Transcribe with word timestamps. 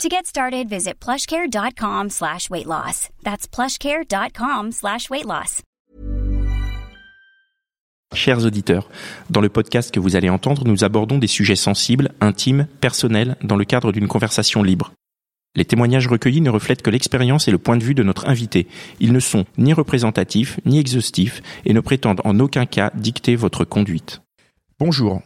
To 0.00 0.08
get 0.08 0.26
started, 0.26 0.68
visit 0.68 0.94
plushcare.com 1.00 2.10
slash 2.10 2.50
weight 2.50 2.66
loss. 2.66 3.08
That's 3.22 3.46
plushcare.com 3.46 4.72
slash 4.72 5.08
weight 5.10 5.26
loss. 5.26 5.62
Chers 8.14 8.44
auditeurs, 8.44 8.90
dans 9.30 9.40
le 9.40 9.48
podcast 9.48 9.90
que 9.90 10.00
vous 10.00 10.16
allez 10.16 10.28
entendre, 10.28 10.64
nous 10.66 10.84
abordons 10.84 11.18
des 11.18 11.26
sujets 11.28 11.56
sensibles, 11.56 12.10
intimes, 12.20 12.66
personnels, 12.80 13.36
dans 13.42 13.56
le 13.56 13.64
cadre 13.64 13.90
d'une 13.92 14.08
conversation 14.08 14.62
libre. 14.62 14.92
Les 15.54 15.64
témoignages 15.64 16.08
recueillis 16.08 16.40
ne 16.40 16.50
reflètent 16.50 16.82
que 16.82 16.90
l'expérience 16.90 17.46
et 17.46 17.50
le 17.50 17.58
point 17.58 17.76
de 17.76 17.84
vue 17.84 17.94
de 17.94 18.02
notre 18.02 18.28
invité. 18.28 18.66
Ils 19.00 19.12
ne 19.12 19.20
sont 19.20 19.44
ni 19.56 19.72
représentatifs, 19.72 20.58
ni 20.66 20.78
exhaustifs, 20.78 21.42
et 21.64 21.72
ne 21.72 21.80
prétendent 21.80 22.22
en 22.24 22.38
aucun 22.40 22.66
cas 22.66 22.90
dicter 22.94 23.36
votre 23.36 23.64
conduite. 23.64 24.20
Bonjour. 24.78 25.22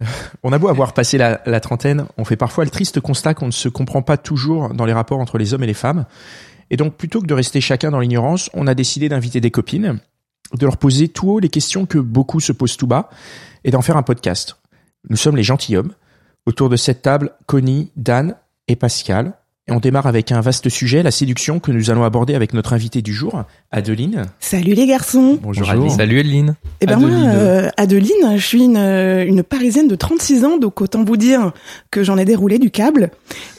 On 0.42 0.52
a 0.52 0.58
beau 0.58 0.68
avoir 0.68 0.94
passé 0.94 1.18
la, 1.18 1.40
la, 1.46 1.60
trentaine, 1.60 2.06
on 2.16 2.24
fait 2.24 2.36
parfois 2.36 2.64
le 2.64 2.70
triste 2.70 3.00
constat 3.00 3.34
qu'on 3.34 3.46
ne 3.46 3.52
se 3.52 3.68
comprend 3.68 4.02
pas 4.02 4.16
toujours 4.16 4.72
dans 4.72 4.86
les 4.86 4.92
rapports 4.92 5.18
entre 5.18 5.38
les 5.38 5.52
hommes 5.52 5.62
et 5.62 5.66
les 5.66 5.74
femmes. 5.74 6.06
Et 6.70 6.76
donc, 6.76 6.94
plutôt 6.94 7.20
que 7.20 7.26
de 7.26 7.34
rester 7.34 7.60
chacun 7.60 7.90
dans 7.90 8.00
l'ignorance, 8.00 8.48
on 8.54 8.66
a 8.66 8.74
décidé 8.74 9.08
d'inviter 9.08 9.40
des 9.40 9.50
copines, 9.50 9.98
de 10.54 10.64
leur 10.64 10.76
poser 10.76 11.08
tout 11.08 11.30
haut 11.30 11.38
les 11.40 11.48
questions 11.48 11.84
que 11.84 11.98
beaucoup 11.98 12.40
se 12.40 12.52
posent 12.52 12.76
tout 12.76 12.86
bas, 12.86 13.10
et 13.64 13.70
d'en 13.70 13.82
faire 13.82 13.96
un 13.96 14.02
podcast. 14.02 14.56
Nous 15.08 15.16
sommes 15.16 15.36
les 15.36 15.42
gentilshommes. 15.42 15.92
Autour 16.46 16.68
de 16.68 16.76
cette 16.76 17.02
table, 17.02 17.32
Connie, 17.46 17.90
Dan 17.96 18.36
et 18.68 18.76
Pascal. 18.76 19.34
Et 19.70 19.72
on 19.72 19.78
démarre 19.78 20.06
avec 20.06 20.32
un 20.32 20.40
vaste 20.40 20.68
sujet, 20.68 21.02
la 21.02 21.12
séduction, 21.12 21.60
que 21.60 21.70
nous 21.70 21.90
allons 21.90 22.02
aborder 22.02 22.34
avec 22.34 22.54
notre 22.54 22.72
invité 22.72 23.02
du 23.02 23.14
jour, 23.14 23.44
Adeline. 23.70 24.24
Salut 24.40 24.74
les 24.74 24.86
garçons. 24.86 25.38
Bonjour, 25.40 25.64
Bonjour. 25.64 25.70
Adeline. 25.70 25.90
Salut 25.90 26.18
Adeline. 26.20 26.54
Eh 26.80 26.86
ben 26.86 26.98
Adeline. 26.98 27.18
moi, 27.20 27.28
euh, 27.28 27.68
Adeline, 27.76 28.36
je 28.36 28.44
suis 28.44 28.64
une, 28.64 28.76
une 28.76 29.42
parisienne 29.44 29.86
de 29.86 29.94
36 29.94 30.44
ans, 30.44 30.58
donc 30.58 30.80
autant 30.80 31.04
vous 31.04 31.16
dire 31.16 31.52
que 31.92 32.02
j'en 32.02 32.18
ai 32.18 32.24
déroulé 32.24 32.58
du 32.58 32.70
câble. 32.72 33.10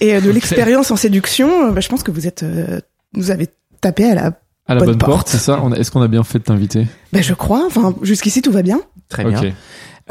Et 0.01 0.15
euh, 0.15 0.21
de 0.21 0.29
l'expérience 0.29 0.91
en 0.91 0.97
séduction, 0.97 1.71
bah, 1.71 1.79
je 1.79 1.87
pense 1.87 2.03
que 2.03 2.11
vous 2.11 2.27
êtes, 2.27 2.43
euh, 2.43 2.81
vous 3.13 3.31
avez 3.31 3.47
tapé 3.79 4.05
à 4.05 4.15
la 4.15 4.33
à 4.67 4.75
la 4.75 4.79
bonne, 4.79 4.89
bonne 4.89 4.97
porte, 4.99 5.27
c'est 5.27 5.37
ça 5.37 5.61
Est-ce 5.75 5.91
qu'on 5.91 6.01
a 6.01 6.07
bien 6.07 6.23
fait 6.23 6.39
de 6.39 6.43
t'inviter? 6.43 6.87
Ben 7.11 7.23
je 7.23 7.33
crois. 7.33 7.63
Enfin, 7.65 7.95
jusqu'ici 8.03 8.41
tout 8.41 8.51
va 8.51 8.61
bien. 8.61 8.79
Très 9.09 9.25
bien. 9.25 9.41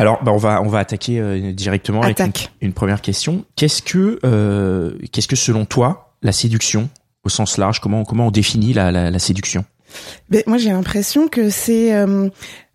Alors, 0.01 0.23
bah, 0.25 0.33
on 0.33 0.39
va 0.39 0.63
on 0.63 0.69
va 0.69 0.79
attaquer 0.79 1.21
euh, 1.21 1.53
directement 1.53 2.01
Attaque. 2.01 2.21
avec 2.21 2.51
une, 2.63 2.69
une, 2.69 2.73
première 2.73 3.03
question. 3.03 3.45
Qu'est-ce 3.55 3.83
que 3.83 4.19
euh, 4.25 4.93
qu'est-ce 5.13 5.29
que 5.29 5.37
selon 5.37 5.67
toi 5.67 6.15
la 6.23 6.33
séduction 6.33 6.89
au 7.25 7.29
sens 7.29 7.59
large 7.59 7.81
Comment 7.81 8.05
comment 8.05 8.29
on 8.29 8.31
définit 8.31 8.73
la, 8.73 8.91
la, 8.91 9.11
la 9.11 9.19
séduction? 9.19 9.65
Ben, 10.29 10.43
moi 10.47 10.59
j'ai 10.59 10.71
l'impression 10.71 11.29
que 11.29 11.51
c'est 11.51 11.95
euh, 11.95 12.29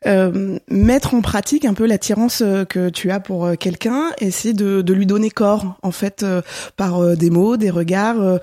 euh, 0.05 0.59
mettre 0.69 1.13
en 1.13 1.21
pratique 1.21 1.65
un 1.65 1.73
peu 1.73 1.85
l'attirance 1.85 2.43
que 2.69 2.89
tu 2.89 3.11
as 3.11 3.19
pour 3.19 3.49
quelqu'un, 3.57 4.11
essayer 4.19 4.53
de, 4.53 4.81
de 4.81 4.93
lui 4.93 5.05
donner 5.05 5.29
corps 5.29 5.77
en 5.81 5.91
fait 5.91 6.23
euh, 6.23 6.41
par 6.77 7.15
des 7.15 7.29
mots, 7.29 7.57
des 7.57 7.69
regards, 7.69 8.39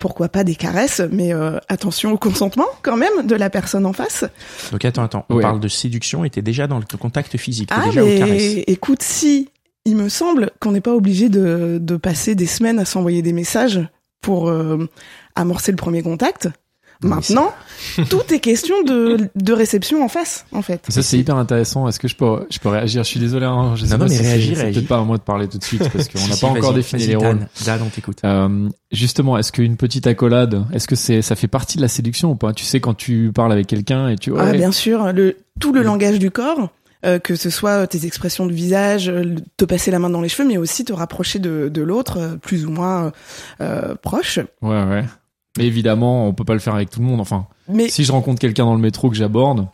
pourquoi 0.00 0.28
pas 0.28 0.42
des 0.42 0.56
caresses, 0.56 1.00
mais 1.12 1.32
euh, 1.32 1.58
attention 1.68 2.10
au 2.12 2.18
consentement 2.18 2.66
quand 2.82 2.96
même 2.96 3.24
de 3.26 3.36
la 3.36 3.50
personne 3.50 3.86
en 3.86 3.92
face. 3.92 4.24
Donc 4.72 4.84
attends, 4.84 5.04
attends, 5.04 5.26
on 5.28 5.36
Ouais. 5.36 5.42
parle 5.42 5.60
de 5.60 5.68
séduction 5.68 6.24
et 6.24 6.30
t'es 6.30 6.42
déjà 6.42 6.66
dans 6.66 6.78
le 6.80 6.84
contact 6.98 7.36
physique, 7.36 7.68
t'es 7.68 7.74
Ah 7.78 7.84
déjà 7.86 8.02
aux 8.02 8.06
mais 8.06 8.18
caresses. 8.18 8.64
écoute, 8.66 9.02
si 9.04 9.50
il 9.84 9.96
me 9.96 10.08
semble 10.08 10.50
qu'on 10.60 10.72
n'est 10.72 10.80
pas 10.80 10.94
obligé 10.94 11.28
de, 11.28 11.78
de 11.80 11.96
passer 11.96 12.34
des 12.34 12.46
semaines 12.46 12.78
à 12.80 12.84
s'envoyer 12.84 13.22
des 13.22 13.32
messages 13.32 13.80
pour 14.20 14.48
euh, 14.48 14.88
amorcer 15.36 15.70
le 15.72 15.76
premier 15.76 16.02
contact. 16.02 16.48
Maintenant, 17.02 17.52
tout 18.10 18.22
est 18.32 18.40
question 18.40 18.82
de, 18.82 19.30
de 19.34 19.52
réception 19.52 20.04
en 20.04 20.08
face, 20.08 20.44
en 20.52 20.60
fait. 20.62 20.82
Ça 20.88 21.02
c'est 21.02 21.18
hyper 21.18 21.36
intéressant. 21.36 21.88
Est-ce 21.88 21.98
que 21.98 22.08
je 22.08 22.14
peux 22.16 22.46
je 22.50 22.58
peux 22.58 22.68
réagir? 22.68 23.02
Je 23.04 23.08
suis 23.08 23.20
désolé. 23.20 23.46
Hein, 23.46 23.72
je 23.76 23.84
sais 23.86 23.92
Non, 23.92 23.98
pas 23.98 24.04
non, 24.04 24.10
mais 24.10 24.16
si 24.16 24.22
réagis, 24.22 24.54
c'est- 24.54 24.70
peut-être 24.72 24.88
pas 24.88 24.98
à 24.98 25.04
moi 25.04 25.16
de 25.16 25.22
parler 25.22 25.48
tout 25.48 25.56
de 25.58 25.64
suite 25.64 25.88
parce 25.90 26.08
qu'on 26.08 26.18
n'a 26.28 26.34
si, 26.34 26.40
pas 26.40 26.48
encore 26.48 26.74
défini 26.74 27.06
les 27.06 27.16
rôles. 27.16 27.38
Dan, 27.64 27.80
on 27.82 27.88
t'écoute. 27.88 28.18
Euh, 28.24 28.68
justement, 28.92 29.38
est-ce 29.38 29.50
qu'une 29.52 29.76
petite 29.78 30.06
accolade, 30.06 30.64
est-ce 30.74 30.86
que 30.86 30.94
c'est 30.96 31.22
ça 31.22 31.36
fait 31.36 31.48
partie 31.48 31.76
de 31.78 31.82
la 31.82 31.88
séduction 31.88 32.30
ou 32.32 32.34
pas? 32.34 32.52
Tu 32.52 32.64
sais 32.64 32.80
quand 32.80 32.94
tu 32.94 33.30
parles 33.34 33.52
avec 33.52 33.66
quelqu'un 33.66 34.08
et 34.08 34.16
tu 34.16 34.32
Ah 34.36 34.44
ouais, 34.44 34.56
bien 34.58 34.72
sûr, 34.72 35.12
le, 35.12 35.36
tout 35.58 35.72
le 35.72 35.80
Oui. 35.80 35.86
langage 35.86 36.18
du 36.18 36.30
corps, 36.30 36.68
euh, 37.06 37.18
que 37.18 37.34
ce 37.34 37.48
soit 37.48 37.86
tes 37.86 38.04
expressions 38.04 38.44
de 38.46 38.52
visage, 38.52 39.08
euh, 39.08 39.36
te 39.56 39.64
passer 39.64 39.90
la 39.90 39.98
main 39.98 40.10
dans 40.10 40.20
les 40.20 40.28
cheveux, 40.28 40.46
mais 40.46 40.58
aussi 40.58 40.84
te 40.84 40.92
rapprocher 40.92 41.38
de, 41.38 41.70
de 41.72 41.80
l'autre, 41.82 42.18
euh, 42.18 42.36
plus 42.36 42.66
ou 42.66 42.70
moins 42.70 43.06
euh, 43.06 43.10
euh, 43.62 43.94
proche. 44.02 44.38
ouais 44.60 44.84
ouais. 44.84 45.04
Mais 45.58 45.66
évidemment, 45.66 46.26
on 46.28 46.32
peut 46.32 46.44
pas 46.44 46.54
le 46.54 46.60
faire 46.60 46.74
avec 46.74 46.90
tout 46.90 47.00
le 47.00 47.06
monde. 47.06 47.20
Enfin, 47.20 47.46
Mais 47.68 47.88
si 47.88 48.04
je 48.04 48.12
rencontre 48.12 48.38
quelqu'un 48.40 48.64
dans 48.64 48.74
le 48.74 48.80
métro 48.80 49.10
que 49.10 49.16
j'aborde, 49.16 49.66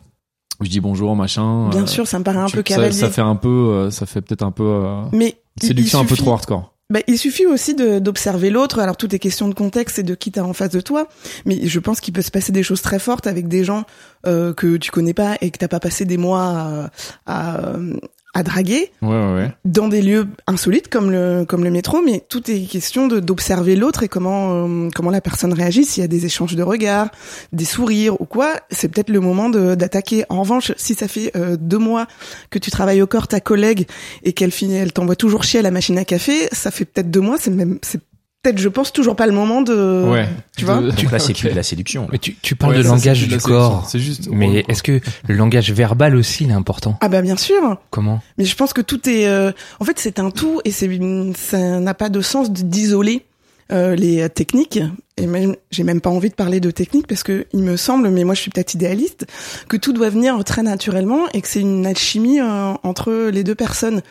je 0.61 0.69
dis 0.69 0.79
bonjour 0.79 1.15
machin. 1.15 1.69
bien 1.69 1.83
euh, 1.83 1.87
sûr, 1.87 2.07
ça 2.07 2.17
me 2.19 2.23
paraît 2.23 2.39
un 2.39 2.45
tu- 2.47 2.53
peu 2.57 2.63
ça, 2.67 2.75
cavalier. 2.75 2.91
ça 2.93 3.09
fait 3.09 3.21
un 3.21 3.35
peu, 3.35 3.47
euh, 3.49 3.91
ça 3.91 4.05
fait 4.07 4.21
peut-être 4.21 4.41
un 4.43 4.51
peu 4.51 4.63
euh, 4.63 5.03
Mais 5.11 5.37
séduction 5.61 5.99
il 5.99 6.01
un 6.01 6.05
peu 6.05 6.09
suffit- 6.15 6.21
trop 6.23 6.33
hardcore. 6.33 6.73
Bah, 6.89 7.01
il 7.07 7.17
suffit 7.17 7.45
aussi 7.45 7.75
d'observer 7.75 8.49
l'autre. 8.49 8.79
Alors 8.79 8.95
tout 8.95 9.13
est 9.13 9.19
question 9.19 9.49
de 9.49 9.53
contexte 9.53 9.99
et 9.99 10.03
de 10.03 10.15
qui 10.15 10.31
t'as 10.31 10.43
en 10.43 10.53
face 10.53 10.69
de 10.69 10.79
toi. 10.79 11.07
Mais 11.45 11.67
je 11.67 11.79
pense 11.79 11.99
qu'il 11.99 12.13
peut 12.13 12.21
se 12.21 12.31
passer 12.31 12.53
des 12.53 12.63
choses 12.63 12.81
très 12.81 12.97
fortes 12.97 13.27
avec 13.27 13.49
des 13.49 13.65
gens 13.65 13.83
euh, 14.25 14.53
que 14.53 14.77
tu 14.77 14.89
connais 14.89 15.13
pas 15.13 15.35
et 15.41 15.51
que 15.51 15.57
t'as 15.57 15.67
pas 15.67 15.81
passé 15.81 16.05
des 16.05 16.15
mois 16.17 16.41
à, 16.43 16.89
à, 17.25 17.57
euh, 17.65 17.93
à 18.37 18.43
draguer 18.43 18.91
Ouais 19.01 19.09
ouais 19.09 19.33
ouais. 19.35 19.51
dans 19.65 19.87
des 19.87 20.01
lieux 20.01 20.27
insolites 20.45 20.89
comme 20.89 21.09
le 21.11 21.43
comme 21.47 21.63
le 21.63 21.71
métro. 21.71 22.01
Mais 22.05 22.23
tout 22.29 22.49
est 22.51 22.61
question 22.69 23.07
de 23.07 23.19
d'observer 23.19 23.75
l'autre 23.75 24.03
et 24.03 24.07
comment 24.07 24.67
euh, 24.67 24.89
comment 24.93 25.09
la 25.09 25.21
personne 25.21 25.53
réagit. 25.53 25.83
S'il 25.85 26.01
y 26.01 26.03
a 26.03 26.07
des 26.07 26.25
échanges 26.25 26.55
de 26.55 26.63
regards, 26.63 27.09
des 27.51 27.65
sourires 27.65 28.21
ou 28.21 28.25
quoi, 28.25 28.53
c'est 28.69 28.87
peut-être 28.89 29.09
le 29.09 29.19
moment 29.19 29.49
de- 29.49 29.73
d'attaquer. 29.75 30.23
En 30.29 30.41
revanche, 30.41 30.71
si 30.77 30.93
ça 30.93 31.07
fait 31.07 31.31
euh, 31.35 31.57
deux 31.59 31.79
mois 31.79 32.05
que 32.51 32.59
tu 32.59 32.69
travailles 32.71 33.01
au 33.01 33.07
corps 33.07 33.27
ta 33.27 33.39
collègue 33.39 33.87
et 34.23 34.33
qu'elle 34.33 34.51
finit, 34.51 34.75
elle 34.75 34.93
t'envoie 34.93 35.15
toujours 35.15 35.43
chier 35.43 35.59
à 35.59 35.63
la 35.63 35.71
machine 35.71 35.97
à 35.97 36.05
café, 36.05 36.47
ça 36.51 36.69
fait 36.71 36.85
peut-être 36.85 37.09
deux 37.09 37.21
mois, 37.21 37.37
c'est 37.39 37.49
même, 37.51 37.79
c'est 37.81 38.01
peut-être, 38.47 38.59
je 38.59 38.69
pense, 38.69 38.93
toujours 38.93 39.15
pas 39.15 39.25
le 39.27 39.33
moment 39.33 39.61
de, 39.61 40.05
ouais. 40.09 40.27
tu 40.57 40.65
vois 40.65 40.77
De- 40.81 40.91
Donc 40.91 41.11
là, 41.11 41.19
c'est 41.19 41.31
Ok. 41.33 41.39
plus 41.39 41.49
de 41.51 41.55
la 41.55 41.63
séduction. 41.63 42.07
Mais 42.11 42.17
tu, 42.17 42.35
tu 42.41 42.55
parles 42.55 42.71
Ouais, 42.73 42.77
de 42.79 42.83
ça, 42.83 42.89
langage 42.89 43.21
de 43.27 43.35
du 43.35 43.37
corps. 43.37 43.85
C'est 43.89 43.99
juste. 43.99 44.29
Mais 44.31 44.63
est-ce 44.67 44.83
que 44.83 44.99
le 45.27 45.35
langage 45.35 45.71
verbal 45.71 46.15
aussi 46.15 46.45
il 46.45 46.49
est 46.49 46.53
important? 46.53 46.97
Ah 47.01 47.09
bah 47.09 47.21
bien 47.21 47.37
sûr, 47.37 47.77
Comment? 47.89 48.21
Mais 48.37 48.45
je 48.45 48.55
pense 48.55 48.73
que 48.73 48.81
tout 48.81 49.07
est, 49.09 49.27
euh, 49.27 49.51
en 49.79 49.85
fait, 49.85 49.99
c'est 49.99 50.19
un 50.19 50.31
tout 50.31 50.61
et 50.65 50.71
c'est, 50.71 50.89
ça 51.35 51.57
n'a 51.79 51.93
pas 51.93 52.09
de 52.09 52.21
sens 52.21 52.51
d'isoler 52.51 53.25
euh, 53.71 53.95
les 53.95 54.29
techniques. 54.29 54.79
Et 55.17 55.25
même, 55.25 55.55
j'ai 55.71 55.83
même 55.83 55.99
pas 55.99 56.09
envie 56.09 56.29
de 56.29 56.35
parler 56.35 56.59
de 56.59 56.71
technique 56.71 57.07
parce 57.07 57.23
que 57.23 57.47
il 57.51 57.61
me 57.63 57.75
semble, 57.75 58.09
mais 58.09 58.23
moi 58.23 58.35
je 58.35 58.41
suis 58.41 58.51
peut-être 58.51 58.73
idéaliste, 58.75 59.25
que 59.67 59.75
tout 59.75 59.91
doit 59.91 60.09
venir 60.09 60.41
très 60.43 60.63
naturellement 60.63 61.27
et 61.33 61.41
que 61.41 61.47
c'est 61.47 61.61
une 61.61 61.85
alchimie 61.85 62.39
euh, 62.39 62.73
entre 62.83 63.29
les 63.29 63.43
deux 63.43 63.55
personnes. 63.55 64.01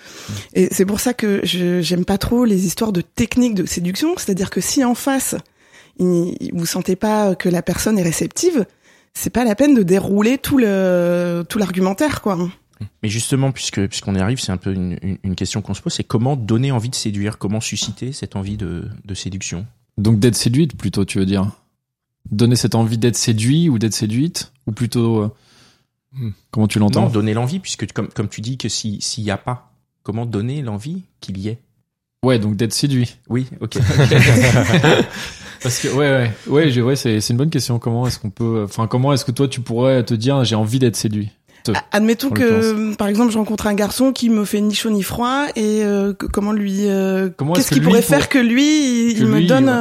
Et 0.54 0.68
c'est 0.72 0.84
pour 0.84 1.00
ça 1.00 1.14
que 1.14 1.40
je 1.44 1.80
j'aime 1.80 2.04
pas 2.04 2.18
trop 2.18 2.44
les 2.44 2.66
histoires 2.66 2.92
de 2.92 3.00
techniques 3.00 3.54
de 3.54 3.66
séduction. 3.66 4.14
C'est-à-dire 4.16 4.50
que 4.50 4.60
si 4.60 4.84
en 4.84 4.94
face, 4.94 5.36
il, 5.98 6.50
vous 6.52 6.66
sentez 6.66 6.96
pas 6.96 7.34
que 7.34 7.48
la 7.48 7.62
personne 7.62 7.98
est 7.98 8.02
réceptive, 8.02 8.66
c'est 9.14 9.30
pas 9.30 9.44
la 9.44 9.54
peine 9.54 9.74
de 9.74 9.82
dérouler 9.82 10.38
tout 10.38 10.58
le 10.58 11.44
tout 11.48 11.58
l'argumentaire, 11.58 12.20
quoi. 12.20 12.36
Mais 13.02 13.08
justement, 13.08 13.52
puisque 13.52 13.86
puisqu'on 13.86 14.14
y 14.14 14.18
arrive, 14.18 14.38
c'est 14.40 14.52
un 14.52 14.56
peu 14.56 14.72
une, 14.72 14.98
une, 15.02 15.18
une 15.22 15.34
question 15.34 15.62
qu'on 15.62 15.74
se 15.74 15.80
pose, 15.82 15.92
c'est 15.94 16.04
comment 16.04 16.36
donner 16.36 16.72
envie 16.72 16.90
de 16.90 16.94
séduire, 16.94 17.38
comment 17.38 17.60
susciter 17.60 18.12
cette 18.12 18.36
envie 18.36 18.56
de, 18.56 18.88
de 19.04 19.14
séduction? 19.14 19.66
Donc 19.98 20.18
d'être 20.18 20.36
séduite 20.36 20.76
plutôt, 20.76 21.04
tu 21.04 21.18
veux 21.18 21.26
dire? 21.26 21.50
Donner 22.30 22.56
cette 22.56 22.74
envie 22.74 22.98
d'être 22.98 23.16
séduit 23.16 23.68
ou 23.68 23.78
d'être 23.78 23.94
séduite? 23.94 24.52
Ou 24.66 24.72
plutôt... 24.72 25.22
euh, 25.22 25.28
Hmm. 26.18 26.30
Comment 26.50 26.66
tu 26.68 26.78
Non, 26.78 26.86
l'entends 26.86 27.10
donner 27.10 27.34
l'envie, 27.34 27.58
puisque 27.58 27.92
comme 27.92 28.08
comme 28.08 28.28
tu 28.28 28.40
dis 28.40 28.56
que 28.56 28.70
si 28.70 29.02
s'il 29.02 29.24
y 29.24 29.30
a 29.30 29.36
pas, 29.36 29.72
comment 30.02 30.24
donner 30.24 30.62
l'envie 30.62 31.02
qu'il 31.20 31.36
y 31.36 31.48
ait? 31.48 31.58
Ouais, 32.24 32.38
donc 32.38 32.56
d'être 32.56 32.72
séduit. 32.72 33.16
Oui, 33.28 33.46
ok. 33.60 33.76
Parce 35.62 35.80
que 35.80 35.88
ouais, 35.88 36.10
ouais, 36.10 36.32
ouais, 36.46 36.70
j'ai- 36.70 36.80
ouais, 36.82 36.96
c'est 36.96 37.20
c'est 37.20 37.32
une 37.32 37.36
bonne 37.38 37.50
question. 37.50 37.78
Comment 37.78 38.06
est-ce 38.06 38.18
qu'on 38.18 38.30
peut, 38.30 38.62
enfin, 38.64 38.86
comment 38.86 39.12
est-ce 39.12 39.24
que 39.24 39.32
toi 39.32 39.48
tu 39.48 39.60
pourrais 39.60 40.04
te 40.04 40.14
dire 40.14 40.42
j'ai 40.44 40.54
envie 40.54 40.78
d'être 40.78 40.96
séduit? 40.96 41.30
Admettons 41.92 42.30
que, 42.30 42.94
par 42.96 43.08
exemple, 43.08 43.32
je 43.32 43.38
rencontre 43.38 43.66
un 43.66 43.74
garçon 43.74 44.12
qui 44.12 44.30
me 44.30 44.44
fait 44.44 44.60
ni 44.60 44.74
chaud 44.74 44.90
ni 44.90 45.02
froid, 45.02 45.46
et 45.56 45.82
euh, 45.84 46.12
que- 46.14 46.26
comment 46.26 46.52
lui, 46.52 46.88
euh, 46.88 47.28
Comment 47.36 47.52
qu'est-ce 47.54 47.60
est-ce 47.66 47.70
que 47.70 47.74
qu'il 47.76 47.82
pourrait 47.84 48.00
pour- 48.00 48.08
faire 48.08 48.28
que 48.28 48.38
lui, 48.38 49.10
il, 49.10 49.14
que 49.14 49.20
il 49.20 49.26
me 49.26 49.42
donne. 49.46 49.66
ouais. 49.68 49.72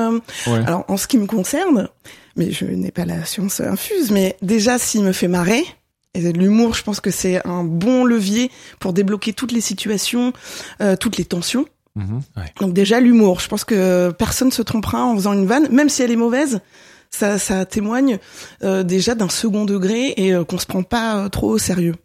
euh, 0.48 0.52
Ouais. 0.54 0.64
Alors, 0.68 0.86
en 0.88 0.98
ce 0.98 1.08
qui 1.08 1.18
me 1.18 1.26
concerne, 1.26 1.88
mais 2.36 2.52
je 2.52 2.66
n'ai 2.66 2.92
pas 2.92 3.06
la 3.06 3.24
science 3.26 3.60
infuse, 3.62 4.12
mais 4.12 4.36
déjà, 4.42 4.78
s'il 4.80 5.04
me 5.04 5.12
fait 5.12 5.28
marrer, 5.28 5.64
et 6.14 6.32
l'humour, 6.32 6.74
je 6.76 6.84
pense 6.84 7.00
que 7.02 7.12
c'est 7.12 7.46
un 7.46 7.64
bon 7.64 8.06
levier 8.06 8.50
pour 8.80 8.94
débloquer 8.94 9.34
toutes 9.34 9.52
les 9.52 9.62
situations, 9.62 10.32
euh, 10.82 10.96
toutes 10.96 11.18
les 11.18 11.26
tensions. 11.26 11.66
Mhm. 11.98 12.22
Donc 12.60 12.74
déjà 12.74 13.00
l'humour, 13.00 13.40
je 13.40 13.48
pense 13.48 13.64
que 13.64 14.12
personne 14.12 14.52
se 14.52 14.62
trompera 14.62 15.04
en 15.06 15.16
faisant 15.16 15.32
une 15.34 15.46
vanne, 15.46 15.68
même 15.72 15.88
si 15.90 16.02
elle 16.04 16.12
est 16.12 16.18
mauvaise. 16.18 16.60
Ça, 17.10 17.40
ça 17.40 17.66
témoigne 17.66 18.20
euh, 18.64 18.84
déjà 18.84 19.16
d'un 19.16 19.30
second 19.30 19.66
degré 19.66 20.14
et 20.18 20.34
euh, 20.34 20.44
qu'on 20.44 20.58
se 20.58 20.66
prend 20.66 20.84
pas 20.84 21.18
euh, 21.18 21.30
trop 21.30 21.50
au 21.50 21.58
sérieux. 21.58 21.96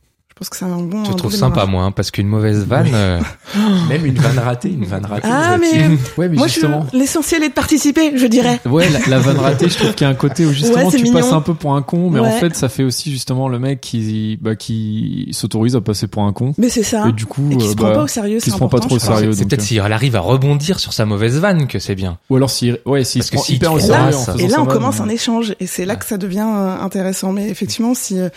Je 0.43 0.47
pense 0.47 0.49
que 0.49 0.57
c'est 0.57 0.65
un 0.65 0.79
bon. 0.81 1.05
Je 1.05 1.11
un 1.11 1.15
trouve 1.15 1.35
sympa, 1.35 1.67
moi, 1.67 1.85
hein, 1.85 1.93
parce 1.93 2.11
qu'une 2.11 2.27
mauvaise 2.27 2.65
vanne. 2.67 2.89
euh, 2.95 3.21
Même 3.91 4.07
une 4.07 4.15
vanne 4.15 4.39
ratée, 4.39 4.71
une 4.71 4.87
vanne 4.87 5.05
ratée. 5.05 5.29
Ah 5.31 5.59
mais 5.61 5.89
Ouais, 6.17 6.29
mais 6.31 6.37
moi 6.37 6.47
justement. 6.47 6.87
l'essentiel 6.95 7.43
est 7.43 7.51
de 7.51 7.55
participer, 7.55 8.17
je 8.17 8.27
dirais. 8.27 8.59
Ouais, 8.65 8.89
la, 8.89 9.01
la 9.07 9.19
vanne 9.19 9.37
ratée, 9.39 9.69
je 9.69 9.77
trouve 9.77 9.93
qu'il 9.95 10.07
y 10.07 10.09
a 10.09 10.11
un 10.11 10.15
côté 10.15 10.47
où 10.47 10.53
justement 10.53 10.87
Ouais, 10.87 10.91
tu 10.97 11.03
mignon. 11.03 11.19
passes 11.21 11.33
un 11.33 11.43
peu 11.43 11.53
pour 11.53 11.75
un 11.77 11.83
con, 11.83 12.09
mais 12.09 12.21
en 12.21 12.31
fait 12.31 12.55
ça 12.57 12.71
fait 12.71 12.85
aussi 12.85 13.11
justement 13.11 13.49
le 13.49 13.59
mec 13.59 13.83
qui 13.83 14.39
bah, 14.41 14.57
qui 14.57 15.29
s'autorise 15.33 15.77
à 15.77 15.83
passer 15.83 16.07
pour 16.07 16.23
un 16.23 16.33
con. 16.33 16.55
Mais 16.57 16.71
c'est 16.71 16.83
ça. 16.85 17.09
Et 17.09 17.13
du 17.13 17.27
coup, 17.27 17.47
Et 17.51 17.57
qui 17.59 17.67
euh, 17.67 17.71
se 17.73 17.77
prend 17.77 17.89
bah, 17.89 17.95
pas 17.97 18.03
au 18.05 18.09
sérieux, 18.09 18.39
qui 18.39 18.45
c'est 18.47 18.51
se 18.53 18.57
prend 18.57 18.69
pas 18.69 18.79
trop 18.79 18.95
au 18.95 18.99
sérieux. 18.99 19.33
c'est 19.33 19.45
peut-être 19.45 19.61
euh, 19.61 19.65
s'il 19.65 19.81
arrive 19.81 20.17
à 20.17 20.21
rebondir 20.21 20.79
sur 20.81 20.95
sa 20.95 21.05
mauvaise 21.05 21.39
vanne 21.39 21.67
que 21.67 21.79
c'est 21.79 21.95
bien. 21.95 22.17
Ou 22.31 22.37
alors 22.37 22.49
s'il 22.51 22.79
ouais, 22.87 23.05
s'il 23.05 23.19
Parce 23.21 23.27
se 23.27 23.31
que 23.33 23.37
prend 23.37 23.45
si 23.45 23.55
hyper 23.57 23.73
au 23.75 23.79
sérieux 23.81 24.17
Et 24.39 24.49
là, 24.49 24.63
on 24.63 24.65
commence 24.67 25.01
un 25.01 25.09
échange, 25.11 25.55
et 25.61 25.67
c'est 25.67 25.85
là 25.85 25.97
que 25.97 26.07
ça 26.07 26.17
devient 26.17 26.47
euh, 26.51 26.81
intéressant. 26.81 27.33
Mais 27.33 27.49
effectivement, 27.51 27.93
si 27.95 28.19
euh, 28.19 28.31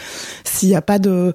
s'il 0.43 0.67
y 0.69 0.75
a 0.75 0.81
pas 0.81 0.99
de, 0.99 1.33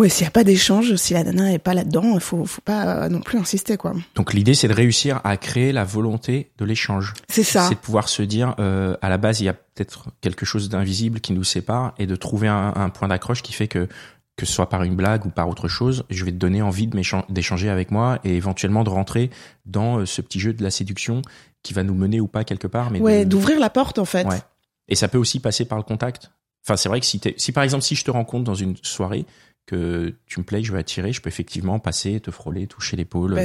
ouais, 0.00 0.08
s'il 0.08 0.24
y 0.24 0.26
a 0.26 0.30
pas 0.30 0.44
d'échange, 0.44 0.94
si 0.96 1.12
la 1.12 1.22
nana 1.24 1.52
est 1.52 1.58
pas 1.58 1.74
là-dedans, 1.74 2.14
il 2.14 2.20
faut, 2.20 2.44
faut 2.44 2.60
pas 2.62 3.04
euh, 3.04 3.08
non 3.08 3.20
plus 3.20 3.38
insister, 3.38 3.76
quoi. 3.76 3.92
Donc 4.14 4.32
l'idée, 4.32 4.54
c'est 4.54 4.68
de 4.68 4.72
réussir 4.74 5.20
à 5.24 5.36
créer 5.36 5.72
la 5.72 5.84
volonté 5.84 6.50
de 6.58 6.64
l'échange. 6.64 7.14
C'est 7.28 7.42
ça. 7.44 7.68
C'est 7.68 7.74
de 7.74 7.80
pouvoir 7.80 8.08
se 8.08 8.22
dire, 8.22 8.54
euh, 8.58 8.96
à 9.02 9.08
la 9.08 9.18
base, 9.18 9.40
il 9.40 9.44
y 9.44 9.48
a 9.48 9.52
peut-être 9.54 10.06
quelque 10.20 10.44
chose 10.44 10.68
d'invisible 10.68 11.20
qui 11.20 11.32
nous 11.32 11.44
sépare 11.44 11.94
et 11.98 12.06
de 12.06 12.16
trouver 12.16 12.48
un, 12.48 12.72
un 12.74 12.88
point 12.88 13.08
d'accroche 13.08 13.42
qui 13.42 13.52
fait 13.52 13.68
que 13.68 13.88
que 14.36 14.46
ce 14.46 14.52
soit 14.54 14.70
par 14.70 14.84
une 14.84 14.96
blague 14.96 15.26
ou 15.26 15.28
par 15.28 15.50
autre 15.50 15.68
chose, 15.68 16.04
je 16.08 16.24
vais 16.24 16.30
te 16.32 16.38
donner 16.38 16.62
envie 16.62 16.88
d'échanger 17.28 17.68
avec 17.68 17.90
moi 17.90 18.20
et 18.24 18.36
éventuellement 18.36 18.84
de 18.84 18.88
rentrer 18.88 19.28
dans 19.66 19.98
euh, 19.98 20.06
ce 20.06 20.22
petit 20.22 20.40
jeu 20.40 20.54
de 20.54 20.62
la 20.62 20.70
séduction 20.70 21.20
qui 21.62 21.74
va 21.74 21.82
nous 21.82 21.92
mener 21.94 22.20
ou 22.22 22.26
pas 22.26 22.42
quelque 22.44 22.66
part. 22.66 22.90
Mais 22.90 23.00
Ouais, 23.00 23.24
de- 23.26 23.28
d'ouvrir 23.30 23.60
la 23.60 23.68
porte, 23.68 23.98
en 23.98 24.06
fait. 24.06 24.26
Ouais. 24.26 24.40
Et 24.88 24.94
ça 24.94 25.08
peut 25.08 25.18
aussi 25.18 25.40
passer 25.40 25.66
par 25.66 25.76
le 25.76 25.84
contact. 25.84 26.30
Enfin, 26.64 26.78
c'est 26.78 26.88
vrai 26.88 27.00
que 27.00 27.06
si 27.06 27.52
par 27.52 27.64
exemple, 27.64 27.82
si 27.84 27.94
je 27.96 28.04
te 28.04 28.10
rencontre 28.10 28.44
dans 28.44 28.54
une 28.54 28.76
soirée, 28.82 29.26
que 29.70 30.14
tu 30.26 30.40
me 30.40 30.44
plais, 30.44 30.60
que 30.60 30.66
je 30.66 30.72
veux 30.72 30.78
attirer, 30.78 31.12
je 31.12 31.20
peux 31.20 31.28
effectivement 31.28 31.78
passer, 31.78 32.18
te 32.20 32.30
frôler, 32.30 32.66
toucher 32.66 32.96
l'épaule. 32.96 33.38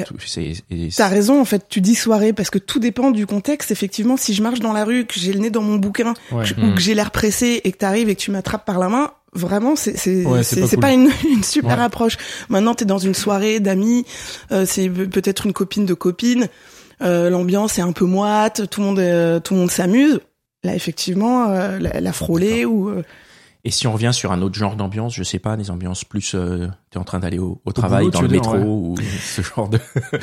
Et- 0.69 0.89
T'as 0.95 1.07
raison, 1.07 1.39
en 1.39 1.45
fait, 1.45 1.65
tu 1.69 1.81
dis 1.81 1.95
soirée, 1.95 2.33
parce 2.33 2.49
que 2.49 2.57
tout 2.59 2.79
dépend 2.79 3.11
du 3.11 3.25
contexte. 3.27 3.71
Effectivement, 3.71 4.17
si 4.17 4.33
je 4.33 4.41
marche 4.41 4.59
dans 4.59 4.73
la 4.73 4.83
rue, 4.85 5.05
que 5.05 5.19
j'ai 5.19 5.31
le 5.33 5.39
nez 5.39 5.49
dans 5.49 5.61
mon 5.61 5.75
bouquin, 5.75 6.13
Ouais. 6.31 6.43
que- 6.45 6.59
Mm. 6.59 6.69
ou 6.71 6.75
que 6.75 6.81
j'ai 6.81 6.95
l'air 6.95 7.11
pressé 7.11 7.61
et 7.63 7.71
que 7.71 7.77
t'arrives 7.77 8.09
et 8.09 8.15
que 8.15 8.21
tu 8.21 8.31
m'attrapes 8.31 8.65
par 8.65 8.79
la 8.79 8.89
main, 8.89 9.11
vraiment, 9.33 9.75
c'est 9.75 9.97
c'est 9.97 10.25
Ouais, 10.25 10.43
c'est 10.43 10.61
pas 10.61 10.67
c'est 10.67 10.75
cool. 10.77 10.81
pas 10.81 10.91
une, 10.93 11.09
une 11.29 11.43
super 11.43 11.77
Ouais. 11.77 11.83
approche. 11.83 12.17
Maintenant, 12.49 12.73
t'es 12.73 12.85
dans 12.85 12.97
une 12.97 13.13
soirée 13.13 13.59
d'amis, 13.59 14.05
euh, 14.51 14.65
c'est 14.65 14.89
pe- 14.89 15.07
peut-être 15.07 15.45
une 15.45 15.53
copine 15.53 15.85
de 15.85 15.93
copine, 15.93 16.47
euh, 17.01 17.29
l'ambiance 17.29 17.77
est 17.77 17.81
un 17.81 17.91
peu 17.91 18.05
moite, 18.05 18.69
tout 18.69 18.81
le 18.81 18.87
monde 18.87 18.99
euh, 18.99 19.39
tout 19.39 19.53
le 19.53 19.59
monde 19.59 19.71
s'amuse. 19.71 20.19
Là, 20.63 20.73
effectivement, 20.73 21.49
euh, 21.49 21.77
la, 21.79 21.99
la 22.01 22.11
frôler 22.13 22.65
ou 22.65 22.89
euh, 22.89 23.03
Et 23.67 23.71
si 23.71 23.87
on 23.87 23.93
revient 23.93 24.11
sur 24.13 24.31
un 24.31 24.41
autre 24.43 24.55
genre 24.55 24.75
d'ambiance, 24.75 25.15
je 25.15 25.23
sais 25.23 25.39
pas, 25.39 25.57
des 25.57 25.71
ambiances 25.71 26.05
plus, 26.05 26.33
euh, 26.35 26.67
t'es 26.91 26.99
en 26.99 27.03
train 27.03 27.17
d'aller 27.19 27.39
au, 27.39 27.59
au 27.65 27.71
travail, 27.71 28.05
boulot, 28.05 28.11
dans 28.11 28.21
le 28.21 28.27
dire, 28.27 28.37
métro 28.41 28.53
ouais. 28.57 28.63
ou 28.63 28.95
ce 29.23 29.41
genre 29.41 29.67
de. 29.67 29.79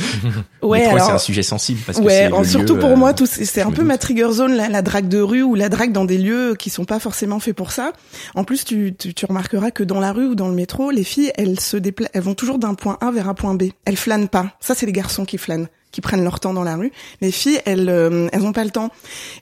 ouais, 0.62 0.80
métro, 0.92 0.98
c'est 0.98 1.12
un 1.12 1.18
sujet 1.18 1.42
sensible 1.42 1.80
parce 1.84 1.98
que 1.98 2.04
ouais, 2.04 2.12
c'est 2.28 2.32
en- 2.32 2.40
le 2.42 2.46
surtout 2.46 2.74
lieu, 2.74 2.80
pour 2.80 2.90
euh, 2.90 2.96
moi, 2.96 3.14
tout 3.14 3.26
c'est 3.26 3.44
c'est 3.44 3.62
un 3.62 3.70
peu 3.70 3.76
doute. 3.78 3.86
ma 3.86 3.98
trigger 3.98 4.30
zone, 4.32 4.52
la, 4.54 4.68
la 4.68 4.82
drague 4.82 5.08
de 5.08 5.20
rue 5.20 5.42
ou 5.42 5.54
la 5.54 5.68
drague 5.68 5.92
dans 5.92 6.04
des 6.04 6.18
lieux 6.18 6.54
qui 6.56 6.70
sont 6.70 6.84
pas 6.84 6.98
forcément 7.00 7.40
faits 7.40 7.56
pour 7.56 7.72
ça. 7.72 7.92
En 8.34 8.44
plus, 8.44 8.64
tu, 8.64 8.94
tu, 8.96 9.12
tu 9.12 9.26
remarqueras 9.26 9.70
que 9.72 9.82
dans 9.82 9.98
la 10.00 10.12
rue 10.12 10.28
ou 10.28 10.34
dans 10.34 10.48
le 10.48 10.54
métro, 10.54 10.90
les 10.90 11.04
filles, 11.04 11.32
elles 11.36 11.58
se 11.58 11.76
déplacent, 11.76 12.10
elles 12.14 12.22
vont 12.22 12.34
toujours 12.34 12.58
d'un 12.58 12.74
point 12.74 12.96
A 13.00 13.10
vers 13.10 13.28
un 13.28 13.34
point 13.34 13.54
B. 13.54 13.64
Elles 13.84 13.96
flânent 13.96 14.28
pas. 14.28 14.52
Ça, 14.60 14.74
c'est 14.76 14.86
les 14.86 14.92
garçons 14.92 15.24
qui 15.24 15.36
flânent, 15.38 15.66
qui 15.90 16.00
prennent 16.00 16.22
leur 16.24 16.38
temps 16.38 16.54
dans 16.54 16.62
la 16.64 16.76
rue. 16.76 16.92
Les 17.20 17.32
filles, 17.32 17.60
elles, 17.64 17.88
euh, 17.88 18.28
elles 18.32 18.42
ont 18.44 18.52
pas 18.52 18.64
le 18.64 18.70
temps. 18.70 18.90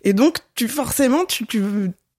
Et 0.04 0.14
donc, 0.14 0.38
tu 0.54 0.68
forcément, 0.68 1.24
tu, 1.26 1.46
tu, 1.46 1.62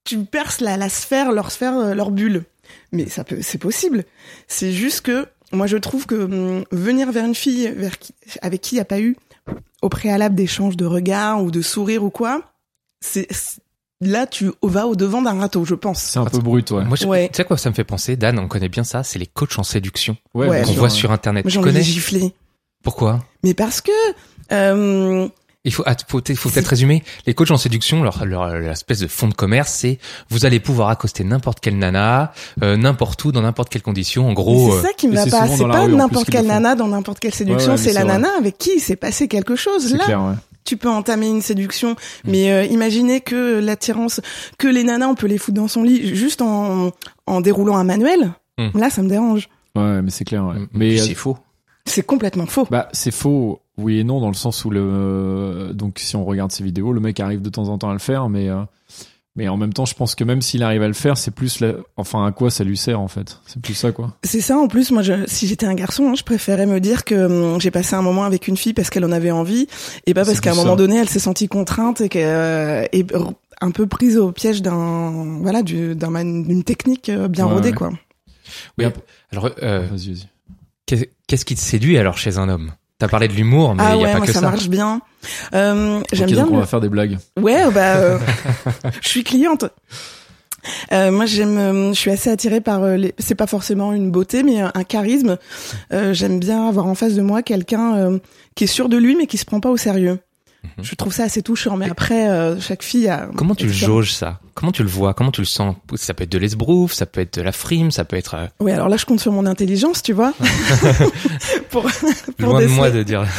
tu 0.04 0.20
perces 0.26 0.62
la, 0.62 0.78
la 0.78 0.90
sphère, 0.90 1.32
leur 1.32 1.52
sphère, 1.52 1.78
euh, 1.78 1.94
leur 1.94 2.12
bulle. 2.12 2.44
Mais 2.92 3.08
ça 3.10 3.24
peut, 3.24 3.40
c'est 3.42 3.58
possible. 3.58 4.06
C'est 4.48 4.72
juste 4.72 5.02
que 5.02 5.28
moi, 5.52 5.68
je 5.68 5.78
trouve 5.78 6.06
que 6.06 6.16
hum, 6.16 6.64
venir 6.72 7.12
vers 7.12 7.26
une 7.26 7.36
fille 7.36 7.72
vers 7.76 8.00
qui, 8.00 8.14
avec 8.42 8.62
qui 8.62 8.76
il 8.76 8.78
n'y 8.78 8.82
a 8.82 8.86
pas 8.86 9.00
eu 9.00 9.18
au 9.82 9.90
préalable 9.90 10.36
d'échanges 10.36 10.78
de 10.78 10.86
regards 10.86 11.44
ou 11.44 11.52
de 11.52 11.62
sourires 11.62 12.04
ou 12.04 12.10
quoi, 12.10 12.44
c'est 13.02 13.28
là 14.00 14.26
tu 14.28 14.52
vas 14.64 14.88
au 14.88 14.96
devant 14.96 15.22
d'un 15.22 15.40
râteau, 15.40 15.66
je 15.66 15.76
pense. 15.76 16.02
C'est 16.02 16.20
un 16.20 16.26
peu 16.26 16.40
brut, 16.40 16.70
ouais. 16.72 16.86
Moi, 16.86 16.96
je- 16.96 17.06
Ouais. 17.06 17.30
tu 17.30 17.38
sais 17.38 17.44
quoi 17.46 17.58
ça 17.58 17.70
me 17.70 17.76
fait 17.76 17.84
penser, 17.84 18.16
Dan, 18.16 18.40
on 18.40 18.48
connaît 18.48 18.70
bien 18.70 18.84
ça, 18.84 19.04
c'est 19.04 19.20
les 19.20 19.28
coachs 19.28 19.58
en 19.60 19.64
séduction 19.64 20.16
Ouais, 20.34 20.48
qu'on 20.64 20.72
voit 20.74 20.84
ouais. 20.84 20.90
sur 20.90 21.12
internet. 21.12 21.44
Moi, 21.46 21.52
de 21.54 21.58
connais 21.64 21.82
gifler. 21.84 22.34
Pourquoi? 22.84 23.24
Mais 23.44 23.54
parce 23.54 23.82
que 23.82 23.92
euh, 24.52 25.28
Il 25.64 25.72
faut, 25.72 25.84
ah, 25.86 25.96
faut, 26.08 26.22
faut 26.36 26.50
peut-être 26.50 26.68
résumer. 26.68 27.04
Les 27.28 27.36
coachs 27.36 27.52
en 27.52 27.58
séduction, 27.58 28.02
leur, 28.02 28.26
leur, 28.26 28.48
leur 28.48 28.72
espèce 28.72 29.00
de 29.00 29.08
fond 29.08 29.28
de 29.28 29.36
commerce, 29.36 29.72
c'est 29.72 30.00
vous 30.30 30.46
allez 30.46 30.60
pouvoir 30.60 30.90
accoster 30.90 31.24
n'importe 31.24 31.60
quelle 31.60 31.78
nana, 31.78 32.34
euh, 32.64 32.78
n'importe 32.78 33.24
où, 33.26 33.32
dans 33.32 33.42
n'importe 33.42 33.70
quelle 33.70 33.84
condition. 33.84 34.28
En 34.28 34.34
gros, 34.34 34.72
c'est 34.72 34.78
euh, 34.78 34.82
ça 34.82 34.94
qui 34.94 35.08
me 35.08 35.14
va 35.14 35.28
pas. 35.28 35.48
C'est 35.48 35.64
pas 35.68 35.88
n'importe 35.88 36.32
quelle 36.32 36.48
nana 36.48 36.74
dans 36.74 36.88
n'importe 36.88 37.20
quelle 37.20 37.34
séduction. 37.36 37.74
Ouais, 37.74 37.78
ouais, 37.78 37.84
c'est 37.84 37.94
la 37.94 38.06
vrai. 38.06 38.14
nana 38.14 38.30
avec 38.40 38.58
qui 38.58 38.72
il 38.78 38.80
s'est 38.80 38.96
passé 38.96 39.28
quelque 39.28 39.56
chose. 39.56 39.94
Là, 39.94 40.04
clair, 40.04 40.22
ouais. 40.24 40.34
tu 40.66 40.78
peux 40.78 40.90
entamer 40.90 41.28
une 41.28 41.44
séduction, 41.44 41.96
mais 42.26 42.52
euh, 42.52 42.66
imaginez 42.66 43.22
que 43.22 43.60
l'attirance, 43.60 44.20
que 44.58 44.68
les 44.68 44.84
nanas, 44.84 45.10
on 45.10 45.16
peut 45.16 45.28
les 45.28 45.38
foutre 45.38 45.58
dans 45.58 45.68
son 45.68 45.84
lit 45.84 46.16
juste 46.16 46.42
en, 46.42 46.92
en 47.28 47.42
déroulant 47.42 47.78
un 47.78 47.84
manuel. 47.84 48.32
Hmm. 48.58 48.76
Là, 48.78 48.90
ça 48.90 49.04
me 49.04 49.10
dérange. 49.10 49.48
Ouais, 49.76 50.02
mais 50.02 50.12
c'est 50.12 50.26
clair, 50.26 50.44
ouais. 50.46 50.56
Mm. 50.56 50.68
Mais 50.74 51.00
euh, 51.00 51.04
c'est 51.04 51.14
faux. 51.14 51.38
C'est 51.86 52.06
complètement 52.06 52.46
faux. 52.46 52.68
Bah, 52.70 52.88
c'est 52.94 53.12
faux, 53.12 53.60
oui 53.78 54.00
et 54.00 54.04
non, 54.04 54.20
dans 54.22 54.28
le 54.30 54.34
sens 54.36 54.64
où 54.66 54.70
le, 54.70 55.72
donc 55.74 56.00
si 56.00 56.16
on 56.16 56.26
regarde 56.26 56.52
ces 56.52 56.64
vidéos, 56.64 56.94
le 56.94 57.00
mec 57.00 57.20
arrive 57.20 57.42
de 57.42 57.50
temps 57.50 57.70
en 57.70 57.78
temps 57.78 57.90
à 57.90 57.94
le 57.94 58.00
faire, 58.00 58.30
mais, 58.30 58.50
euh, 58.50 58.62
mais 59.36 59.48
en 59.48 59.58
même 59.58 59.74
temps, 59.74 59.86
je 59.86 59.96
pense 59.96 60.14
que 60.14 60.24
même 60.24 60.42
s'il 60.42 60.62
arrive 60.62 60.82
à 60.84 60.88
le 60.88 60.94
faire, 60.94 61.18
c'est 61.18 61.32
plus, 61.32 61.60
la- 61.60 61.74
enfin, 61.98 62.26
à 62.26 62.32
quoi 62.32 62.52
ça 62.52 62.64
lui 62.64 62.78
sert, 62.78 63.00
en 63.00 63.08
fait? 63.08 63.40
C'est 63.48 63.62
plus 63.62 63.74
ça, 63.74 63.92
quoi. 63.92 64.14
C'est 64.24 64.42
ça, 64.42 64.58
en 64.58 64.68
plus, 64.68 64.92
moi, 64.92 65.02
je, 65.02 65.14
si 65.26 65.48
j'étais 65.48 65.66
un 65.66 65.74
garçon, 65.74 66.10
hein, 66.10 66.16
je 66.16 66.24
préférais 66.24 66.66
me 66.66 66.80
dire 66.80 67.04
que 67.06 67.16
hum, 67.54 67.60
j'ai 67.62 67.72
passé 67.72 67.96
un 67.96 68.02
moment 68.02 68.26
avec 68.26 68.48
une 68.48 68.58
fille 68.58 68.74
parce 68.74 68.90
qu'elle 68.90 69.06
en 69.06 69.12
avait 69.12 69.32
envie, 69.32 69.68
et 70.06 70.14
pas 70.14 70.26
parce 70.26 70.40
qu'à 70.42 70.52
un 70.52 70.56
moment 70.56 70.72
ça. 70.72 70.76
donné, 70.76 70.98
elle 70.98 71.10
s'est 71.10 71.20
sentie 71.20 71.48
contrainte 71.48 72.02
et 72.02 72.10
qu'elle 72.10 72.26
euh, 72.28 72.84
est 72.92 73.12
r- 73.14 73.34
un 73.62 73.72
peu 73.72 73.86
prise 73.88 74.18
au 74.18 74.32
piège 74.32 74.62
d'un, 74.62 75.40
voilà, 75.42 75.62
du- 75.64 75.96
d'une 75.96 76.64
technique 76.64 77.10
euh, 77.10 77.28
bien 77.28 77.48
Ouais, 77.48 77.54
rodée, 77.54 77.70
ouais. 77.70 77.76
quoi. 77.76 77.90
oui, 78.78 78.86
Mais 78.86 78.94
alors, 79.32 79.50
euh, 79.64 79.88
Vas-y, 79.90 80.10
vas-y. 80.14 80.16
qu'est- 80.20 80.28
qu'est-ce 81.28 81.46
qui 81.46 81.56
te 81.56 81.62
séduit 81.62 81.98
alors 81.98 82.18
chez 82.18 82.38
un 82.38 82.50
homme? 82.50 82.72
T'as 83.00 83.08
parlé 83.08 83.28
de 83.28 83.34
l'humour, 83.34 83.74
mais 83.74 83.84
il 83.84 83.88
ah 83.88 83.90
y 83.90 83.94
a 83.94 83.98
ouais, 83.98 84.12
pas 84.12 84.18
moi, 84.20 84.28
que 84.28 84.34
ça, 84.34 84.42
ça. 84.42 84.52
marche 84.52 84.70
bien. 84.70 85.02
Euh, 85.56 86.02
J'aime 86.14 86.28
bien 86.30 86.44
donc 86.44 86.54
on 86.54 86.58
va 86.58 86.68
faire 86.68 86.82
des 86.82 86.90
blagues. 86.90 87.18
Ouais, 87.40 87.70
bah, 87.72 87.96
euh, 87.96 88.20
je 89.02 89.08
suis 89.10 89.24
cliente. 89.24 89.66
Euh, 90.92 91.12
moi, 91.12 91.26
j'aime, 91.26 91.58
euh, 91.58 91.94
je 91.94 92.00
suis 92.00 92.12
assez 92.12 92.30
attirée 92.30 92.62
par 92.62 92.84
euh, 92.84 92.98
les. 92.98 93.16
C'est 93.18 93.34
pas 93.36 93.48
forcément 93.48 93.94
une 93.94 94.12
beauté, 94.12 94.44
mais 94.44 94.62
un, 94.62 94.72
un 94.76 94.84
charisme. 94.84 95.38
Euh, 95.92 96.14
j'aime 96.14 96.40
bien 96.40 96.68
avoir 96.68 96.86
en 96.86 96.94
face 96.94 97.16
de 97.16 97.22
moi 97.24 97.42
quelqu'un 97.42 97.96
euh, 97.96 98.20
qui 98.56 98.66
est 98.66 98.68
sûr 98.68 98.88
de 98.88 98.98
lui, 98.98 99.16
mais 99.16 99.26
qui 99.26 99.38
se 99.38 99.46
prend 99.46 99.60
pas 99.60 99.70
au 99.70 99.78
sérieux. 99.78 100.20
Mhm. 100.64 100.84
Je 100.84 100.96
trouve 100.96 101.12
ça 101.14 101.24
assez 101.24 101.42
touchant. 101.42 101.76
Mais 101.76 101.90
après, 101.90 102.30
euh, 102.30 102.60
chaque 102.60 102.84
fille 102.84 103.08
a. 103.08 103.30
Comment 103.36 103.56
tu 103.56 103.66
le 103.66 103.72
jauges 103.74 104.14
ça? 104.14 104.40
Comment 104.54 104.72
tu 104.72 104.84
le 104.84 104.90
vois? 104.90 105.14
Comment 105.14 105.32
tu 105.32 105.42
le 105.42 105.46
sens? 105.48 105.76
Ça 105.96 106.14
peut 106.14 106.24
être 106.26 106.32
de 106.32 106.38
l'esbrouf, 106.38 106.94
ça 106.94 107.06
peut 107.06 107.22
être 107.22 107.38
de 107.40 107.42
la 107.42 107.52
frime, 107.52 107.90
ça 107.90 108.06
peut 108.06 108.16
être 108.18 108.36
euh, 108.36 108.46
Oui, 108.60 108.72
alors 108.72 108.88
là, 108.90 108.98
je 108.98 109.06
compte 109.06 109.20
sur 109.20 109.32
mon 109.32 109.46
intelligence, 109.48 110.04
tu 110.04 110.14
vois. 110.14 110.34
pour, 111.70 111.84
pour 112.38 112.50
loin 112.52 112.62
de 112.62 112.68
moi 112.68 112.92
de 112.92 113.04
dire. 113.04 113.26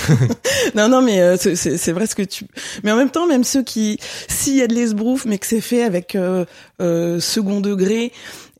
Non, 0.75 0.89
non, 0.89 1.03
mais 1.03 1.21
euh, 1.21 1.37
c'est- 1.37 1.57
c'est 1.57 1.77
c'est 1.77 1.93
vrai 1.93 2.07
ce 2.07 2.15
que 2.15 2.23
tu. 2.23 2.47
Mais 2.85 2.93
en 2.93 2.97
même 2.97 3.11
temps, 3.11 3.27
même 3.27 3.43
ceux 3.45 3.63
qui, 3.65 3.99
s'il 4.29 4.57
y 4.57 4.63
a 4.63 4.67
de 4.69 4.75
l'esbrouf, 4.75 5.25
mais 5.27 5.39
que 5.39 5.47
c'est 5.47 5.61
fait 5.61 5.83
avec 5.83 6.15
euh, 6.15 6.45
euh, 6.81 7.19
second 7.21 7.61
degré 7.61 8.13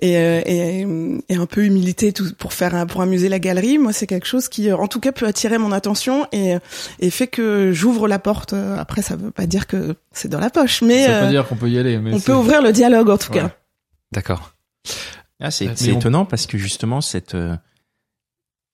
et, 0.03 0.17
euh, 0.19 0.43
et, 0.45 0.87
et 1.31 1.37
un 1.37 1.47
peu 1.47 1.65
humilité 1.65 2.13
tout, 2.13 2.25
pour 2.37 2.53
faire 2.53 2.87
pour 2.87 3.01
amuser 3.01 3.29
la 3.31 3.39
galerie, 3.39 3.79
moi, 3.79 3.93
c'est 3.95 4.07
quelque 4.07 4.27
chose 4.27 4.49
qui, 4.49 4.69
euh, 4.71 4.77
en 4.77 4.89
tout 4.89 5.01
cas, 5.01 5.13
peut 5.13 5.27
attirer 5.27 5.57
mon 5.57 5.73
attention 5.73 6.27
et, 6.33 6.57
et 7.01 7.11
fait 7.11 7.29
que 7.29 7.73
j'ouvre 7.73 8.09
la 8.09 8.19
porte. 8.19 8.53
Euh, 8.53 8.77
Après, 8.79 9.01
ça 9.01 9.17
veut 9.17 9.31
pas 9.31 9.47
dire 9.47 9.67
que 9.67 9.95
c'est 10.13 10.29
dans 10.29 10.41
la 10.41 10.51
poche, 10.51 10.83
mais 10.83 11.05
Ça 11.07 11.09
veut 11.09 11.15
euh, 11.15 11.21
pas 11.27 11.31
dire 11.31 11.49
qu'on 11.49 11.57
peut 11.57 11.71
y 11.71 11.79
aller, 11.79 11.97
mais 11.99 12.13
on 12.13 12.21
peut 12.21 12.35
ouvrir 12.35 12.61
le 12.61 12.73
dialogue 12.73 13.09
en 13.11 13.17
tout 13.17 13.33
Ouais. 13.33 13.39
cas. 13.41 13.51
D'accord. 14.13 14.53
Ah, 15.41 15.51
c'est 15.51 15.69
on- 15.71 15.97
étonnant 15.99 16.25
parce 16.25 16.47
que 16.47 16.59
justement, 16.59 17.01
cette. 17.01 17.35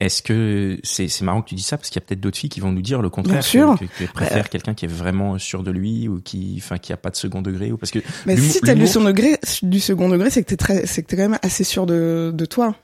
Euh, 0.00 0.05
Est-ce 0.07 0.23
que 0.23 0.78
c'est 0.83 1.09
c'est 1.09 1.25
marrant 1.25 1.43
que 1.43 1.49
tu 1.49 1.55
dis 1.55 1.62
ça 1.62 1.76
parce 1.76 1.88
qu'il 1.90 2.00
y 2.00 2.05
a 2.05 2.07
peut-être 2.07 2.21
d'autres 2.21 2.38
filles 2.38 2.50
qui 2.50 2.61
vont 2.61 2.73
nous 2.73 2.83
dire 2.83 3.02
le 3.02 3.11
contraire, 3.11 3.35
Bien 3.35 3.43
sûr. 3.43 3.76
que, 3.78 3.85
que, 3.85 3.99
qu'elles 3.99 4.09
préfèrent 4.09 4.49
quelqu'un 4.49 4.75
qui 4.75 4.85
est 4.85 4.88
vraiment 4.88 5.38
sûr 5.38 5.62
de 5.62 5.71
lui 5.71 6.09
ou 6.09 6.21
qui, 6.21 6.55
enfin, 6.59 6.78
qui 6.78 6.93
a 6.93 6.97
pas 6.97 7.11
de 7.11 7.17
second 7.17 7.43
degré 7.43 7.73
ou 7.73 7.76
parce 7.76 7.90
que 7.90 7.99
Mais 8.26 8.37
si 8.37 8.61
t'as 8.61 8.75
du 8.75 8.87
second 8.87 9.05
degré, 9.07 9.38
du 9.62 9.81
second 9.81 10.09
degré, 10.09 10.31
c'est 10.31 10.43
que 10.43 10.49
t'es 10.49 10.57
très, 10.57 10.87
c'est 10.87 11.02
que 11.02 11.09
t'es 11.09 11.17
quand 11.17 11.28
même 11.28 11.38
assez 11.43 11.64
sûr 11.64 11.87
de, 11.87 12.31
de 12.35 12.45
toi. 12.45 12.75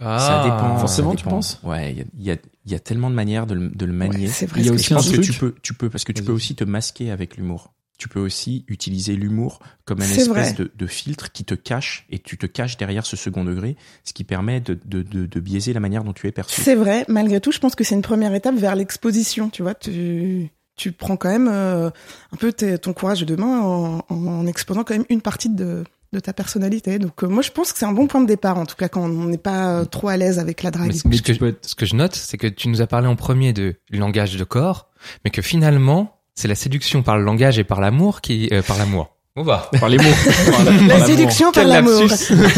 Ah. 0.00 0.18
ça 0.18 0.42
dépend. 0.44 0.76
Forcément, 0.78 1.10
ça 1.12 1.16
tu 1.16 1.22
dépend. 1.24 1.36
penses? 1.36 1.60
Ouais, 1.62 1.92
il 1.92 1.98
y 1.98 2.00
a, 2.00 2.04
il 2.18 2.24
y, 2.24 2.30
a, 2.32 2.36
y 2.66 2.74
a 2.74 2.80
tellement 2.80 3.10
de 3.10 3.14
manières 3.14 3.46
de 3.46 3.54
le, 3.54 3.68
de 3.68 3.86
le 3.86 3.92
manier. 3.92 4.26
Ouais, 4.26 4.32
c'est 4.32 4.46
vrai. 4.46 4.60
Il 4.60 4.66
y 4.66 4.68
a 4.68 4.72
que 4.72 4.76
aussi 4.76 4.86
tu 4.88 4.94
un 4.94 4.98
Je 4.98 5.02
dis. 5.10 5.16
pense 5.16 5.26
que 5.26 5.32
tu 5.32 5.38
peux, 5.38 5.54
tu 5.62 5.74
peux, 5.74 5.88
parce 5.88 6.02
que 6.04 6.10
tu 6.12 6.22
peux 6.24 6.32
aussi 6.32 6.54
te 6.56 6.64
masquer 6.64 7.10
avec 7.12 7.36
l'humour. 7.36 7.72
Tu 7.96 8.08
peux 8.08 8.18
aussi 8.20 8.64
utiliser 8.68 9.14
l'humour 9.14 9.60
comme 9.84 10.00
un 10.02 10.04
espèce 10.04 10.54
de, 10.56 10.72
de 10.74 10.86
filtre 10.86 11.30
qui 11.30 11.44
te 11.44 11.54
cache 11.54 12.06
et 12.10 12.18
tu 12.18 12.36
te 12.36 12.46
caches 12.46 12.76
derrière 12.76 13.06
ce 13.06 13.16
second 13.16 13.44
degré, 13.44 13.76
ce 14.02 14.12
qui 14.12 14.24
permet 14.24 14.60
de, 14.60 14.78
de, 14.84 15.02
de, 15.02 15.26
de 15.26 15.40
biaiser 15.40 15.72
la 15.72 15.80
manière 15.80 16.02
dont 16.02 16.12
tu 16.12 16.26
es 16.26 16.32
perçu. 16.32 16.60
C'est 16.60 16.74
vrai, 16.74 17.04
malgré 17.08 17.40
tout, 17.40 17.52
je 17.52 17.60
pense 17.60 17.74
que 17.76 17.84
c'est 17.84 17.94
une 17.94 18.02
première 18.02 18.34
étape 18.34 18.56
vers 18.56 18.74
l'exposition, 18.74 19.48
tu 19.48 19.62
vois. 19.62 19.74
Tu, 19.74 20.50
tu 20.76 20.90
prends 20.90 21.16
quand 21.16 21.28
même 21.30 21.48
euh, 21.48 21.88
un 22.32 22.36
peu 22.36 22.52
ton 22.52 22.92
courage 22.92 23.22
de 23.24 23.36
main 23.36 23.60
en, 23.60 24.04
en 24.08 24.46
exposant 24.48 24.82
quand 24.82 24.94
même 24.94 25.06
une 25.08 25.20
partie 25.22 25.48
de, 25.48 25.84
de 26.12 26.18
ta 26.18 26.32
personnalité. 26.32 26.98
Donc 26.98 27.22
euh, 27.22 27.28
moi 27.28 27.42
je 27.42 27.52
pense 27.52 27.72
que 27.72 27.78
c'est 27.78 27.84
un 27.86 27.92
bon 27.92 28.08
point 28.08 28.20
de 28.22 28.26
départ 28.26 28.58
en 28.58 28.66
tout 28.66 28.74
cas 28.76 28.88
quand 28.88 29.04
on 29.04 29.26
n'est 29.26 29.38
pas 29.38 29.80
euh, 29.80 29.84
trop 29.84 30.08
à 30.08 30.16
l'aise 30.16 30.40
avec 30.40 30.64
la 30.64 30.72
drague. 30.72 30.88
Mais, 30.88 31.10
Mais 31.10 31.16
ce, 31.18 31.22
que, 31.22 31.44
être- 31.44 31.64
ce 31.68 31.76
que 31.76 31.86
je 31.86 31.94
note, 31.94 32.16
c'est 32.16 32.38
que 32.38 32.48
tu 32.48 32.68
nous 32.68 32.82
as 32.82 32.88
parlé 32.88 33.06
en 33.06 33.14
premier 33.14 33.52
de 33.52 33.76
langage 33.90 34.36
de 34.36 34.42
corps, 34.42 34.90
mais 35.24 35.30
que 35.30 35.42
finalement, 35.42 36.13
c'est 36.34 36.48
la 36.48 36.54
séduction 36.54 37.02
par 37.02 37.16
le 37.16 37.24
langage 37.24 37.58
et 37.58 37.64
par 37.64 37.80
l'amour 37.80 38.20
qui, 38.20 38.48
euh, 38.52 38.62
par 38.62 38.78
l'amour. 38.78 39.10
On 39.36 39.42
va. 39.42 39.68
Par 39.80 39.88
les 39.88 39.98
mots. 39.98 40.04
Par 40.52 40.62
la, 40.64 40.70
par 40.72 40.98
La 41.00 41.06
séduction 41.06 41.50
par 41.50 41.64
l'amour. 41.64 42.02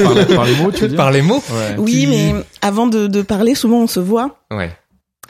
Par, 0.03 0.15
la- 0.15 0.25
par 0.27 0.45
les 0.45 0.55
mots, 0.57 0.71
tu 0.71 0.81
veux 0.83 0.89
dire 0.89 0.97
Par 0.99 1.11
les 1.11 1.23
mots. 1.23 1.43
Ouais. 1.51 1.75
Oui, 1.79 2.01
Tu- 2.03 2.07
mais 2.09 2.35
avant 2.61 2.87
de, 2.87 3.07
de 3.07 3.23
parler, 3.23 3.55
souvent 3.55 3.79
on 3.79 3.87
se 3.87 3.99
voit 3.99 4.37
Ouais. 4.53 4.71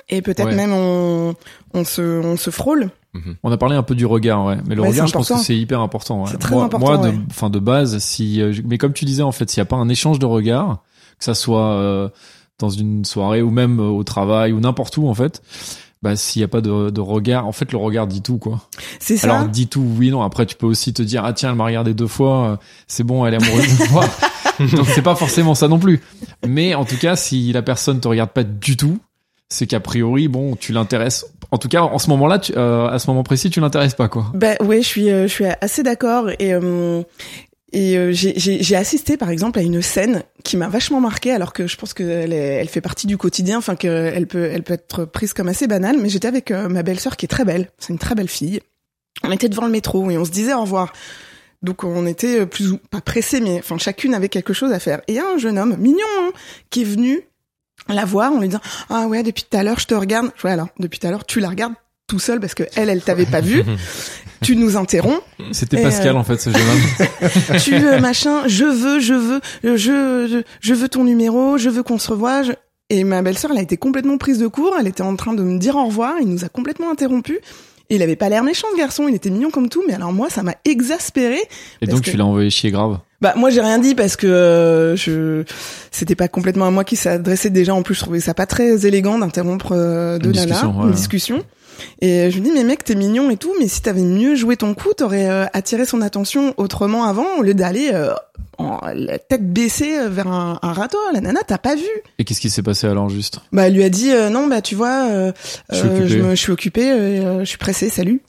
et 0.09 0.23
peut-être 0.23 0.47
Ouais. 0.47 0.57
même 0.57 0.73
on, 0.73 1.37
on 1.73 1.85
se 1.85 2.03
on 2.03 2.37
se 2.37 2.51
frôle. 2.51 2.91
On 3.45 3.51
a 3.53 3.57
parlé 3.57 3.77
un 3.77 3.83
peu 3.85 3.95
du 3.95 4.05
regard, 4.07 4.45
ouais. 4.45 4.57
Mais 4.67 4.75
le 4.75 4.83
regard, 4.83 5.07
je 5.07 5.13
pense 5.15 5.29
que 5.31 5.39
c'est 5.39 5.57
hyper 5.57 5.81
important. 5.81 6.23
ouais. 6.25 6.29
C'est 6.31 6.37
très 6.39 6.55
moi, 6.55 6.65
important, 6.65 6.87
Moi, 6.87 6.99
de, 6.99 7.09
ouais. 7.11 7.19
enfin, 7.31 7.49
de 7.49 7.59
base, 7.61 7.97
si, 7.99 8.43
euh, 8.43 8.53
mais 8.67 8.77
comme 8.77 8.93
tu 8.93 9.05
disais, 9.07 9.23
en 9.23 9.33
fait, 9.33 9.49
s'il 9.49 9.61
n'y 9.61 9.67
a 9.67 9.71
pas 9.71 9.77
un 9.77 9.89
échange 9.89 10.19
de 10.19 10.27
regard, 10.27 10.83
que 11.19 11.25
ça 11.25 11.33
soit 11.35 11.71
euh, 11.77 12.09
dans 12.59 12.69
une 12.69 13.05
soirée 13.07 13.41
ou 13.41 13.51
même 13.51 13.79
euh, 13.81 13.85
au 13.85 14.03
travail 14.05 14.53
ou 14.53 14.61
n'importe 14.61 14.99
où, 14.99 15.09
en 15.09 15.15
fait, 15.15 15.41
bah, 16.07 16.15
s'il 16.15 16.39
n'y 16.39 16.45
a 16.45 16.49
pas 16.49 16.61
de, 16.61 16.91
de 16.91 17.01
regard, 17.01 17.49
en 17.49 17.53
fait, 17.53 17.73
le 17.73 17.79
regard 17.79 18.07
dit 18.07 18.23
tout, 18.23 18.39
quoi. 18.39 18.61
C'est 19.01 19.17
ça. 19.17 19.35
Alors, 19.35 19.49
dit 19.49 19.67
tout, 19.67 19.85
oui, 19.99 20.11
non. 20.11 20.23
Après, 20.23 20.47
tu 20.47 20.55
peux 20.55 20.67
aussi 20.67 20.93
te 20.93 21.03
dire, 21.03 21.25
ah 21.25 21.33
tiens, 21.33 21.51
elle 21.51 21.57
m'a 21.57 21.65
regardé 21.65 21.95
deux 21.95 22.07
fois, 22.07 22.47
euh, 22.47 22.57
c'est 22.87 23.03
bon, 23.03 23.27
elle 23.27 23.35
est 23.35 23.43
amoureuse 23.43 23.77
de 23.77 23.91
moi. 23.91 24.05
Donc, 24.77 24.87
c'est 24.87 25.03
pas 25.03 25.17
forcément 25.17 25.57
ça 25.57 25.67
non 25.67 25.81
plus. 25.81 26.01
Mais 26.47 26.77
en 26.77 26.85
tout 26.85 26.97
cas, 26.97 27.17
si 27.17 27.53
la 27.53 27.63
personne 27.63 27.99
te 27.99 28.07
regarde 28.07 28.31
pas 28.31 28.45
du 28.45 28.77
tout, 28.77 29.01
c'est 29.49 29.67
qu'a 29.67 29.81
priori, 29.81 30.29
bon, 30.29 30.55
tu 30.55 30.73
l'intéresses. 30.73 31.27
En 31.51 31.59
tout 31.59 31.69
cas, 31.69 31.83
en 31.83 31.99
ce 31.99 32.09
moment-là, 32.11 32.41
euh, 32.57 32.87
à 32.87 33.01
ce 33.01 33.09
moment 33.11 33.25
précis, 33.25 33.51
tu 33.51 33.61
l'intéresses 33.61 33.95
pas, 33.95 34.07
quoi. 34.07 34.27
Ben 34.33 34.57
ouais, 34.61 34.83
je 34.83 34.87
suis, 34.87 35.11
euh, 35.11 35.27
je 35.27 35.33
suis 35.33 35.45
assez 35.61 35.83
d'accord 35.83 36.31
et 36.39 36.55
euh, 36.55 37.03
et 37.79 37.99
euh, 37.99 38.11
j'ai- 38.11 38.75
assisté 38.75 39.19
par 39.19 39.29
exemple 39.29 39.59
à 39.59 39.63
une 39.63 39.83
scène 39.83 40.23
qui 40.43 40.57
m'a 40.57 40.67
vachement 40.67 40.99
marqué 40.99 41.31
alors 41.31 41.53
que 41.53 41.67
je 41.67 41.77
pense 41.77 41.93
qu'elle 41.93 42.33
elle 42.33 42.69
fait 42.69 42.81
partie 42.81 43.07
du 43.07 43.19
quotidien, 43.19 43.59
enfin 43.59 43.77
qu'elle 43.77 44.27
peut 44.27 44.49
elle 44.51 44.63
peut 44.63 44.73
être 44.73 45.05
prise 45.05 45.35
comme 45.35 45.49
assez 45.49 45.67
banale. 45.67 45.99
Mais 46.01 46.09
j'étais 46.09 46.27
avec 46.27 46.51
euh, 46.51 46.71
ma 46.71 46.83
belle-sœur 46.83 47.19
qui 47.19 47.27
est 47.27 47.29
très 47.29 47.45
belle, 47.45 47.69
c'est 47.79 47.93
une 47.93 47.99
très 47.99 48.15
belle 48.15 48.29
fille. 48.29 48.61
On 49.25 49.31
était 49.31 49.51
devant 49.51 49.67
le 49.67 49.73
métro 49.73 50.11
et 50.11 50.17
on 50.17 50.25
se 50.25 50.31
disait 50.31 50.55
au 50.55 50.63
revoir. 50.63 50.95
Donc 51.63 51.85
on 51.85 52.07
était 52.07 52.41
euh, 52.41 52.47
plus 52.47 52.73
ou 52.73 52.79
pas 52.79 53.03
pressés, 53.03 53.41
mais 53.43 53.59
enfin 53.59 53.77
chacune 53.77 54.15
avait 54.15 54.31
quelque 54.31 54.55
chose 54.55 54.73
à 54.73 54.79
faire. 54.79 55.01
Et 55.07 55.13
il 55.13 55.17
y 55.17 55.19
a 55.19 55.27
un 55.27 55.37
jeune 55.37 55.59
homme 55.59 55.77
mignon 55.77 55.99
hein, 56.21 56.31
qui 56.71 56.81
est 56.81 56.85
venu 56.85 57.21
la 57.91 58.07
voir 58.07 58.33
en 58.33 58.41
lui 58.41 58.49
disant 58.49 58.63
ah 58.89 59.07
ouais 59.07 59.23
depuis 59.23 59.45
tout 59.49 59.55
à 59.57 59.63
l'heure 59.63 59.79
je 59.81 59.87
te 59.87 59.95
regarde. 59.95 60.31
Ouais 60.45 60.51
alors 60.53 60.69
depuis 60.79 60.99
tout 60.99 61.07
à 61.09 61.11
l'heure 61.11 61.27
tu 61.27 61.41
la 61.41 61.51
regardes 61.51 61.75
tout 62.07 62.19
seul 62.19 62.41
parce 62.41 62.55
que 62.55 62.63
elle 62.77 62.89
elle 62.89 63.03
t'avait 63.03 63.27
pas 63.27 63.41
vu. 63.41 63.63
tu 64.43 64.55
nous 64.57 64.77
interromps. 64.77 65.21
C'était 65.53 65.83
Pascal, 65.83 66.15
euh, 66.17 66.19
en 66.19 66.25
fait, 66.25 66.41
ce 66.41 66.51
jeune 66.51 66.61
homme. 66.61 67.59
tu 67.65 67.77
veux 67.77 67.99
machin, 68.01 68.47
je 68.47 68.65
veux, 68.65 69.01
je 69.01 69.15
veux, 69.15 69.41
je, 69.65 69.77
je, 69.77 70.43
je 70.61 70.75
veux 70.75 70.89
ton 70.89 71.05
numéro, 71.05 71.59
je 71.59 71.69
veux 71.71 71.83
qu'on 71.83 71.99
se 71.99 72.11
revoie. 72.11 72.43
je- 72.43 72.53
Et 72.91 73.03
ma 73.05 73.23
belle-sœur, 73.23 73.51
elle 73.53 73.59
a 73.59 73.63
été 73.63 73.77
complètement 73.77 74.19
prise 74.19 74.39
de 74.39 74.47
court. 74.47 74.75
Elle 74.79 74.87
était 74.87 75.03
en 75.03 75.17
train 75.17 75.33
de 75.35 75.43
me 75.43 75.59
dire 75.59 75.77
au 75.77 75.87
revoir. 75.87 76.15
Il 76.21 76.29
nous 76.29 76.45
a 76.45 76.49
complètement 76.49 76.91
interrompu. 76.91 77.41
Il 77.89 78.03
avait 78.03 78.17
pas 78.17 78.29
l'air 78.29 78.43
méchant, 78.43 78.67
ce 78.73 78.79
garçon. 78.79 79.07
Il 79.09 79.15
était 79.15 79.31
mignon 79.31 79.51
comme 79.51 79.69
tout. 79.69 79.83
Mais 79.89 79.95
alors 79.95 80.13
moi, 80.13 80.29
ça 80.29 80.43
m'a 80.43 80.55
exaspéré. 80.65 81.39
Et 81.81 81.87
donc, 81.87 82.03
que- 82.03 82.11
tu 82.11 82.17
l'as 82.17 82.25
envoyé 82.27 82.51
chier 82.51 82.71
grave. 82.71 82.99
Bah 83.23 83.33
moi, 83.37 83.49
j'ai 83.49 83.63
rien 83.63 83.79
dit 83.79 83.95
parce 83.95 84.15
que 84.17 84.27
euh, 84.27 84.95
je, 84.97 85.43
c'était 85.91 86.15
pas 86.15 86.29
complètement 86.29 86.67
à 86.67 86.71
moi 86.71 86.85
qui 86.85 86.97
s'adressait 86.97 87.49
déjà. 87.49 87.75
En 87.75 87.83
plus, 87.83 87.95
je 87.95 88.01
trouvais 88.01 88.21
ça 88.21 88.35
pas 88.35 88.45
très 88.45 88.87
élégant 88.87 89.19
d'interrompre 89.19 89.73
euh, 89.73 90.19
deux 90.19 90.29
Une 90.31 90.37
nanas 90.37 90.47
discussion, 90.47 90.83
une 90.83 90.89
ouais. 90.89 90.95
discussion. 90.95 91.45
Et 92.01 92.31
je 92.31 92.35
lui 92.37 92.43
dis 92.43 92.53
mais 92.53 92.65
mec, 92.65 92.85
t'es 92.85 92.95
mignon 92.95 93.31
et 93.31 93.37
tout, 93.37 93.53
mais 93.61 93.69
si 93.69 93.83
t'avais 93.83 94.03
mieux 94.03 94.35
joué 94.35 94.57
ton 94.57 94.75
coup, 94.75 94.93
t'aurais 94.97 95.29
euh, 95.29 95.47
attiré 95.53 95.85
son 95.85 96.01
attention 96.03 96.55
autrement 96.57 97.05
avant 97.05 97.27
au 97.39 97.43
lieu 97.43 97.55
d'aller 97.55 97.91
euh, 97.93 98.13
en, 98.59 98.81
la 98.95 99.19
tête 99.19 99.53
baissée 99.53 99.99
euh, 99.99 100.09
vers 100.09 100.29
un, 100.29 100.59
un 100.63 100.73
râteau. 100.73 100.99
La 101.13 101.21
nana, 101.21 101.41
t'as 101.47 101.59
pas 101.59 101.75
vu 101.75 101.89
Et 102.19 102.25
qu'est-ce 102.25 102.41
qui 102.41 102.51
s'est 102.51 102.63
passé 102.63 102.87
alors, 102.87 103.09
juste? 103.09 103.41
Bah 103.53 103.67
elle 103.69 103.75
lui 103.75 103.85
a 103.85 103.91
dit 103.91 104.11
euh, 104.13 104.29
non, 104.31 104.47
bah 104.47 104.63
tu 104.63 104.75
vois, 104.75 105.09
euh, 105.11 105.33
Je 105.71 105.77
suis 105.77 105.87
occupé. 105.89 106.09
je, 106.09 106.19
me, 106.19 106.31
je 106.31 106.35
suis 106.41 106.53
occupée, 106.53 106.91
euh, 106.91 107.41
je 107.41 107.45
suis 107.45 107.59
pressée, 107.59 107.89
salut. 107.89 108.21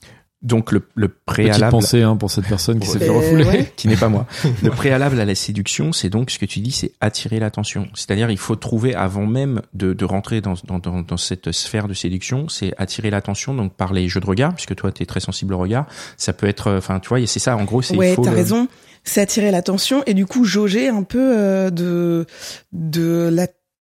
Donc 0.43 0.71
le, 0.71 0.83
le 0.93 1.07
Petite 1.07 1.19
préalable 1.25 1.71
pensée 1.71 2.03
hein, 2.03 2.15
pour 2.15 2.29
cette 2.29 2.45
personne 2.45 2.79
qui 2.79 2.87
s'est 2.87 2.99
fait 2.99 3.09
Euh, 3.09 3.13
refouler. 3.13 3.43
ouais. 3.45 3.73
qui 3.75 3.87
n'est 3.87 3.95
pas 3.95 4.07
moi. 4.07 4.27
Le 4.63 4.69
préalable 4.69 5.19
à 5.19 5.25
la 5.25 5.33
séduction, 5.33 5.91
c'est 5.93 6.09
donc 6.09 6.29
ce 6.29 6.37
que 6.37 6.45
tu 6.45 6.59
dis, 6.59 6.71
c'est 6.71 6.91
attirer 7.01 7.39
l'attention. 7.39 7.87
C'est-à-dire, 7.95 8.29
il 8.29 8.37
faut 8.37 8.55
trouver 8.55 8.93
avant 8.93 9.25
même 9.25 9.61
de, 9.73 9.93
de 9.93 10.05
rentrer 10.05 10.39
dans, 10.41 10.53
dans, 10.65 10.77
dans, 10.77 11.01
dans 11.01 11.17
cette 11.17 11.51
sphère 11.51 11.87
de 11.87 11.95
séduction, 11.95 12.49
c'est 12.49 12.71
attirer 12.77 13.09
l'attention 13.09 13.55
donc 13.55 13.73
par 13.73 13.93
les 13.93 14.07
jeux 14.07 14.19
de 14.19 14.27
regard, 14.27 14.53
puisque 14.53 14.75
toi, 14.75 14.91
tu 14.91 15.01
es 15.01 15.05
très 15.07 15.19
sensible 15.21 15.55
au 15.55 15.57
regard. 15.57 15.87
Ça 16.17 16.33
peut 16.33 16.47
être, 16.47 16.67
euh, 16.67 16.77
enfin, 16.77 16.99
tu 16.99 17.09
vois, 17.09 17.25
c'est 17.25 17.39
ça. 17.39 17.57
En 17.57 17.63
gros, 17.63 17.81
c'est 17.81 17.95
Ouais, 17.97 18.15
t'as 18.15 18.29
le- 18.29 18.35
raison. 18.35 18.67
C'est 19.03 19.21
attirer 19.21 19.51
l'attention 19.51 20.03
et 20.05 20.13
du 20.13 20.25
coup 20.25 20.43
jauger 20.43 20.89
un 20.89 21.03
peu 21.03 21.35
euh, 21.37 21.69
de 21.71 22.25
de 22.73 23.29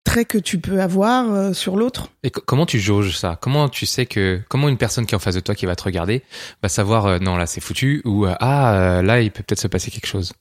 l'attrait 0.05 0.25
que 0.25 0.37
tu 0.37 0.59
peux 0.59 0.81
avoir 0.81 1.31
euh, 1.31 1.53
sur 1.53 1.75
l'autre. 1.75 2.09
Et 2.23 2.31
co- 2.31 2.41
comment 2.45 2.65
tu 2.65 2.79
jauges 2.79 3.17
ça? 3.17 3.37
Comment 3.41 3.69
tu 3.69 3.85
sais 3.85 4.05
que 4.05 4.41
comment 4.49 4.67
une 4.69 4.77
personne 4.77 5.05
qui 5.05 5.13
est 5.13 5.15
en 5.15 5.19
face 5.19 5.35
de 5.35 5.39
toi 5.39 5.55
qui 5.55 5.65
va 5.65 5.75
te 5.75 5.83
regarder 5.83 6.23
va 6.63 6.69
savoir 6.69 7.05
euh, 7.05 7.19
non 7.19 7.35
là 7.37 7.45
c'est 7.45 7.61
foutu 7.61 8.01
ou 8.05 8.25
euh, 8.25 8.33
ah 8.39 9.01
là 9.03 9.21
il 9.21 9.31
peut 9.31 9.43
peut-être 9.43 9.59
se 9.61 9.67
passer 9.67 9.91
quelque 9.91 10.07
chose. 10.07 10.33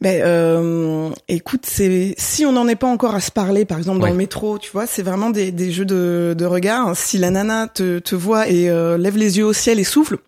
Ben, 0.00 0.22
euh, 0.22 1.10
écoute, 1.28 1.62
c'est 1.66 2.14
si 2.16 2.46
on 2.46 2.52
n'en 2.52 2.68
est 2.68 2.76
pas 2.76 2.86
encore 2.86 3.14
à 3.16 3.20
se 3.20 3.30
parler, 3.32 3.64
par 3.64 3.78
exemple 3.78 3.98
dans 3.98 4.04
Ouais. 4.04 4.10
le 4.12 4.16
métro, 4.16 4.56
tu 4.58 4.70
vois, 4.72 4.86
c'est 4.86 5.02
vraiment 5.02 5.28
des, 5.30 5.50
des 5.50 5.72
jeux 5.72 5.84
de, 5.84 6.34
de 6.38 6.44
regard. 6.46 6.96
Si 6.96 7.18
la 7.18 7.30
nana 7.30 7.66
te, 7.66 7.98
te 7.98 8.14
voit 8.14 8.48
et 8.48 8.70
euh, 8.70 8.96
lève 8.96 9.16
les 9.16 9.38
yeux 9.38 9.44
au 9.44 9.52
ciel 9.52 9.78
et 9.80 9.84
souffle, 9.84 10.18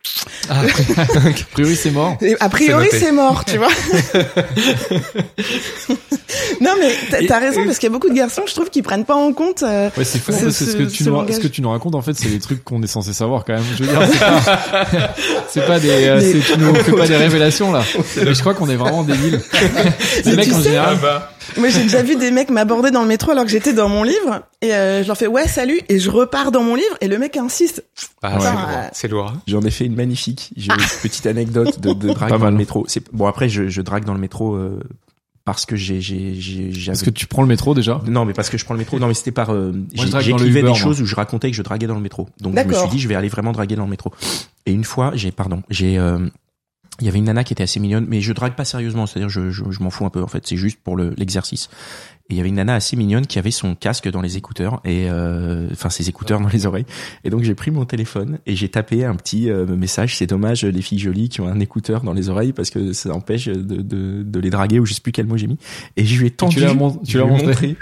Ah, 0.49 0.63
A 1.17 1.31
priori, 1.53 1.77
c'est 1.77 1.91
mort. 1.93 2.17
et 2.21 2.37
a 2.41 2.49
priori 2.49 2.89
C'est 2.91 3.13
mort, 3.13 3.45
tu 3.45 3.59
vois. 3.59 3.69
non 6.61 6.73
mais 6.79 6.95
t'as- 7.27 7.39
raison 7.39 7.65
parce 7.65 7.79
qu'il 7.79 7.89
y 7.89 7.91
a 7.91 7.93
beaucoup 7.93 8.09
de 8.11 8.15
garçons, 8.15 8.43
je 8.47 8.55
trouve, 8.55 8.69
qui 8.71 8.83
prennent 8.83 9.05
pas 9.07 9.15
en 9.15 9.33
compte. 9.33 9.63
euh, 9.63 9.89
Ouais, 9.97 10.05
c'est 10.05 10.19
fou. 10.19 10.33
Ce- 10.33 10.45
que 10.45 10.51
ce, 10.51 10.65
que 10.77 10.89
ce- 10.89 10.95
tu 10.95 11.05
ce 11.05 11.09
nous, 11.09 11.15
langage. 11.17 11.37
ce 11.37 11.41
que 11.41 11.47
tu 11.49 11.63
nous 11.63 11.71
racontes, 11.71 11.95
en 11.95 12.03
fait, 12.03 12.13
c'est 12.15 12.29
des 12.29 12.39
trucs 12.41 12.63
qu'on 12.65 12.83
est 12.83 12.87
censé 12.87 13.13
savoir 13.13 13.45
quand 13.45 13.55
même. 13.55 13.63
Je 13.79 13.85
veux 13.85 13.89
dire, 13.91 14.03
c'est 14.13 14.19
pas, 14.19 15.15
c'est 15.49 15.67
pas 15.67 15.81
des, 15.81 15.89
euh, 15.91 16.17
Mais- 16.21 16.33
c'est- 16.33 16.53
tu 16.53 16.59
nous 16.59 16.75
fais 16.75 16.93
pas 16.93 17.07
des 17.09 17.17
révélations 17.17 17.73
là. 17.73 17.83
Mais 18.17 18.35
je 18.35 18.41
crois 18.41 18.55
qu'on 18.55 18.69
est 18.69 18.77
vraiment 18.77 19.03
Les 20.25 20.37
mecs 20.37 20.53
en 20.53 20.61
général. 20.63 20.99
Moi, 21.57 21.69
j'ai 21.69 21.83
déjà 21.83 22.03
vu 22.03 22.17
des 22.17 22.31
mecs 22.31 22.51
m'aborder 22.51 22.91
dans 22.91 23.03
le 23.03 23.09
métro 23.09 23.33
alors 23.33 23.45
que 23.45 23.51
j'étais 23.51 23.73
dans 23.73 23.89
mon 23.89 24.03
livre 24.05 24.43
et 24.63 24.73
euh, 24.75 25.03
je 25.03 25.09
leur 25.09 25.17
fais 25.17 25.27
ouais 25.27 25.49
salut 25.49 25.81
et 25.89 25.99
je 25.99 26.09
repars 26.11 26.53
dans 26.53 26.63
mon 26.63 26.75
livre 26.77 26.97
et 27.01 27.09
le 27.09 27.19
mec 27.19 27.37
insiste. 27.37 27.85
Ah, 28.23 28.37
Ouais. 28.39 28.41
c'est 28.45 28.53
lourd. 28.53 28.91
C'est 28.93 29.09
lourd. 29.09 29.33
J'en 29.47 29.63
ai 29.63 29.71
fait 29.71 29.85
une 29.87 29.97
magnifique. 29.97 30.51
J'ai 30.57 30.71
une 30.73 30.79
petite 31.03 31.27
anecdote 31.27 31.81
de, 31.81 31.93
de 31.93 32.09
drague 32.15 32.31
dans 32.31 32.39
mal. 32.39 32.53
le 32.53 32.59
métro. 32.59 32.85
C'est 32.89 33.03
bon 33.13 33.27
après, 33.27 33.49
je, 33.49 33.69
je 33.69 33.83
drague 33.83 34.05
dans 34.05 34.15
le 34.15 34.21
métro 34.21 34.55
euh, 34.55 34.79
parce 35.45 35.67
que 35.67 35.75
j'ai 35.75 36.01
j'ai 36.01 36.35
j'ai 36.35 36.71
j'avais- 36.71 36.87
Parce 36.97 37.03
que 37.03 37.11
tu 37.11 37.27
prends 37.27 37.43
le 37.43 37.49
métro 37.49 37.75
déjà. 37.75 38.01
Non, 38.07 38.25
mais 38.25 38.33
parce 38.35 38.49
que 38.51 38.57
je 38.59 38.65
prends 38.65 38.75
le 38.75 38.79
métro. 38.79 39.01
Non, 39.01 39.09
mais 39.09 39.15
c'était 39.15 39.33
par. 39.33 39.53
Euh, 39.53 39.73
J'écrivais 39.95 40.31
Uber, 40.51 40.63
des 40.63 40.69
moi. 40.69 40.75
choses 40.79 41.01
où 41.01 41.07
je 41.07 41.17
racontais 41.17 41.51
que 41.51 41.57
je 41.57 41.63
draguais 41.63 41.89
dans 41.89 41.95
le 41.97 42.01
métro. 42.01 42.29
Donc 42.41 42.57
je 42.57 42.63
me 42.65 42.73
suis 42.75 42.89
dit, 42.91 43.01
je 43.01 43.09
vais 43.09 43.17
aller 43.17 43.29
vraiment 43.29 43.51
draguer 43.53 43.75
dans 43.75 43.85
le 43.85 43.91
métro. 43.91 44.13
Et 44.67 44.73
une 44.73 44.85
fois, 44.85 45.11
j'ai, 45.15 45.33
pardon, 45.33 45.63
j'ai, 45.71 45.99
euh, 45.99 46.19
il 47.01 47.07
y 47.07 47.09
avait 47.09 47.19
une 47.19 47.25
nana 47.25 47.45
qui 47.45 47.53
était 47.53 47.63
assez 47.63 47.81
mignonne, 47.81 48.07
mais 48.09 48.21
je 48.21 48.33
drague 48.33 48.55
pas 48.55 48.65
sérieusement. 48.65 49.07
C'est-à-dire, 49.07 49.29
je, 49.29 49.51
je, 49.51 49.65
je 49.71 49.83
m'en 49.83 49.91
fous 49.91 50.05
un 50.05 50.11
peu. 50.11 50.23
En 50.23 50.27
fait, 50.29 50.47
c'est 50.47 50.57
juste 50.57 50.79
pour 50.83 50.97
le- 50.97 51.15
l'exercice. 51.17 51.69
Et 52.29 52.35
il 52.35 52.37
y 52.37 52.41
avait 52.41 52.49
une 52.49 52.55
nana 52.57 52.75
assez 52.77 52.95
mignonne 52.97 53.27
qui 53.27 53.41
avait 53.41 53.51
son 53.51 53.75
casque 53.75 54.09
dans 54.09 54.21
les 54.21 54.37
écouteurs 54.37 54.81
et 54.85 55.11
euh, 55.11 55.67
enfin 55.73 55.91
ses 55.91 56.09
écouteurs 56.09 56.39
dans 56.41 56.47
les 56.49 56.65
oreilles. 56.65 56.87
Et 57.25 57.31
donc 57.31 57.43
j'ai 57.43 57.57
pris 57.57 57.73
mon 57.73 57.85
téléphone 57.85 58.39
et 58.47 58.55
j'ai 58.55 58.69
tapé 58.69 59.05
un 59.05 59.17
petit 59.17 59.51
euh, 59.51 59.67
message. 59.67 60.17
C'est 60.17 60.29
dommage 60.29 60.63
les 60.65 60.81
filles 60.83 61.01
jolies 61.01 61.29
qui 61.29 61.41
ont 61.41 61.49
un 61.49 61.59
écouteur 61.59 62.03
dans 62.03 62.13
les 62.13 62.29
oreilles 62.29 62.53
parce 62.53 62.71
que 62.71 62.93
ça 62.93 63.13
empêche 63.13 63.47
de, 63.47 63.55
de, 63.83 64.23
de 64.23 64.39
les 64.41 64.51
draguer 64.51 64.79
ou 64.79 64.87
je 64.87 64.95
sais 64.95 65.01
plus 65.01 65.11
quel 65.11 65.27
mot 65.27 65.37
j'ai 65.37 65.49
mis. 65.49 65.59
Et 65.97 66.05
je 66.05 66.21
lui 66.21 66.29
ai 66.29 66.31
tendu. 66.31 66.55
tu 67.05 67.19
l'as 67.19 67.25
montré. 67.49 67.77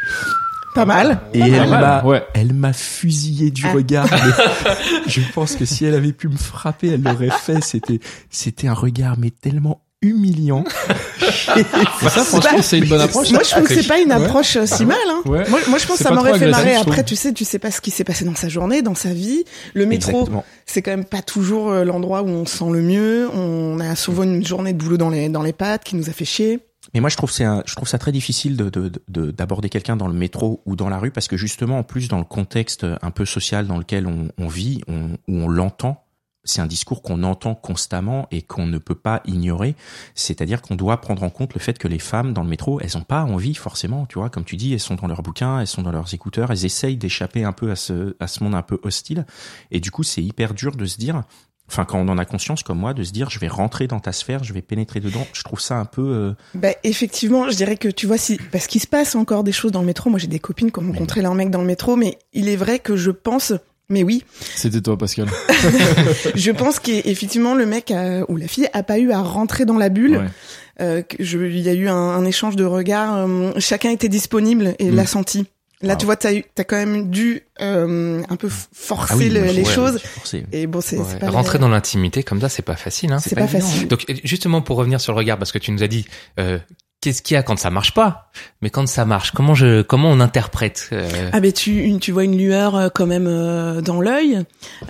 Pas 0.74 0.84
mal. 0.84 1.20
Et 1.34 1.40
Pas 1.40 1.46
elle 1.46 1.68
m'a, 1.68 2.04
Ouais. 2.04 2.24
elle 2.34 2.52
m'a 2.52 2.72
fusillé 2.72 3.50
du 3.50 3.64
Ah. 3.66 3.72
regard. 3.72 4.06
je 5.06 5.20
pense 5.34 5.56
que 5.56 5.64
si 5.64 5.84
elle 5.84 5.94
avait 5.94 6.12
pu 6.12 6.28
me 6.28 6.36
frapper, 6.36 6.88
elle 6.88 7.02
l'aurait 7.02 7.30
fait. 7.30 7.62
C'était, 7.62 8.00
c'était 8.30 8.68
un 8.68 8.74
regard 8.74 9.16
mais 9.18 9.30
tellement 9.30 9.82
humiliant. 10.00 10.62
Mais 11.56 11.64
ça, 12.08 12.22
franchement, 12.22 12.62
c'est 12.62 12.78
une 12.78 12.84
bonne 12.86 13.00
approche. 13.00 13.30
Moi, 13.32 13.42
je 13.42 13.50
trouve 13.50 13.64
que 13.64 13.74
c'est 13.74 13.88
pas 13.88 13.98
une 13.98 14.12
approche 14.12 14.56
euh, 14.56 14.64
si 14.66 14.84
mal. 14.86 14.96
Hein. 15.08 15.22
Ouais. 15.26 15.48
Moi, 15.48 15.58
moi, 15.68 15.78
je 15.78 15.86
pense 15.86 15.98
que 15.98 16.04
ça 16.04 16.12
m'aurait 16.12 16.38
fait 16.38 16.48
marrer. 16.50 16.76
Après, 16.76 17.02
tu 17.02 17.16
sais, 17.16 17.32
tu 17.32 17.44
sais 17.44 17.58
pas 17.58 17.70
ce 17.72 17.80
qui 17.80 17.90
s'est 17.90 18.04
passé 18.04 18.24
dans 18.24 18.34
sa 18.36 18.48
journée, 18.48 18.80
dans 18.82 18.94
sa 18.94 19.12
vie. 19.12 19.44
Le 19.74 19.86
métro, 19.86 20.28
c'est 20.66 20.82
quand 20.82 20.92
même 20.92 21.04
pas 21.04 21.22
toujours 21.22 21.70
euh, 21.70 21.84
l'endroit 21.84 22.22
où 22.22 22.28
on 22.28 22.46
se 22.46 22.58
sent 22.58 22.70
le 22.70 22.82
mieux. 22.82 23.28
On 23.34 23.80
a 23.80 23.96
souvent 23.96 24.22
une 24.22 24.46
journée 24.46 24.72
de 24.72 24.78
boulot 24.78 24.98
dans 24.98 25.10
les 25.10 25.28
dans 25.28 25.42
les 25.42 25.52
pattes 25.52 25.82
qui 25.84 25.96
nous 25.96 26.08
a 26.08 26.12
fait 26.12 26.24
chier. 26.24 26.60
Mais 26.94 27.00
moi, 27.00 27.10
je 27.10 27.16
trouve 27.16 27.30
je 27.30 27.74
trouve 27.74 27.88
ça 27.88 27.98
très 27.98 28.12
difficile 28.12 28.56
de, 28.56 28.70
de, 28.70 29.30
d'aborder 29.30 29.68
quelqu'un 29.68 29.96
dans 29.96 30.08
le 30.08 30.14
métro 30.14 30.62
ou 30.64 30.76
dans 30.76 30.88
la 30.88 30.98
rue 30.98 31.10
parce 31.10 31.28
que 31.28 31.36
justement, 31.36 31.78
en 31.78 31.84
plus, 31.84 32.08
dans 32.08 32.18
le 32.18 32.24
contexte 32.24 32.86
un 33.02 33.10
peu 33.10 33.24
social 33.24 33.66
dans 33.66 33.78
lequel 33.78 34.06
on, 34.06 34.48
vit, 34.48 34.80
où 34.88 35.16
on 35.28 35.48
l'entend, 35.48 36.04
c'est 36.44 36.60
un 36.60 36.66
discours 36.66 37.02
qu'on 37.02 37.22
entend 37.22 37.54
constamment 37.54 38.26
et 38.30 38.42
qu'on 38.42 38.66
ne 38.66 38.78
peut 38.78 38.94
pas 38.94 39.22
ignorer. 39.26 39.76
C'est-à-dire 40.14 40.62
qu'on 40.62 40.76
doit 40.76 41.00
prendre 41.00 41.22
en 41.22 41.30
compte 41.30 41.54
le 41.54 41.60
fait 41.60 41.78
que 41.78 41.88
les 41.88 41.98
femmes 41.98 42.32
dans 42.32 42.42
le 42.42 42.48
métro, 42.48 42.80
elles 42.80 42.96
ont 42.96 43.02
pas 43.02 43.22
envie 43.24 43.54
forcément, 43.54 44.06
tu 44.06 44.18
vois, 44.18 44.30
comme 44.30 44.44
tu 44.44 44.56
dis, 44.56 44.72
elles 44.72 44.80
sont 44.80 44.94
dans 44.94 45.06
leurs 45.06 45.22
bouquins, 45.22 45.60
elles 45.60 45.66
sont 45.66 45.82
dans 45.82 45.92
leurs 45.92 46.14
écouteurs, 46.14 46.50
elles 46.50 46.64
essayent 46.64 46.96
d'échapper 46.96 47.44
un 47.44 47.52
peu 47.52 47.70
à 47.70 47.76
ce, 47.76 48.16
à 48.18 48.26
ce 48.26 48.42
monde 48.42 48.54
un 48.54 48.62
peu 48.62 48.80
hostile. 48.82 49.26
Et 49.70 49.80
du 49.80 49.90
coup, 49.90 50.02
c'est 50.02 50.22
hyper 50.22 50.54
dur 50.54 50.76
de 50.76 50.86
se 50.86 50.96
dire, 50.96 51.22
enfin 51.70 51.84
quand 51.84 51.98
on 51.98 52.08
en 52.08 52.18
a 52.18 52.24
conscience 52.24 52.62
comme 52.62 52.78
moi, 52.78 52.94
de 52.94 53.02
se 53.04 53.12
dire 53.12 53.30
je 53.30 53.38
vais 53.38 53.48
rentrer 53.48 53.86
dans 53.86 54.00
ta 54.00 54.12
sphère, 54.12 54.42
je 54.44 54.52
vais 54.52 54.62
pénétrer 54.62 55.00
dedans. 55.00 55.26
Je 55.32 55.42
trouve 55.42 55.60
ça 55.60 55.76
un 55.76 55.84
peu. 55.84 56.02
euh, 56.02 56.32
Bah, 56.54 56.70
effectivement, 56.84 57.50
je 57.50 57.56
dirais 57.56 57.76
que 57.76 57.88
tu 57.88 58.06
vois, 58.06 58.18
si, 58.18 58.38
parce 58.52 58.66
qu'il 58.66 58.80
se 58.80 58.86
passe 58.86 59.14
encore 59.14 59.44
des 59.44 59.52
choses 59.52 59.72
dans 59.72 59.80
le 59.80 59.86
métro. 59.86 60.10
Moi, 60.10 60.18
j'ai 60.18 60.26
des 60.26 60.38
copines 60.38 60.70
qui 60.72 60.78
ont 60.80 60.86
rencontré 60.86 61.22
leur 61.22 61.34
mec 61.34 61.50
dans 61.50 61.60
le 61.60 61.66
métro, 61.66 61.96
mais 61.96 62.18
il 62.32 62.48
est 62.48 62.56
vrai 62.56 62.78
que 62.78 62.96
je 62.96 63.10
pense, 63.10 63.52
mais 63.90 64.02
oui, 64.02 64.24
C'était 64.54 64.80
toi, 64.80 64.96
Pascal. 64.98 65.28
je 66.34 66.50
pense 66.50 66.78
qu'effectivement, 66.78 67.54
le 67.54 67.66
mec 67.66 67.90
a- 67.90 68.24
ou 68.30 68.36
la 68.36 68.48
fille 68.48 68.68
a 68.72 68.82
pas 68.82 68.98
eu 68.98 69.12
à 69.12 69.20
rentrer 69.20 69.64
dans 69.64 69.76
la 69.78 69.88
bulle. 69.88 70.16
Ouais. 70.18 70.26
Euh, 70.80 71.02
je, 71.18 71.38
il 71.38 71.58
y 71.60 71.68
a 71.68 71.72
eu 71.74 71.88
un, 71.88 71.94
un 71.96 72.24
échange 72.24 72.54
de 72.56 72.64
regards. 72.64 73.16
euh, 73.26 73.50
chacun 73.58 73.90
était 73.90 74.08
disponible 74.08 74.74
et 74.78 74.90
Mm. 74.90 74.94
l'a 74.96 75.06
senti. 75.06 75.46
Là, 75.80 75.92
Wow. 75.94 75.98
tu 76.00 76.06
vois, 76.06 76.16
t'as 76.16 76.30
t'as 76.56 76.64
quand 76.64 76.76
même 76.76 77.08
dû 77.10 77.42
euh, 77.60 78.22
un 78.28 78.36
peu 78.36 78.48
forcer 78.48 79.12
ah 79.14 79.16
oui, 79.16 79.28
le- 79.28 79.44
les 79.44 79.62
ouais, 79.62 79.64
choses. 79.64 79.98
forcé. 80.00 80.44
Et 80.50 80.66
bon, 80.66 80.80
c'est 80.80 80.98
Ouais. 80.98 81.18
pas 81.20 81.30
Rentrer 81.30 81.58
dans 81.60 81.68
l'intimité 81.68 82.24
comme 82.24 82.40
ça, 82.40 82.48
c'est 82.48 82.62
pas 82.62 82.74
facile. 82.74 83.12
Hein. 83.12 83.20
C'est 83.20 83.36
pas, 83.36 83.42
évident. 83.44 83.60
facile. 83.60 83.86
Donc 83.88 84.04
justement 84.24 84.60
pour 84.60 84.76
revenir 84.76 85.00
sur 85.00 85.12
le 85.12 85.18
regard, 85.18 85.38
parce 85.38 85.52
que 85.52 85.58
tu 85.58 85.70
nous 85.70 85.82
as 85.84 85.86
dit 85.88 86.04
euh, 86.40 86.58
qu'est-ce 87.00 87.22
qu'il 87.22 87.34
y 87.34 87.38
a 87.38 87.42
quand 87.42 87.58
ça 87.58 87.70
marche 87.70 87.94
pas, 87.94 88.30
mais 88.60 88.70
quand 88.70 88.86
ça 88.88 89.04
marche, 89.04 89.30
comment 89.30 89.54
je 89.54 89.82
comment 89.82 90.10
on 90.10 90.18
interprète 90.20 90.88
euh, 90.92 91.30
Ah, 91.32 91.40
mais 91.40 91.52
tu, 91.52 91.78
une- 91.82 92.00
tu 92.00 92.10
vois 92.12 92.24
une 92.24 92.36
lueur 92.36 92.74
euh, 92.76 92.88
quand 92.92 93.06
même 93.06 93.26
euh, 93.28 93.80
dans 93.80 94.00
l'œil. 94.00 94.40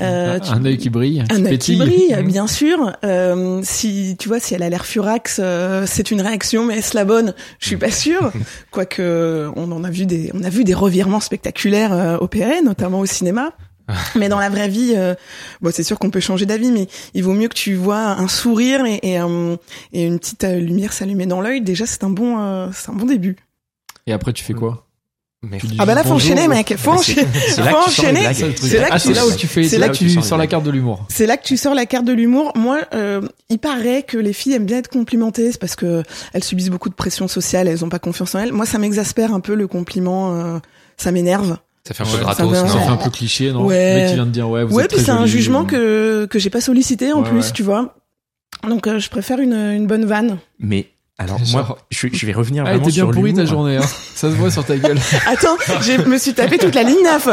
Euh, 0.00 0.38
Un 0.50 0.64
œil 0.64 0.78
qui 0.78 0.88
brille, 0.90 1.22
Un 1.30 1.44
œil 1.44 1.58
qui 1.58 1.76
brille, 1.76 2.14
Mhm. 2.18 2.26
bien 2.26 2.46
sûr. 2.46 2.92
Euh, 3.04 3.60
si 3.62 4.16
tu 4.18 4.28
vois, 4.28 4.40
si 4.40 4.54
elle 4.54 4.62
a 4.62 4.70
l'air 4.70 4.86
furax, 4.86 5.38
euh, 5.42 5.84
c'est 5.86 6.10
une 6.10 6.20
réaction, 6.22 6.64
mais 6.64 6.78
est-ce 6.78 6.94
la 6.96 7.04
bonne? 7.04 7.34
Je 7.58 7.66
suis 7.66 7.76
pas 7.76 7.90
sûre. 7.90 8.32
Quoique, 8.70 9.50
on 9.56 9.70
en 9.72 9.84
a 9.84 9.90
vu 9.90 10.06
des, 10.06 10.30
on 10.34 10.42
a 10.44 10.48
vu 10.50 10.64
des 10.64 10.74
revirements 10.74 11.20
spectaculaires 11.20 11.92
euh, 11.92 12.16
opérés, 12.20 12.62
notamment 12.62 13.00
au 13.00 13.06
cinéma. 13.06 13.52
Mais 14.16 14.28
dans 14.28 14.38
la 14.38 14.48
vraie 14.50 14.68
vie, 14.68 14.92
euh, 14.96 15.14
bon, 15.60 15.70
c'est 15.72 15.82
sûr 15.82 15.98
qu'on 15.98 16.10
peut 16.10 16.20
changer 16.20 16.46
d'avis, 16.46 16.70
mais 16.70 16.88
il 17.14 17.24
vaut 17.24 17.32
mieux 17.32 17.48
que 17.48 17.54
tu 17.54 17.74
vois 17.74 17.98
un 17.98 18.28
sourire 18.28 18.84
et, 18.84 19.00
et, 19.02 19.16
un- 19.16 19.56
et 19.92 20.04
une 20.04 20.18
petite 20.18 20.44
euh, 20.44 20.58
lumière 20.58 20.92
s'allumer 20.92 21.26
dans 21.26 21.40
l'œil. 21.40 21.60
Déjà, 21.62 21.86
c'est 21.86 22.04
un 22.04 22.10
bon, 22.10 22.38
euh, 22.38 22.68
c'est 22.74 22.90
un 22.90 22.94
bon 22.94 23.06
début. 23.06 23.36
Et 24.06 24.12
après, 24.12 24.32
tu 24.32 24.44
fais 24.44 24.54
quoi? 24.54 24.84
Mais- 25.42 25.58
Ah 25.78 25.86
bah 25.86 25.94
là, 25.94 26.02
faut 26.02 26.14
enchaîner, 26.14 26.48
mec. 26.48 26.74
Faut 26.76 26.90
enchaîner. 26.98 27.28
c'est 27.48 27.62
là. 27.62 27.70
C'est 28.66 28.78
là 28.80 28.88
que 28.88 28.94
tu- 29.00 29.08
c'est 29.08 29.14
là 29.14 29.26
où 29.26 29.32
tu 29.36 29.46
fais, 29.46 29.62
c'est 29.62 29.68
c'est 29.68 29.78
là 29.78 29.86
là 29.86 29.92
que 29.92 29.98
que 29.98 29.98
tu 29.98 30.04
tu 30.06 30.22
sors 30.22 30.36
la 30.38 30.46
carte 30.48 30.64
de 30.64 30.70
l'humour. 30.72 31.06
C'est 31.08 31.26
là 31.26 31.36
que 31.36 31.44
tu 31.44 31.56
sors 31.56 31.74
la 31.76 31.86
carte 31.86 32.04
de 32.04 32.12
l'humour. 32.12 32.52
Moi, 32.56 32.80
euh, 32.92 33.20
il 33.48 33.58
paraît 33.60 34.02
que 34.02 34.18
les 34.18 34.32
filles 34.32 34.54
aiment 34.54 34.66
bien 34.66 34.78
être 34.78 34.88
complimentées, 34.88 35.52
c'est 35.52 35.60
parce 35.60 35.76
que 35.76 36.02
elles 36.32 36.42
subissent 36.42 36.70
beaucoup 36.70 36.88
de 36.88 36.94
pression 36.94 37.28
sociale, 37.28 37.68
elles 37.68 37.84
ont 37.84 37.88
pas 37.88 38.00
confiance 38.00 38.34
en 38.34 38.40
elles. 38.40 38.52
Moi, 38.52 38.66
ça 38.66 38.78
m'exaspère 38.78 39.32
un 39.32 39.38
peu 39.40 39.54
le 39.54 39.68
compliment, 39.68 40.34
euh, 40.34 40.58
ça 40.96 41.12
m'énerve. 41.12 41.56
Ça 41.88 41.94
fait 41.94 42.02
un 42.02 42.06
Ouais, 42.06 42.18
peu 42.18 42.24
gratos, 42.24 42.54
Ça 42.54 42.78
fait 42.80 42.88
un 42.88 42.96
peu 42.96 43.10
cliché, 43.10 43.50
non 43.52 43.64
Ouais. 43.64 43.94
Le 43.94 44.00
mec 44.00 44.08
qui 44.08 44.14
vient 44.14 44.26
de 44.26 44.30
dire 44.30 44.48
ouais, 44.48 44.64
vous 44.64 44.76
ouais, 44.76 44.84
êtes 44.84 44.94
puis 44.94 45.00
c'est 45.02 45.10
un 45.10 45.26
jugement 45.26 45.62
ou- 45.62 45.66
que 45.66 46.26
que 46.26 46.38
j'ai 46.38 46.50
pas 46.50 46.60
sollicité 46.60 47.12
en 47.12 47.22
Ouais, 47.22 47.28
plus, 47.30 47.46
ouais. 47.46 47.52
tu 47.54 47.62
vois. 47.62 47.94
Donc, 48.68 48.86
euh, 48.86 48.98
je 48.98 49.08
préfère 49.08 49.38
une 49.40 49.54
une 49.54 49.86
bonne 49.86 50.04
vanne. 50.04 50.38
Mais 50.58 50.88
alors 51.16 51.38
Genre- 51.44 51.66
moi, 51.66 51.78
je, 51.90 52.08
je 52.12 52.26
vais 52.26 52.32
revenir 52.32 52.64
Ah, 52.66 52.70
vraiment 52.70 52.86
bien 52.86 52.94
sur 52.94 53.10
pourrie 53.10 53.34
ta 53.34 53.44
journée, 53.44 53.76
hein. 53.78 53.82
Ça 54.14 54.30
se 54.30 54.36
voit 54.36 54.50
sur 54.50 54.64
ta 54.64 54.76
gueule. 54.76 54.98
Attends, 55.26 55.56
je 55.80 56.06
me 56.08 56.16
suis 56.18 56.32
tapé 56.34 56.58
toute 56.58 56.74
la 56.74 56.82
ligne 56.82 57.02
9. 57.04 57.28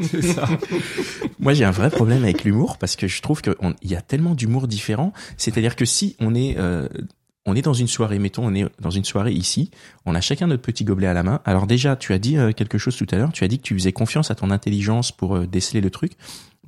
C'est 0.00 0.22
ça. 0.22 0.48
Moi, 1.38 1.54
j'ai 1.54 1.64
un 1.64 1.70
vrai 1.70 1.90
problème 1.90 2.22
avec 2.24 2.44
l'humour 2.44 2.78
parce 2.78 2.96
que 2.96 3.06
je 3.08 3.20
trouve 3.22 3.42
qu'il 3.42 3.54
y 3.82 3.94
a 3.94 4.00
tellement 4.00 4.34
d'humour 4.34 4.68
différent. 4.68 5.12
C'est-à-dire 5.36 5.76
que 5.76 5.84
si 5.84 6.16
on 6.20 6.34
est, 6.34 6.56
euh, 6.58 6.88
on 7.44 7.56
est 7.56 7.62
dans 7.62 7.72
une 7.72 7.88
soirée, 7.88 8.18
mettons, 8.18 8.46
on 8.46 8.54
est 8.54 8.66
dans 8.80 8.90
une 8.90 9.04
soirée 9.04 9.32
ici, 9.32 9.70
on 10.06 10.14
a 10.14 10.20
chacun 10.20 10.46
notre 10.46 10.62
petit 10.62 10.84
gobelet 10.84 11.08
à 11.08 11.14
la 11.14 11.22
main. 11.22 11.40
Alors 11.44 11.66
déjà, 11.66 11.96
tu 11.96 12.12
as 12.12 12.18
dit 12.18 12.36
euh, 12.36 12.52
quelque 12.52 12.78
chose 12.78 12.96
tout 12.96 13.06
à 13.10 13.16
l'heure. 13.16 13.32
Tu 13.32 13.42
as 13.44 13.48
dit 13.48 13.58
que 13.58 13.64
tu 13.64 13.74
faisais 13.74 13.92
confiance 13.92 14.30
à 14.30 14.34
ton 14.34 14.50
intelligence 14.50 15.10
pour 15.10 15.36
euh, 15.36 15.46
déceler 15.46 15.80
le 15.80 15.90
truc. 15.90 16.12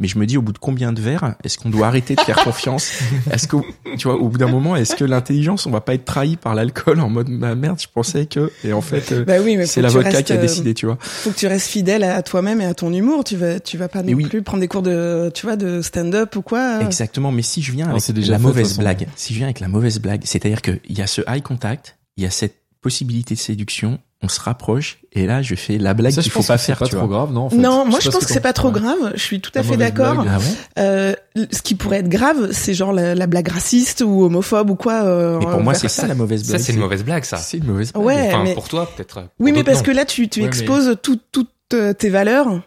Mais 0.00 0.08
je 0.08 0.18
me 0.18 0.26
dis, 0.26 0.36
au 0.36 0.42
bout 0.42 0.52
de 0.52 0.58
combien 0.58 0.92
de 0.92 1.00
verres, 1.00 1.36
est-ce 1.44 1.56
qu'on 1.56 1.70
doit 1.70 1.86
arrêter 1.86 2.16
de 2.16 2.20
faire 2.20 2.36
confiance? 2.44 2.90
Est-ce 3.30 3.46
que, 3.46 3.56
tu 3.96 4.08
vois, 4.08 4.16
au 4.16 4.28
bout 4.28 4.38
d'un 4.38 4.48
moment, 4.48 4.74
est-ce 4.74 4.96
que 4.96 5.04
l'intelligence, 5.04 5.66
on 5.66 5.70
va 5.70 5.80
pas 5.80 5.94
être 5.94 6.04
trahi 6.04 6.34
par 6.36 6.56
l'alcool 6.56 6.98
en 6.98 7.08
mode, 7.08 7.28
bah 7.30 7.54
merde, 7.54 7.78
je 7.80 7.86
pensais 7.92 8.26
que, 8.26 8.50
et 8.64 8.72
en 8.72 8.80
fait, 8.80 9.12
euh, 9.12 9.24
Bah 9.24 9.34
oui, 9.40 9.56
c'est 9.66 9.82
la 9.82 9.88
que 9.88 9.94
vodka 9.94 10.10
restes, 10.10 10.26
qui 10.26 10.32
a 10.32 10.36
euh, 10.36 10.40
décidé, 10.40 10.74
tu 10.74 10.86
vois. 10.86 10.98
Faut 11.00 11.30
que 11.30 11.36
tu 11.36 11.46
restes 11.46 11.68
fidèle 11.68 12.02
à 12.02 12.22
toi-même 12.22 12.60
et 12.60 12.64
à 12.66 12.74
ton 12.74 12.92
humour. 12.92 13.22
Tu 13.22 13.36
vas, 13.36 13.60
tu 13.60 13.78
vas 13.78 13.86
pas 13.88 14.02
Mais 14.02 14.12
non 14.12 14.16
oui. 14.18 14.26
plus 14.26 14.42
prendre 14.42 14.60
des 14.62 14.68
cours 14.68 14.82
de, 14.82 15.30
tu 15.32 15.46
vois, 15.46 15.54
de 15.54 15.80
stand-up 15.80 16.34
ou 16.34 16.42
quoi. 16.42 16.80
Exactement, 16.82 17.30
mais 17.30 17.42
si 17.42 17.62
je 17.62 17.70
viens 17.70 17.86
Non, 17.86 17.92
avec 17.96 18.10
déjà 18.12 18.32
la 18.32 18.38
fait, 18.38 18.42
mauvaise 18.44 18.78
blague, 18.78 19.06
si 19.14 19.32
je 19.32 19.38
viens 19.38 19.46
avec 19.46 19.60
la 19.60 19.68
mauvaise 19.68 20.00
blague, 20.00 20.22
c'est-à-dire 20.24 20.60
qu'il 20.60 20.80
y 20.88 21.02
a 21.02 21.06
ce 21.06 21.22
eye 21.28 21.40
contact, 21.42 21.98
il 22.16 22.24
y 22.24 22.26
a 22.26 22.30
cette 22.30 22.56
possibilité 22.84 23.34
de 23.34 23.40
séduction, 23.40 23.98
on 24.22 24.28
se 24.28 24.38
rapproche, 24.40 24.98
et 25.12 25.26
là 25.26 25.40
je 25.42 25.54
fais 25.54 25.78
la 25.78 25.94
blague 25.94 26.12
Ça, 26.12 26.20
qu'il 26.22 26.30
faut 26.30 26.42
pas 26.42 26.54
que 26.56 26.60
c'est 26.60 26.66
faire, 26.66 26.78
pas 26.78 26.84
tu 26.86 26.94
trop 26.96 27.06
vois. 27.06 27.16
grave, 27.16 27.32
non 27.32 27.46
en 27.46 27.50
fait. 27.50 27.56
Non, 27.56 27.84
moi 27.86 27.98
je 28.00 28.10
pense 28.10 28.20
ce 28.22 28.26
que 28.26 28.32
c'est 28.32 28.40
pas 28.40 28.52
trop 28.52 28.70
grave. 28.70 29.12
Je 29.14 29.20
suis 29.22 29.40
tout 29.40 29.50
à 29.54 29.58
La 29.60 29.64
fait 29.64 29.76
d'accord. 29.78 30.14
blague. 30.22 30.28
Ah 30.34 30.38
bon 30.38 30.54
Euh, 30.82 31.14
ce 31.50 31.62
qui 31.62 31.74
pourrait 31.74 31.98
être 31.98 32.08
grave, 32.08 32.50
c'est 32.52 32.74
genre 32.74 32.92
la, 32.92 33.14
la 33.14 33.26
blague 33.26 33.48
raciste 33.48 34.02
ou 34.06 34.22
homophobe 34.24 34.70
ou 34.70 34.74
quoi. 34.76 35.02
euh, 35.04 35.38
Mais 35.40 35.46
pour 35.46 35.60
moi 35.62 35.74
c'est 35.74 35.88
ça 35.88 36.06
la 36.06 36.14
mauvaise 36.14 36.42
Ça 36.44 36.52
blague. 36.52 36.60
c'est 36.62 36.72
une 36.74 36.78
mauvaise 36.80 37.02
blague, 37.04 37.24
ça. 37.24 37.38
C'est 37.38 37.56
une 37.56 37.64
mauvaise 37.64 37.92
blague. 37.92 38.04
Ouais, 38.04 38.28
enfin, 38.28 38.42
mais 38.44 38.54
pour 38.54 38.68
toi 38.68 38.88
peut-être. 38.94 39.14
pour 39.22 39.30
oui, 39.40 39.52
mais 39.52 39.64
parce 39.64 39.78
non. 39.78 39.84
que 39.84 39.90
là 39.90 40.04
tu 40.04 40.28
tu 40.28 40.40
Ouais, 40.40 40.44
mais- 40.46 40.48
exposes 40.48 40.96
tout- 41.02 41.18
toutes 41.32 41.50
euh, 41.72 41.92
tes 41.94 42.10
valeurs. 42.10 42.60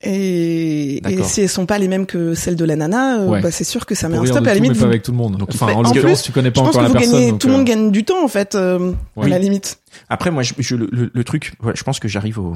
Et, 0.00 0.98
et 1.10 1.22
si 1.24 1.40
elles 1.40 1.48
sont 1.48 1.66
pas 1.66 1.76
les 1.78 1.88
mêmes 1.88 2.06
que 2.06 2.34
celles 2.34 2.54
de 2.54 2.64
la 2.64 2.76
nana, 2.76 3.18
euh, 3.20 3.26
Ouais. 3.28 3.40
bah 3.40 3.50
c'est 3.50 3.64
sûr 3.64 3.84
que 3.84 3.94
ça 3.96 4.08
met 4.08 4.14
Pour 4.16 4.24
un 4.24 4.26
stop. 4.28 4.38
À 4.38 4.40
la 4.50 4.54
limite, 4.54 4.70
mais 4.70 4.74
vous- 4.76 4.80
pas 4.82 4.86
avec 4.86 5.02
tout 5.02 5.10
le 5.10 5.16
monde. 5.16 5.36
Donc, 5.36 5.48
enfin, 5.52 5.66
en 5.72 5.78
en 5.78 5.82
l'occurrence, 5.82 6.20
plus, 6.20 6.26
tu 6.26 6.32
connais 6.32 6.48
je 6.50 6.52
pas 6.54 6.60
pense 6.60 6.68
encore 6.76 6.80
que 6.82 6.82
la 6.84 6.88
vous 6.88 6.94
personne. 6.94 7.12
gagnez, 7.14 7.30
donc, 7.32 7.40
tout 7.40 7.46
le 7.48 7.52
monde 7.54 7.62
euh, 7.62 7.64
gagne 7.64 7.90
du 7.90 8.04
temps 8.04 8.22
en 8.24 8.28
fait, 8.28 8.54
euh, 8.54 8.92
à 9.20 9.26
la 9.26 9.38
limite. 9.40 9.80
Après 10.08 10.30
moi 10.30 10.42
je, 10.44 10.54
je- 10.58 10.76
le, 10.76 10.88
le- 10.92 11.10
le 11.12 11.24
truc, 11.24 11.54
ouais, 11.64 11.72
je 11.74 11.82
pense 11.82 11.98
que 11.98 12.06
j'arrive 12.08 12.38
au 12.38 12.54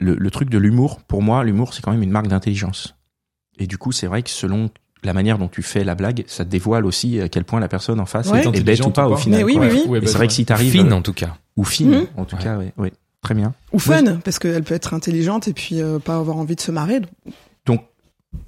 le, 0.00 0.14
le 0.16 0.30
truc 0.30 0.50
de 0.50 0.58
l'humour. 0.58 1.00
Pour 1.08 1.22
moi 1.22 1.42
l'humour 1.44 1.72
c'est 1.72 1.80
quand 1.82 1.92
même 1.92 2.02
une 2.02 2.10
marque 2.10 2.28
d'intelligence. 2.28 2.94
Et 3.58 3.66
du 3.66 3.78
coup 3.78 3.92
c'est 3.92 4.06
vrai 4.06 4.22
que 4.22 4.30
selon 4.30 4.68
la 5.04 5.14
manière 5.14 5.38
dont 5.38 5.48
tu 5.48 5.62
fais 5.62 5.84
la 5.84 5.94
blague, 5.94 6.24
ça 6.26 6.44
dévoile 6.44 6.84
aussi 6.84 7.20
à 7.20 7.28
quel 7.28 7.44
point 7.44 7.58
la 7.58 7.68
personne 7.68 8.00
en 8.00 8.06
face 8.06 8.28
Ouais. 8.30 8.46
est 8.46 8.60
bête 8.62 8.84
ou 8.86 8.90
pas 8.90 9.08
ou 9.08 9.14
au 9.14 9.16
final. 9.16 9.38
Mais 9.40 9.44
oui, 9.44 9.56
oui, 9.58 9.68
oui. 9.88 9.96
Et 9.96 10.00
bah, 10.00 10.06
c'est 10.06 10.16
vrai 10.18 10.26
que 10.28 10.32
si 10.34 10.44
t'arrives 10.44 10.70
Fine 10.72 10.92
en 10.92 11.02
tout 11.02 11.12
cas. 11.14 11.36
ou 11.56 11.64
fine, 11.64 11.90
Mhm. 11.90 12.06
en 12.18 12.24
tout 12.24 12.36
Ouais. 12.36 12.42
cas, 12.42 12.56
ouais, 12.58 12.72
ouais, 12.76 12.92
très 13.22 13.34
bien. 13.34 13.54
Ou 13.72 13.78
fun, 13.78 14.18
parce 14.24 14.38
qu'elle 14.38 14.62
peut 14.64 14.74
être 14.74 14.92
intelligente 14.94 15.48
et 15.48 15.52
puis 15.54 15.80
euh, 15.80 15.98
pas 15.98 16.16
avoir 16.16 16.36
envie 16.36 16.56
de 16.56 16.60
se 16.60 16.70
marrer. 16.70 17.00
donc- 17.66 17.84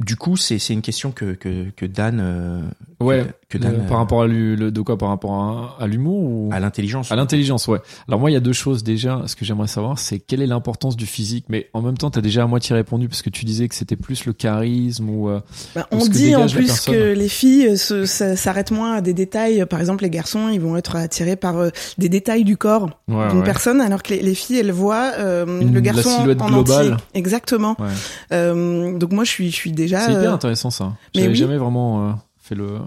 du 0.00 0.16
coup, 0.16 0.38
c'est 0.38 0.58
c'est 0.58 0.72
une 0.72 0.80
question 0.80 1.12
que 1.12 1.34
que, 1.34 1.68
que 1.76 1.84
Dan 1.84 2.18
euh, 2.18 2.62
Ouais. 3.00 3.26
que, 3.48 3.59
Euh, 3.59 3.88
par 3.88 3.98
rapport 3.98 4.22
à 4.22 4.26
le, 4.26 4.57
de 4.70 4.80
quoi 4.80 4.98
Par 4.98 5.09
rapport 5.11 5.33
à, 5.35 5.76
à 5.83 5.87
l'humour 5.87 6.18
ou? 6.24 6.48
À 6.52 6.61
l'intelligence. 6.61 7.11
à 7.12 7.16
l'intelligence, 7.16 7.68
ouais. 7.68 7.78
Alors 8.09 8.18
moi, 8.20 8.30
il 8.30 8.35
y 8.35 8.37
a 8.37 8.40
deux 8.40 8.52
choses 8.52 8.83
déjà. 8.83 9.22
Ce 9.26 9.37
que 9.37 9.44
j'aimerais 9.44 9.68
savoir, 9.68 9.98
c'est 9.98 10.18
quelle 10.18 10.42
est 10.42 10.46
l'importance 10.46 10.96
du 10.96 11.07
physique? 11.07 11.46
Mais 11.48 11.68
en 11.72 11.83
même 11.83 11.96
temps, 11.96 12.11
t'as 12.11 12.20
déjà 12.20 12.42
à 12.42 12.46
moitié 12.46 12.74
répondu 12.74 13.09
parce 13.09 13.22
que 13.22 13.30
tu 13.30 13.44
disais 13.44 13.68
que 13.68 13.74
c'était 13.74 13.96
plus 13.96 14.24
le 14.26 14.33
charisme 14.33 15.09
ou. 15.11 15.28
euh, 15.28 15.40
Bah, 15.74 15.87
Ou 15.92 15.96
on 15.96 16.07
dit 16.07 16.35
en 16.37 16.40
la 16.40 16.46
plus 16.46 16.80
que 16.80 17.12
les 17.12 17.28
filles 17.28 17.68
euh, 17.90 18.07
s'arrêtent 18.07 18.70
moins 18.72 18.94
à 18.94 19.00
des 19.00 19.14
détails. 19.14 19.64
Par 19.66 19.80
exemple, 19.80 20.02
les 20.04 20.11
garçons, 20.11 20.48
ils 20.48 20.61
vont 20.61 20.76
être 20.76 20.96
attirés 20.96 21.37
par 21.37 21.59
euh, 21.59 21.70
des 21.98 22.09
détails 22.09 22.44
du 22.44 22.57
corps 22.57 22.90
ouais, 23.09 23.28
d'une 23.28 23.38
ouais. 23.38 23.44
personne, 23.44 23.80
alors 23.80 24.02
que 24.02 24.14
les, 24.14 24.22
les 24.22 24.35
filles, 24.35 24.59
elles 24.59 24.72
voient 24.72 25.12
euh, 25.18 25.46
Une- 25.61 25.68
le 25.68 25.74
la 25.74 25.80
garçon 25.80 26.11
silhouette 26.18 26.42
en 26.42 26.48
globale. 26.48 26.92
entier. 26.94 27.04
Exactement. 27.14 27.76
Ouais. 27.78 27.87
Euh, 28.33 28.98
donc 28.98 29.12
moi, 29.12 29.24
je 29.24 29.30
suis, 29.30 29.50
je 29.50 29.54
suis 29.57 29.72
déjà. 29.72 30.00
C'est 30.00 30.12
hyper 30.12 30.30
euh, 30.30 30.35
intéressant 30.35 30.70
ça. 30.70 30.92
mais 31.14 31.20
J'avais 31.22 31.28
oui. 31.28 31.35
jamais 31.37 31.57
vraiment 31.57 32.09
euh, 32.09 32.12
fait 32.44 32.54
le, 32.54 32.78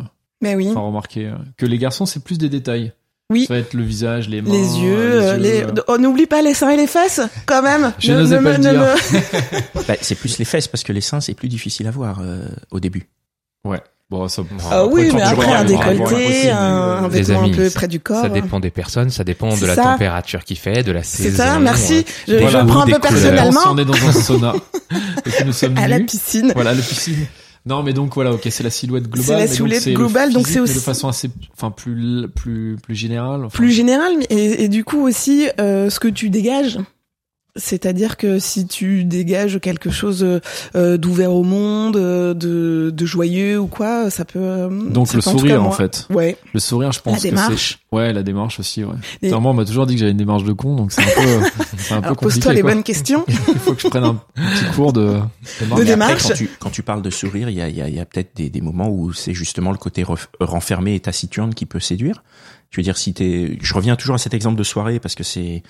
mais 0.41 0.55
oui, 0.55 0.67
enfin 0.69 0.81
remarqué 0.81 1.25
euh, 1.25 1.31
que 1.57 1.65
les 1.65 1.77
garçons 1.77 2.05
c'est 2.05 2.23
plus 2.23 2.37
des 2.37 2.49
détails. 2.49 2.93
Oui. 3.29 3.45
Ça 3.45 3.55
va 3.55 3.59
être 3.59 3.73
le 3.73 3.83
visage, 3.83 4.29
les 4.29 4.41
mains, 4.41 4.51
les 4.53 4.79
yeux, 4.79 4.95
euh, 4.97 5.35
les. 5.37 5.63
euh, 5.63 5.67
Oh, 5.89 5.97
n'oublie 5.97 6.27
pas 6.27 6.41
les 6.41 6.53
seins 6.53 6.69
et 6.69 6.77
les 6.77 6.87
fesses, 6.87 7.19
quand 7.45 7.61
même. 7.61 7.91
Je 7.99 8.13
Ne- 8.13 8.19
n'osais 8.19 8.39
ne 8.39 8.43
pas 8.43 8.57
me- 8.57 8.63
le 8.63 8.71
dire. 8.71 9.61
Bah, 9.87 9.95
c'est 10.01 10.15
plus 10.15 10.37
les 10.37 10.45
fesses 10.45 10.69
parce 10.69 10.83
que 10.83 10.93
les 10.93 11.01
seins 11.01 11.19
c'est 11.19 11.33
plus 11.33 11.49
difficile 11.49 11.87
à 11.87 11.91
voir 11.91 12.19
euh, 12.21 12.47
au 12.71 12.79
début. 12.79 13.09
Bon, 14.09 14.29
ça. 14.29 14.41
Ah 14.71 14.85
oui, 14.85 15.11
mais 15.13 15.21
après 15.21 15.51
un 15.51 15.63
on 15.63 15.65
décolleté, 15.65 16.49
un, 16.49 16.57
un 16.57 17.07
vêtement 17.09 17.41
amis, 17.43 17.51
un 17.51 17.55
peu 17.57 17.69
près 17.69 17.89
du 17.89 17.99
corps. 17.99 18.21
Ça 18.21 18.29
dépend 18.29 18.61
des 18.61 18.69
personnes, 18.71 19.09
ça 19.09 19.25
dépend 19.25 19.49
de 19.49 19.55
C'est 19.57 19.67
la 19.67 19.75
ça. 19.75 19.83
température 19.83 20.45
qu'il 20.45 20.57
fait, 20.57 20.81
de 20.83 20.93
la 20.93 21.03
C'est 21.03 21.23
saison. 21.23 21.43
ça, 21.43 21.59
merci. 21.59 22.05
Je, 22.25 22.35
Voilà, 22.35 22.61
je 22.61 22.65
prends 22.67 22.81
un 22.83 22.85
peu 22.85 22.99
personnellement 22.99 23.59
on 23.65 23.77
est 23.77 23.83
dans 23.83 23.93
un 24.07 24.13
sauna 24.13 24.53
et 25.25 25.29
que 25.29 25.43
nous 25.43 25.51
sommes 25.51 25.77
à 25.77 25.89
la 25.89 25.99
piscine. 25.99 26.53
voilà, 26.55 26.73
la 26.73 26.81
piscine. 26.81 27.25
Non, 27.67 27.83
mais 27.83 27.93
donc 27.93 28.13
voilà, 28.15 28.31
ok, 28.33 28.47
c'est 28.49 28.63
la 28.63 28.69
silhouette 28.69 29.09
globale. 29.09 29.25
C'est 29.25 29.31
la 29.33 29.39
mais 29.39 29.45
donc 29.47 29.55
silhouette 29.55 29.93
globale, 29.97 30.33
donc 30.33 30.47
c'est 30.47 30.53
mais 30.61 30.67
de 30.67 30.71
aussi- 30.71 30.79
façon 30.79 31.07
assez, 31.07 31.29
enfin 31.53 31.69
plus 31.71 32.27
plus 32.35 32.77
plus 32.81 32.95
générale. 32.95 33.45
enfin. 33.45 33.55
plus 33.57 33.71
général 33.71 34.13
mais- 34.17 34.25
et, 34.29 34.63
et 34.63 34.67
du 34.69 34.83
coup 34.83 35.01
aussi 35.05 35.47
euh, 35.59 35.89
ce 35.89 35.99
que 35.99 36.07
tu 36.07 36.29
dégages 36.29 36.79
c'est-à-dire 37.57 38.15
que 38.17 38.39
si 38.39 38.65
tu 38.67 39.03
dégages 39.03 39.59
quelque 39.59 39.89
chose 39.89 40.25
euh, 40.75 40.97
d'ouvert 40.97 41.31
au 41.33 41.43
monde, 41.43 41.97
euh, 41.97 42.33
de, 42.33 42.91
de 42.95 43.05
joyeux 43.05 43.59
ou 43.59 43.67
quoi, 43.67 44.09
ça 44.09 44.23
peut. 44.25 44.39
euh, 44.39 44.69
Donc 44.89 45.07
ça 45.07 45.15
le 45.17 45.21
peut, 45.23 45.29
en 45.29 45.37
sourire 45.37 45.55
cas, 45.57 45.61
en 45.61 45.71
fait. 45.71 46.07
Ouais. 46.09 46.37
Le 46.53 46.59
sourire, 46.59 46.91
je 46.91 47.01
pense 47.01 47.11
La 47.13 47.17
que 47.17 47.21
c'est 47.23 47.29
démarche. 47.29 47.79
ouais, 47.91 48.13
la 48.13 48.23
démarche 48.23 48.59
aussi, 48.59 48.83
ouais. 48.83 48.93
Et- 49.21 49.29
moi, 49.31 49.51
on 49.51 49.53
m'a 49.53 49.65
toujours 49.65 49.85
dit 49.85 49.93
que 49.95 49.99
j'avais 49.99 50.11
une 50.11 50.17
démarche 50.17 50.43
de 50.43 50.53
con, 50.53 50.75
donc 50.75 50.91
c'est 50.91 51.01
un 51.01 51.05
peu, 51.05 51.47
c'est 51.77 51.93
un 51.93 52.01
peu 52.01 52.05
Alors 52.07 52.17
compliqué. 52.17 52.19
pose-toi 52.39 52.53
les 52.53 52.61
quoi. 52.61 52.71
bonnes 52.73 52.83
questions. 52.83 53.25
Il 53.27 53.35
faut 53.59 53.73
que 53.73 53.81
je 53.81 53.87
prenne 53.87 54.03
un 54.03 54.15
petit 54.35 54.75
cours 54.75 54.93
de, 54.93 55.01
de 55.01 55.19
après, 55.71 55.85
démarche. 55.85 56.27
quand 56.27 56.33
tu, 56.35 56.49
quand 56.59 56.69
tu 56.69 56.83
parles 56.83 57.01
de 57.01 57.09
sourire, 57.09 57.49
il 57.49 57.55
y 57.55 57.61
a, 57.61 57.67
il 57.69 57.75
y 57.75 57.81
a, 57.81 57.87
il 57.89 57.95
y 57.95 57.99
a 57.99 58.05
peut-être 58.05 58.35
des, 58.35 58.49
des 58.49 58.61
moments 58.61 58.89
où 58.89 59.13
c'est 59.13 59.33
justement 59.33 59.71
le 59.71 59.77
côté 59.77 60.03
ref- 60.03 60.27
renfermé 60.39 60.95
et 60.95 60.99
taciturne 60.99 61.53
qui 61.53 61.65
peut 61.65 61.79
séduire. 61.79 62.23
Je 62.69 62.77
veux 62.81 62.83
dire, 62.83 62.97
si 62.97 63.13
t'es, 63.13 63.57
je 63.61 63.73
reviens 63.73 63.95
toujours 63.95 64.15
à 64.15 64.17
cet 64.17 64.33
exemple 64.33 64.57
de 64.57 64.63
soirée 64.63 64.99
parce 64.99 65.15
que 65.15 65.23
c'est, 65.23 65.63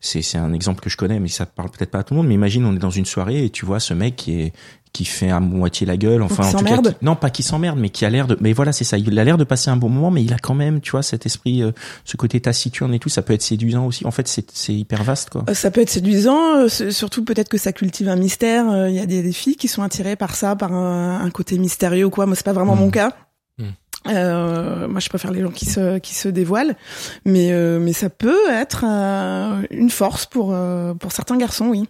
c'est 0.00 0.22
c'est 0.22 0.38
un 0.38 0.52
exemple 0.52 0.80
que 0.80 0.90
je 0.90 0.96
connais, 0.96 1.18
mais 1.20 1.28
ça 1.28 1.46
parle 1.46 1.70
peut-être 1.70 1.90
pas 1.90 1.98
à 1.98 2.02
tout 2.04 2.14
le 2.14 2.18
monde. 2.18 2.28
Mais 2.28 2.34
imagine, 2.34 2.64
on 2.64 2.74
est 2.74 2.78
dans 2.78 2.90
une 2.90 3.06
soirée 3.06 3.44
et 3.44 3.50
tu 3.50 3.66
vois 3.66 3.80
ce 3.80 3.94
mec 3.94 4.16
qui 4.16 4.40
est 4.40 4.52
qui 4.94 5.04
fait 5.04 5.28
à 5.30 5.38
moitié 5.38 5.86
la 5.86 5.98
gueule, 5.98 6.22
enfin 6.22 6.44
en 6.44 6.50
tout 6.50 6.52
cas, 6.52 6.64
s'emmerde 6.64 6.88
qui- 6.98 7.04
non 7.04 7.14
pas 7.14 7.28
qui 7.28 7.42
s'emmerde, 7.42 7.78
mais 7.78 7.90
qui 7.90 8.06
a 8.06 8.10
l'air 8.10 8.26
de, 8.26 8.38
mais 8.40 8.54
voilà 8.54 8.72
c'est 8.72 8.84
ça, 8.84 8.96
il 8.96 9.18
a 9.18 9.22
l'air 9.24 9.36
de 9.36 9.44
passer 9.44 9.68
un 9.70 9.76
bon 9.76 9.90
moment, 9.90 10.10
mais 10.10 10.24
il 10.24 10.32
a 10.32 10.38
quand 10.38 10.54
même, 10.54 10.80
tu 10.80 10.92
vois, 10.92 11.02
cet 11.02 11.26
esprit, 11.26 11.62
euh, 11.62 11.72
ce 12.06 12.16
côté 12.16 12.40
taciturne 12.40 12.94
et 12.94 12.98
tout, 12.98 13.10
ça 13.10 13.20
peut 13.20 13.34
être 13.34 13.42
séduisant 13.42 13.84
aussi. 13.84 14.06
En 14.06 14.10
fait, 14.10 14.26
c'est 14.28 14.50
c'est 14.54 14.72
hyper 14.74 15.04
vaste 15.04 15.28
quoi. 15.28 15.44
Euh, 15.50 15.54
Ça 15.54 15.70
peut 15.70 15.82
être 15.82 15.90
séduisant, 15.90 16.56
euh, 16.56 16.68
surtout 16.68 17.22
peut-être 17.22 17.50
que 17.50 17.58
ça 17.58 17.72
cultive 17.72 18.08
un 18.08 18.16
mystère. 18.16 18.68
Euh, 18.70 18.88
Il 18.88 18.96
y 18.96 19.00
a 19.00 19.06
des, 19.06 19.22
des 19.22 19.32
filles 19.32 19.56
qui 19.56 19.68
sont 19.68 19.82
attirées 19.82 20.16
par 20.16 20.34
ça, 20.34 20.56
par 20.56 20.72
un, 20.72 21.20
un 21.20 21.30
côté 21.30 21.58
mystérieux 21.58 22.06
ou 22.06 22.10
quoi. 22.10 22.24
Moi, 22.24 22.34
c'est 22.34 22.44
pas 22.46 22.54
vraiment 22.54 22.74
Mm. 22.74 22.80
mon 22.80 22.90
cas. 22.90 23.12
Euh, 24.06 24.88
moi, 24.88 25.00
je 25.00 25.08
préfère 25.08 25.32
les 25.32 25.42
gens 25.42 25.50
qui 25.50 25.66
se 25.66 25.98
qui 25.98 26.14
se 26.14 26.28
dévoilent, 26.28 26.76
mais 27.24 27.52
euh, 27.52 27.78
mais 27.80 27.92
ça 27.92 28.10
peut 28.10 28.50
être 28.50 28.84
euh, 28.86 29.62
une 29.70 29.90
force 29.90 30.26
pour 30.26 30.56
pour 30.98 31.12
certains 31.12 31.36
garçons, 31.36 31.66
oui. 31.68 31.88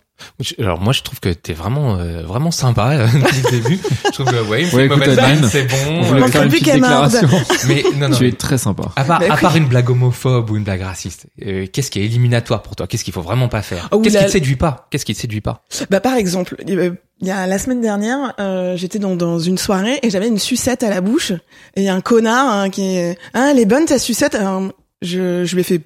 Alors 0.59 0.81
moi 0.81 0.93
je 0.93 1.03
trouve 1.03 1.21
que 1.21 1.29
t'es 1.31 1.53
vraiment 1.53 1.97
euh, 1.97 2.23
vraiment 2.23 2.51
sympa 2.51 2.93
euh, 2.93 3.07
depuis 3.07 3.43
le 3.43 3.51
début. 3.63 3.81
Je 4.07 4.11
trouve 4.11 4.27
que 4.27 4.43
ouais, 4.49 4.63
il 4.63 4.67
me 4.67 4.71
fait 4.71 4.89
Ouais, 4.89 5.49
c'est 5.49 5.67
On 5.89 5.95
bon. 5.95 6.03
voulait 6.03 6.21
manquerait 6.21 6.33
faire 6.33 6.43
une 6.45 6.49
petite 6.51 6.73
déclaration. 6.73 7.29
Mais 7.69 7.85
non 7.97 8.09
non. 8.09 8.17
tu 8.17 8.23
mais- 8.25 8.29
es 8.31 8.33
très 8.33 8.59
sympa. 8.59 8.85
À 8.97 9.05
part, 9.05 9.23
à 9.29 9.37
part 9.37 9.57
une 9.57 9.67
blague 9.67 9.91
homophobe 9.91 10.51
ou 10.51 10.57
une 10.57 10.65
blague 10.65 10.83
raciste, 10.83 11.27
euh, 11.47 11.67
qu'est-ce 11.73 11.91
qui 11.91 12.01
est 12.01 12.05
éliminatoire 12.05 12.63
pour 12.63 12.77
toi? 12.77 12.87
Qu'est-ce 12.87 13.05
qu'il 13.05 13.15
faut 13.15 13.23
vraiment 13.23 13.49
pas 13.49 13.63
faire? 13.63 13.89
Oh, 13.93 14.01
Qu'est-ce 14.01 14.15
la- 14.15 14.21
qui 14.21 14.27
te 14.27 14.33
séduit 14.33 14.57
pas? 14.57 14.87
Qu'est-ce 14.91 15.05
qui 15.05 15.15
te 15.15 15.21
séduit 15.21 15.41
pas? 15.41 15.63
Bah 15.91 16.01
par 16.01 16.15
exemple, 16.15 16.57
il 16.67 16.95
y 17.23 17.31
a 17.31 17.47
la 17.47 17.59
semaine 17.59 17.81
dernière, 17.81 18.35
euh, 18.41 18.77
j'étais 18.77 18.99
dans, 18.99 19.17
dans 19.17 19.39
une 19.39 19.59
soirée 19.59 19.99
et 20.03 20.11
j'avais 20.11 20.29
une 20.29 20.39
sucette 20.39 20.83
à 20.83 20.91
la 20.91 21.01
bouche 21.01 21.31
et 21.33 21.81
il 21.81 21.85
y 21.85 21.89
a 21.89 21.95
un 21.95 22.01
connard 22.01 22.49
hein, 22.53 22.71
qui 22.71 22.97
est 22.97 23.19
ah 23.35 23.49
elle 23.51 23.59
est 23.59 23.67
bonne 23.67 23.85
ta 23.87 23.99
sucette? 23.99 24.35
Alors, 24.35 24.63
je, 25.03 25.45
je 25.45 25.55
lui 25.55 25.61
ai 25.61 25.65
fait 25.65 25.81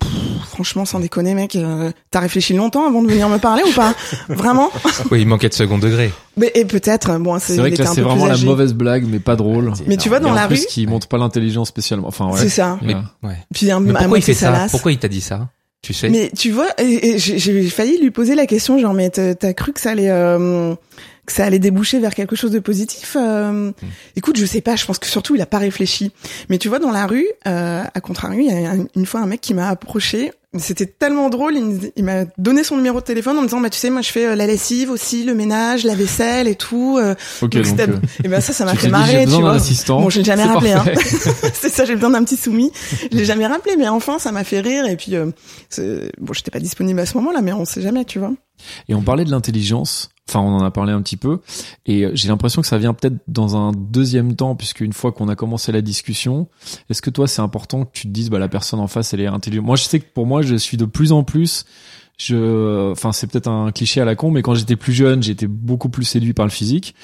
franchement 0.48 0.84
sans 0.84 1.00
déconner 1.00 1.34
mec, 1.34 1.54
euh, 1.56 1.90
t'as 2.10 2.20
réfléchi 2.20 2.54
longtemps 2.54 2.86
avant 2.86 3.02
de 3.02 3.08
venir 3.08 3.28
me 3.28 3.38
parler 3.38 3.62
ou 3.68 3.72
pas? 3.72 3.94
Vraiment? 4.28 4.70
Oui, 5.10 5.20
il 5.22 5.26
manquait 5.26 5.48
de 5.48 5.54
second 5.54 5.78
degré. 5.78 6.10
Mais 6.36 6.50
et 6.54 6.64
peut-être 6.64 7.18
bon 7.18 7.38
c'est 7.38 7.54
C'est 7.54 7.58
vrai 7.60 7.70
que 7.72 7.76
c'est 7.84 8.00
vraiment 8.00 8.26
la 8.26 8.38
mauvaise 8.38 8.72
blague, 8.74 9.04
mais 9.06 9.18
pas 9.18 9.36
drôle. 9.36 9.72
Mais 9.86 9.96
tu 9.96 10.08
vois 10.08 10.18
Et 10.18 10.22
dans 10.22 10.30
en 10.30 10.34
la 10.34 10.46
plus, 10.46 10.60
rue, 10.60 10.66
qui 10.66 10.86
montre 10.86 11.08
pas 11.08 11.18
l'intelligence 11.18 11.68
spécialement. 11.68 12.08
Enfin 12.08 12.26
ouais. 12.30 12.38
c'est 12.38 12.48
ça. 12.48 12.78
Mais, 12.82 12.94
Ouais. 12.94 13.00
ouais. 13.24 13.36
Puis 13.54 13.70
un, 13.70 13.80
Mais 13.80 13.90
à 13.94 13.98
pourquoi 13.98 14.18
il 14.18 14.22
fait 14.22 14.34
ça? 14.34 14.66
Pourquoi 14.70 14.92
il 14.92 14.98
t'a 14.98 15.08
dit 15.08 15.20
ça? 15.20 15.48
Tu 15.82 15.92
sais 15.92 16.08
Mais 16.08 16.30
tu 16.38 16.52
vois, 16.52 16.68
et, 16.78 17.14
et 17.14 17.18
j'ai 17.18 17.62
failli 17.68 17.98
lui 18.00 18.12
poser 18.12 18.36
la 18.36 18.46
question, 18.46 18.78
genre, 18.78 18.94
mais 18.94 19.10
t'as 19.10 19.34
t'as 19.34 19.52
cru 19.52 19.72
que 19.72 19.80
ça 19.80 19.90
allait, 19.90 20.10
euh, 20.10 20.74
que 21.26 21.32
ça 21.32 21.44
allait 21.44 21.58
déboucher 21.60 22.00
vers 22.00 22.14
quelque 22.14 22.34
chose 22.34 22.50
de 22.50 22.58
positif 22.58 23.16
euh. 23.18 23.70
Écoute, 24.16 24.36
je 24.38 24.44
sais 24.44 24.60
pas. 24.60 24.74
Je 24.76 24.84
pense 24.84 24.98
que 24.98 25.06
surtout 25.06 25.34
il 25.36 25.40
a 25.42 25.46
pas 25.46 25.58
réfléchi. 25.58 26.10
Mais 26.48 26.58
tu 26.58 26.68
vois, 26.68 26.80
dans 26.80 26.90
la 26.90 27.06
rue, 27.06 27.26
euh, 27.46 27.82
à 27.94 28.00
contrario, 28.00 28.40
il 28.40 28.46
y 28.46 28.66
a 28.66 28.70
un- 28.72 28.86
une 28.96 29.06
fois 29.06 29.20
un 29.20 29.26
mec 29.26 29.40
qui 29.40 29.54
m'a 29.54 29.68
approché. 29.68 30.32
C'était 30.58 30.84
tellement 30.84 31.30
drôle. 31.30 31.54
Il, 31.96 32.04
m'a 32.04 32.24
donné 32.36 32.62
son 32.62 32.76
numéro 32.76 33.00
de 33.00 33.04
téléphone 33.06 33.38
en 33.38 33.40
me 33.40 33.46
disant, 33.46 33.60
bah 33.60 33.70
tu 33.70 33.78
sais, 33.78 33.88
moi 33.88 34.02
je 34.02 34.10
fais 34.10 34.26
euh, 34.26 34.34
la 34.34 34.46
lessive 34.46 34.90
aussi, 34.90 35.22
le 35.24 35.34
ménage, 35.34 35.84
la 35.84 35.94
vaisselle 35.94 36.46
et 36.46 36.56
tout. 36.56 36.98
euh, 37.00 37.14
Ok, 37.40 37.52
donc 37.56 37.66
euh, 37.94 37.98
et 38.24 38.28
ben 38.28 38.40
ça, 38.42 38.52
ça 38.52 38.64
m'a 38.66 38.72
fait 38.74 38.88
j'ai 38.88 38.90
marrer, 38.90 39.24
tu 39.24 39.30
vois. 39.40 39.52
Bon, 40.02 40.10
je 40.10 40.18
l'ai 40.18 40.24
jamais 40.24 40.42
rappelé, 40.54 40.72
hein. 40.72 40.84
c'est 41.54 41.70
ça, 41.70 41.86
j'ai 41.86 41.94
besoin 41.94 42.10
d'un 42.10 42.22
petit 42.24 42.36
soumis. 42.36 42.70
Je 43.10 43.16
l'ai 43.16 43.24
jamais 43.24 43.46
rappelé, 43.46 43.76
mais 43.78 43.88
enfin, 43.88 44.18
ça 44.18 44.30
m'a 44.32 44.44
fait 44.44 44.60
rire. 44.60 44.84
Et 44.86 44.96
puis, 44.96 45.12
bon, 45.16 46.32
j'étais 46.34 46.50
pas 46.50 46.60
disponible 46.60 47.00
à 47.00 47.06
ce 47.06 47.16
moment-là, 47.16 47.40
mais 47.40 47.52
on 47.54 47.64
sait 47.64 47.80
jamais, 47.80 48.04
tu 48.04 48.18
vois. 48.18 48.32
Et 48.90 48.94
on 48.94 49.00
parlait 49.02 49.24
de 49.24 49.30
l'intelligence. 49.30 50.10
Enfin, 50.28 50.40
on 50.40 50.54
en 50.54 50.62
a 50.64 50.70
parlé 50.70 50.92
un 50.92 51.02
petit 51.02 51.16
peu. 51.16 51.40
Et 51.84 52.04
euh, 52.04 52.10
j'ai 52.14 52.28
l'impression 52.28 52.62
que 52.62 52.68
ça 52.68 52.78
vient 52.78 52.94
peut-être 52.94 53.16
dans 53.28 53.56
un 53.56 53.72
deuxième 53.72 54.34
temps, 54.36 54.54
puisque 54.54 54.80
une 54.80 54.92
fois 54.92 55.12
qu'on 55.12 55.28
a 55.28 55.34
commencé 55.36 55.72
la 55.72 55.82
discussion, 55.82 56.48
est-ce 56.88 57.02
que 57.02 57.10
toi, 57.10 57.26
c'est 57.26 57.42
important 57.42 57.84
que 57.84 57.90
tu 57.92 58.02
te 58.06 58.12
dises, 58.12 58.30
bah, 58.30 58.38
la 58.38 58.48
personne 58.48 58.78
en 58.80 58.86
face, 58.86 59.12
elle 59.14 59.20
est 59.20 59.26
intelligente? 59.26 59.66
Moi, 59.66 59.76
je 59.76 59.82
sais 59.84 59.98
que 60.00 60.06
pour 60.14 60.26
moi, 60.26 60.42
je 60.42 60.54
suis 60.54 60.76
de 60.76 60.84
plus 60.84 61.10
en 61.12 61.24
plus, 61.24 61.64
je, 62.18 62.92
enfin, 62.92 63.10
c'est 63.12 63.26
peut-être 63.26 63.48
un 63.48 63.72
cliché 63.72 64.00
à 64.00 64.04
la 64.04 64.14
con, 64.14 64.30
mais 64.30 64.42
quand 64.42 64.54
j'étais 64.54 64.76
plus 64.76 64.92
jeune, 64.92 65.22
j'étais 65.22 65.48
beaucoup 65.48 65.88
plus 65.88 66.04
séduit 66.04 66.34
par 66.34 66.46
le 66.46 66.50
physique. 66.52 66.94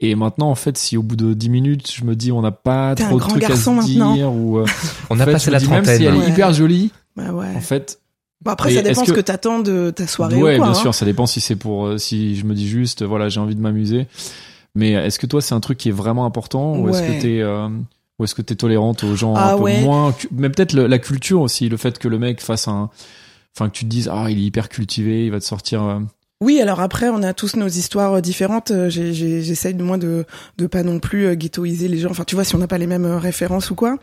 Et 0.00 0.14
maintenant, 0.14 0.50
en 0.50 0.54
fait, 0.54 0.76
si 0.78 0.96
au 0.96 1.02
bout 1.02 1.16
de 1.16 1.34
10 1.34 1.50
minutes, 1.50 1.92
je 1.94 2.04
me 2.04 2.16
dis, 2.16 2.32
on 2.32 2.40
n'a 2.40 2.50
pas 2.50 2.94
T'es 2.94 3.04
un 3.04 3.08
trop 3.08 3.16
de 3.16 3.20
grand 3.20 3.28
trucs 3.30 3.42
garçon 3.42 3.78
à 3.78 3.82
se 3.82 3.88
maintenant. 3.88 4.14
dire, 4.14 4.32
ou, 4.32 4.58
euh, 4.58 4.64
On 5.10 5.20
a 5.20 5.24
fait, 5.24 5.32
passé 5.32 5.44
je 5.46 5.50
me 5.50 5.52
la 5.52 5.58
dis, 5.60 5.68
même 5.68 5.84
si 5.84 5.90
trentaine. 5.90 6.06
elle 6.08 6.14
est 6.14 6.18
Ouais. 6.18 6.30
hyper 6.30 6.52
jolie, 6.52 6.90
Bah 7.16 7.32
ouais. 7.32 7.54
en 7.54 7.60
fait, 7.60 8.00
Bon, 8.42 8.50
après, 8.50 8.72
Et 8.72 8.76
ça 8.76 8.82
dépend 8.82 9.04
ce 9.04 9.10
que- 9.12 9.16
que 9.16 9.20
t'attends 9.22 9.60
de 9.60 9.90
ta 9.90 10.06
soirée 10.06 10.36
ouais, 10.36 10.54
ou 10.54 10.58
quoi. 10.58 10.66
bien 10.66 10.78
hein. 10.78 10.80
sûr, 10.82 10.94
ça 10.94 11.04
dépend 11.06 11.26
si 11.26 11.40
c'est 11.40 11.56
pour 11.56 11.86
euh, 11.86 11.98
si 11.98 12.36
je 12.36 12.44
me 12.44 12.54
dis 12.54 12.68
juste 12.68 13.02
euh, 13.02 13.06
voilà, 13.06 13.28
j'ai 13.28 13.40
envie 13.40 13.54
de 13.54 13.60
m'amuser. 13.60 14.06
Mais 14.74 14.90
est-ce 14.92 15.18
que 15.18 15.26
toi 15.26 15.40
c'est 15.40 15.54
un 15.54 15.60
truc 15.60 15.78
qui 15.78 15.88
est 15.88 15.92
vraiment 15.92 16.24
important 16.26 16.76
ou 16.76 16.88
est-ce 16.88 17.00
que 17.02 17.20
t'es 17.22 17.40
euh, 17.40 17.68
ou 18.18 18.24
est-ce 18.24 18.34
que 18.34 18.42
t'es 18.42 18.54
tolérante 18.56 19.04
aux 19.04 19.14
gens 19.16 19.34
Ah 19.36 19.52
un 19.52 19.56
peu 19.56 19.62
ouais. 19.62 19.80
moins 19.82 20.14
mais 20.32 20.50
peut-être 20.50 20.74
la 20.74 20.98
culture 20.98 21.40
aussi, 21.40 21.68
le 21.68 21.76
fait 21.76 21.98
que 21.98 22.08
le 22.08 22.18
mec 22.18 22.40
fasse 22.42 22.68
un 22.68 22.90
enfin 23.56 23.68
que 23.70 23.74
tu 23.74 23.84
te 23.84 23.90
dises 23.90 24.10
ah, 24.12 24.26
il 24.30 24.38
est 24.38 24.42
hyper 24.42 24.68
cultivé, 24.68 25.24
il 25.26 25.30
va 25.30 25.38
te 25.38 25.44
sortir 25.44 25.82
euh, 25.84 26.00
Oui, 26.44 26.60
alors 26.60 26.80
après, 26.80 27.08
on 27.08 27.22
a 27.22 27.32
tous 27.32 27.56
nos 27.56 27.68
histoires 27.68 28.12
euh, 28.14 28.20
différentes. 28.20 28.70
Euh, 28.70 28.90
J'essaye 28.90 29.72
de 29.72 29.82
moi 29.82 29.96
de 29.96 30.26
de 30.58 30.66
pas 30.66 30.82
non 30.82 30.98
plus 30.98 31.24
euh, 31.26 31.34
ghettoiser 31.34 31.88
les 31.88 31.96
gens. 31.98 32.10
Enfin, 32.10 32.24
tu 32.24 32.34
vois, 32.34 32.44
si 32.44 32.54
on 32.54 32.58
n'a 32.58 32.66
pas 32.66 32.76
les 32.76 32.86
mêmes 32.86 33.06
références 33.06 33.70
ou 33.70 33.74
quoi. 33.74 33.96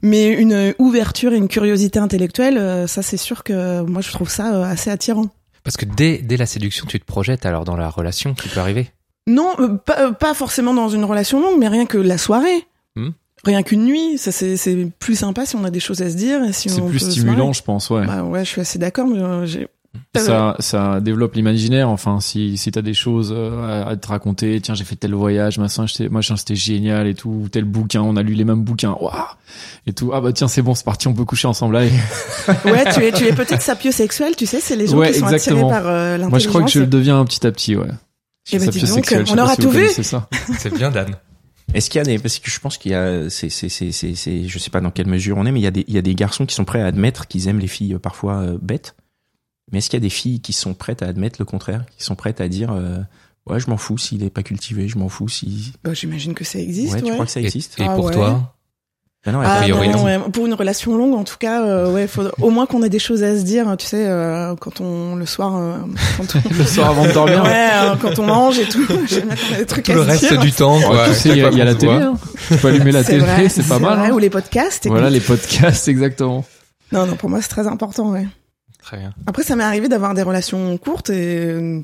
Mais 0.00 0.28
une 0.32 0.74
ouverture 0.78 1.34
et 1.34 1.36
une 1.36 1.48
curiosité 1.48 1.98
intellectuelle, 1.98 2.88
ça 2.88 3.02
c'est 3.02 3.18
sûr 3.18 3.44
que 3.44 3.82
moi 3.82 4.00
je 4.00 4.10
trouve 4.10 4.30
ça 4.30 4.66
assez 4.66 4.88
attirant. 4.90 5.26
Parce 5.64 5.76
que 5.76 5.84
dès, 5.84 6.18
dès 6.18 6.38
la 6.38 6.46
séduction, 6.46 6.86
tu 6.88 6.98
te 6.98 7.04
projettes 7.04 7.44
alors 7.46 7.64
dans 7.64 7.76
la 7.76 7.88
relation 7.90 8.34
qui 8.34 8.48
peut 8.48 8.58
arriver? 8.60 8.90
Non, 9.28 9.50
pas, 9.84 10.12
pas 10.12 10.34
forcément 10.34 10.72
dans 10.74 10.88
une 10.88 11.04
relation 11.04 11.40
longue, 11.40 11.58
mais 11.58 11.68
rien 11.68 11.84
que 11.86 11.98
la 11.98 12.16
soirée. 12.18 12.64
Hmm. 12.96 13.10
Rien 13.44 13.62
qu'une 13.62 13.84
nuit, 13.84 14.16
ça 14.18 14.32
c'est 14.32 14.56
c'est 14.56 14.88
plus 14.98 15.16
sympa 15.16 15.44
si 15.46 15.56
on 15.56 15.64
a 15.64 15.70
des 15.70 15.80
choses 15.80 16.00
à 16.00 16.08
se 16.10 16.16
dire. 16.16 16.42
et 16.42 16.52
si 16.52 16.70
c'est 16.70 16.80
on 16.80 16.88
plus 16.88 17.00
stimulant, 17.10 17.52
je 17.52 17.62
pense, 17.62 17.90
ouais. 17.90 18.06
Bah 18.06 18.24
ouais, 18.24 18.44
je 18.44 18.48
suis 18.50 18.60
assez 18.62 18.78
d'accord. 18.78 19.06
mais, 19.06 19.46
j'ai- 19.46 19.68
ça, 20.16 20.56
ça 20.58 21.00
développe 21.00 21.34
l'imaginaire. 21.34 21.88
Enfin, 21.88 22.20
si, 22.20 22.56
si 22.56 22.70
t'as 22.70 22.82
des 22.82 22.94
choses 22.94 23.32
euh, 23.36 23.84
à, 23.84 23.88
à 23.90 23.96
te 23.96 24.06
raconter, 24.08 24.60
tiens, 24.60 24.74
j'ai 24.74 24.84
fait 24.84 24.96
tel 24.96 25.14
voyage, 25.14 25.58
machin, 25.58 25.86
machin, 26.10 26.36
c'était 26.36 26.54
génial 26.54 27.06
et 27.06 27.14
tout, 27.14 27.48
tel 27.50 27.64
bouquin, 27.64 28.02
on 28.02 28.16
a 28.16 28.22
lu 28.22 28.34
les 28.34 28.44
mêmes 28.44 28.62
bouquins, 28.62 28.96
waouh, 29.00 29.12
et 29.86 29.92
tout. 29.92 30.10
Ah 30.14 30.20
bah 30.20 30.32
tiens, 30.32 30.48
c'est 30.48 30.62
bon, 30.62 30.74
c'est 30.74 30.84
parti, 30.84 31.08
on 31.08 31.14
peut 31.14 31.24
coucher 31.24 31.48
ensemble 31.48 31.74
là. 31.74 31.84
Et 31.84 31.90
Ouais, 32.64 32.84
tu 32.92 33.02
es, 33.02 33.12
tu 33.12 33.24
es 33.24 33.32
peut-être 33.32 33.62
sapiosexuel, 33.62 34.36
tu 34.36 34.46
sais, 34.46 34.60
c'est 34.60 34.76
les 34.76 34.86
gens 34.86 34.98
Ouais, 34.98 35.12
qui 35.12 35.18
sont 35.18 35.28
exactement. 35.28 35.68
attirés 35.68 35.82
par 35.82 35.88
euh, 35.90 36.02
l'intelligence. 36.18 36.30
Moi, 36.30 36.38
je 36.38 36.48
crois 36.48 36.62
que 36.62 36.70
je 36.70 36.80
le 36.80 36.86
deviens 36.86 37.18
un 37.18 37.24
petit 37.24 37.46
à 37.46 37.52
petit, 37.52 37.76
ouais. 37.76 37.88
Eh 38.50 38.58
ben, 38.58 38.68
dis 38.68 38.82
donc, 38.84 39.14
on 39.30 39.38
aura 39.38 39.54
si 39.54 39.60
tout 39.62 39.70
vu. 39.70 39.88
C'est 39.90 40.74
bien, 40.74 40.90
Dan. 40.90 41.14
Est-ce 41.74 41.88
qu'il 41.88 42.00
y 42.00 42.02
a 42.02 42.04
des 42.04 42.18
parce 42.18 42.38
que 42.38 42.50
je 42.50 42.60
pense 42.60 42.76
qu'il 42.76 42.92
y 42.92 42.94
a 42.94 43.30
c'est 43.30 43.48
c'est 43.48 43.68
c'est 43.70 43.92
c'est 43.92 44.14
c'est 44.14 44.46
je 44.46 44.58
sais 44.58 44.68
pas 44.68 44.80
dans 44.82 44.90
quelle 44.90 45.06
mesure 45.06 45.38
on 45.38 45.46
est 45.46 45.52
mais 45.52 45.60
il 45.60 45.62
y 45.62 45.66
a 45.68 45.70
des 45.70 45.84
il 45.88 45.94
y 45.94 45.96
a 45.96 46.02
des 46.02 46.14
garçons 46.14 46.44
qui 46.44 46.54
sont 46.54 46.64
prêts 46.66 46.82
à 46.82 46.86
admettre 46.86 47.28
qu'ils 47.28 47.48
aiment 47.48 47.60
les 47.60 47.66
filles 47.68 47.94
euh, 47.94 47.98
parfois 47.98 48.38
euh, 48.40 48.58
bêtes. 48.60 48.94
Mais 49.70 49.78
est-ce 49.78 49.88
qu'il 49.90 49.96
y 49.98 50.02
a 50.02 50.06
des 50.06 50.10
filles 50.10 50.40
qui 50.40 50.52
sont 50.52 50.74
prêtes 50.74 51.02
à 51.02 51.06
admettre 51.06 51.36
le 51.38 51.44
contraire, 51.44 51.84
qui 51.96 52.04
sont 52.04 52.14
prêtes 52.16 52.40
à 52.40 52.48
dire 52.48 52.72
euh, 52.72 52.98
ouais, 53.46 53.60
je 53.60 53.70
m'en 53.70 53.76
fous 53.76 53.96
s'il 53.98 54.22
est 54.24 54.30
pas 54.30 54.42
cultivé, 54.42 54.88
je 54.88 54.98
m'en 54.98 55.08
fous 55.08 55.28
si 55.28 55.72
Bah, 55.84 55.94
j'imagine 55.94 56.34
que 56.34 56.44
ça 56.44 56.58
existe. 56.58 56.94
Ouais, 56.94 57.00
Ouais, 57.02 57.06
tu 57.08 57.12
crois 57.12 57.24
que 57.26 57.30
ça 57.30 57.40
Et, 57.40 57.44
existe 57.44 57.78
et 57.80 57.84
Ah 57.88 57.94
pour 57.94 58.06
ouais. 58.06 58.12
toi 58.12 58.54
Ben 59.24 59.32
non, 59.32 59.40
Ah, 59.42 59.54
a 59.58 59.60
priori, 59.62 59.88
non, 59.88 59.98
non. 59.98 60.04
ouais. 60.04 60.18
Pour 60.32 60.46
une 60.46 60.54
relation 60.54 60.96
longue, 60.96 61.14
en 61.14 61.22
tout 61.24 61.36
cas, 61.38 61.62
euh, 61.64 61.90
ouais, 61.92 62.06
faut 62.08 62.24
au 62.40 62.50
moins 62.50 62.66
qu'on 62.66 62.82
ait 62.82 62.88
des 62.90 62.98
choses 62.98 63.22
à 63.22 63.38
se 63.38 63.42
dire, 63.44 63.76
tu 63.78 63.86
sais, 63.86 64.04
euh, 64.06 64.54
quand 64.56 64.80
on 64.80 65.14
le 65.14 65.24
soir, 65.26 65.56
euh, 65.56 65.76
quand 66.18 66.34
on, 66.36 66.48
Le 66.58 66.64
soir 66.64 66.90
avant 66.90 67.06
de 67.06 67.12
dormir. 67.12 67.42
ouais, 67.44 67.70
euh, 67.72 67.94
quand 68.02 68.18
on 68.18 68.26
mange 68.26 68.58
et 68.58 68.64
tout, 68.68 68.84
j'aime 69.08 69.28
bien 69.28 69.36
qu'on 69.36 69.54
ait 69.54 69.58
des 69.58 69.66
trucs 69.66 69.84
Tout 69.84 69.92
à 69.92 69.94
le 69.94 70.02
se 70.02 70.08
reste 70.08 70.28
dire. 70.28 70.40
du 70.40 70.52
temps, 70.52 70.76
Ouais, 70.78 70.84
quoi. 70.86 71.08
tu 71.08 71.14
sais, 71.14 71.28
il 71.30 71.36
y 71.38 71.42
a, 71.44 71.50
il 71.50 71.56
y 71.56 71.60
a 71.62 71.64
la 71.64 71.74
télé. 71.76 71.92
Hein. 71.92 72.14
Tu 72.48 72.56
peux 72.56 72.68
allumer 72.68 72.90
la 72.92 73.04
télé, 73.04 73.48
c'est 73.48 73.66
pas 73.68 73.78
mal. 73.78 73.98
vrai, 73.98 74.08
hein. 74.08 74.12
Ou 74.12 74.18
les 74.18 74.28
podcasts. 74.30 74.86
Voilà 74.88 75.08
les 75.08 75.20
podcasts, 75.20 75.86
exactement. 75.88 76.44
Non, 76.90 77.06
non, 77.06 77.14
pour 77.16 77.30
moi, 77.30 77.40
c'est 77.40 77.48
très 77.48 77.66
important, 77.68 78.10
ouais. 78.10 78.26
Très 78.82 78.98
bien. 78.98 79.14
Après, 79.26 79.42
ça 79.42 79.56
m'est 79.56 79.64
arrivé 79.64 79.88
d'avoir 79.88 80.14
des 80.14 80.22
relations 80.22 80.76
courtes 80.76 81.10
et 81.10 81.46
euh, 81.46 81.82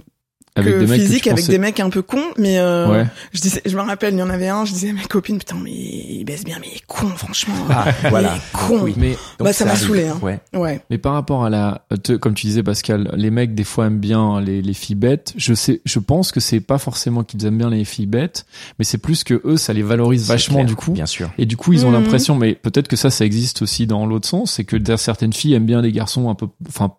Avec 0.59 0.75
que 0.75 0.79
des 0.81 0.87
mecs 0.87 0.99
que 1.01 1.05
physiques 1.07 1.23
tu 1.25 1.29
avec 1.31 1.41
pensais- 1.45 1.53
des 1.53 1.59
mecs 1.59 1.81
un 1.81 1.91
peu 1.91 2.03
cons, 2.03 2.25
mais 2.37 2.59
euh, 2.59 2.89
Ouais. 2.91 3.07
je 3.33 3.41
disais, 3.41 3.63
je 3.65 3.77
me 3.77 3.83
rappelle, 3.83 4.15
il 4.15 4.19
y 4.19 4.23
en 4.23 4.31
avait 4.31 4.49
un, 4.49 4.65
je 4.65 4.73
disais 4.73 4.91
à 4.91 4.93
mes 4.93 5.03
copines, 5.03 5.39
putain, 5.39 5.57
mais 5.63 5.71
il 5.73 6.25
baisse 6.25 6.45
bien, 6.45 6.57
mais 6.61 6.69
il 6.73 6.77
est 6.77 6.87
con, 6.87 7.09
franchement. 7.09 7.55
Ah, 7.71 7.87
voilà. 8.11 8.35
Il 8.35 8.37
est 8.37 8.53
con. 8.53 8.81
Oui. 8.83 8.95
Mais 8.97 9.17
Bah, 9.39 9.53
ça 9.53 9.65
m'a 9.65 9.77
saoulé, 9.77 10.07
hein. 10.09 10.19
Ouais. 10.23 10.41
Ouais. 10.55 10.81
Mais 10.91 10.99
par 10.99 11.13
rapport 11.15 11.45
à 11.45 11.51
la, 11.51 11.83
te- 12.03 12.13
comme 12.17 12.35
tu 12.35 12.47
disais 12.47 12.63
Pascal, 12.63 13.11
les 13.17 13.31
mecs 13.31 13.55
des 13.55 13.65
fois 13.65 13.87
aiment 13.87 13.99
bien 13.99 14.41
les, 14.41 14.63
les 14.63 14.75
filles 14.75 14.97
bêtes. 14.97 15.33
Je 15.37 15.55
sais, 15.55 15.81
je 15.85 15.99
pense 15.99 16.33
que 16.33 16.41
c'est 16.41 16.61
pas 16.61 16.79
forcément 16.79 17.25
qu'ils 17.25 17.45
aiment 17.47 17.59
bien 17.59 17.71
les 17.71 17.85
filles 17.85 18.07
bêtes, 18.07 18.47
mais 18.79 18.85
c'est 18.85 18.99
plus 18.99 19.25
que 19.25 19.41
eux, 19.45 19.57
ça 19.57 19.73
les 19.73 19.83
valorise 19.83 20.27
vachement 20.29 20.57
clair, 20.57 20.67
du 20.67 20.75
coup. 20.77 20.93
Bien 20.93 21.07
sûr. 21.07 21.31
Et 21.39 21.47
du 21.47 21.57
coup, 21.57 21.73
ils 21.73 21.85
ont 21.87 21.91
Mhm. 21.91 21.95
l'impression, 22.03 22.35
mais 22.37 22.55
peut-être 22.55 22.89
que 22.89 22.97
ça, 22.97 23.11
ça 23.11 23.25
existe 23.25 23.63
aussi 23.63 23.87
dans 23.87 24.07
l'autre 24.07 24.29
sens, 24.29 24.53
c'est 24.53 24.65
que 24.65 24.77
certaines 24.97 25.33
filles 25.33 25.55
aiment 25.55 25.67
bien 25.67 25.81
les 25.83 25.93
garçons 25.93 26.29
un 26.31 26.35
peu, 26.35 26.47
enfin, 26.69 26.93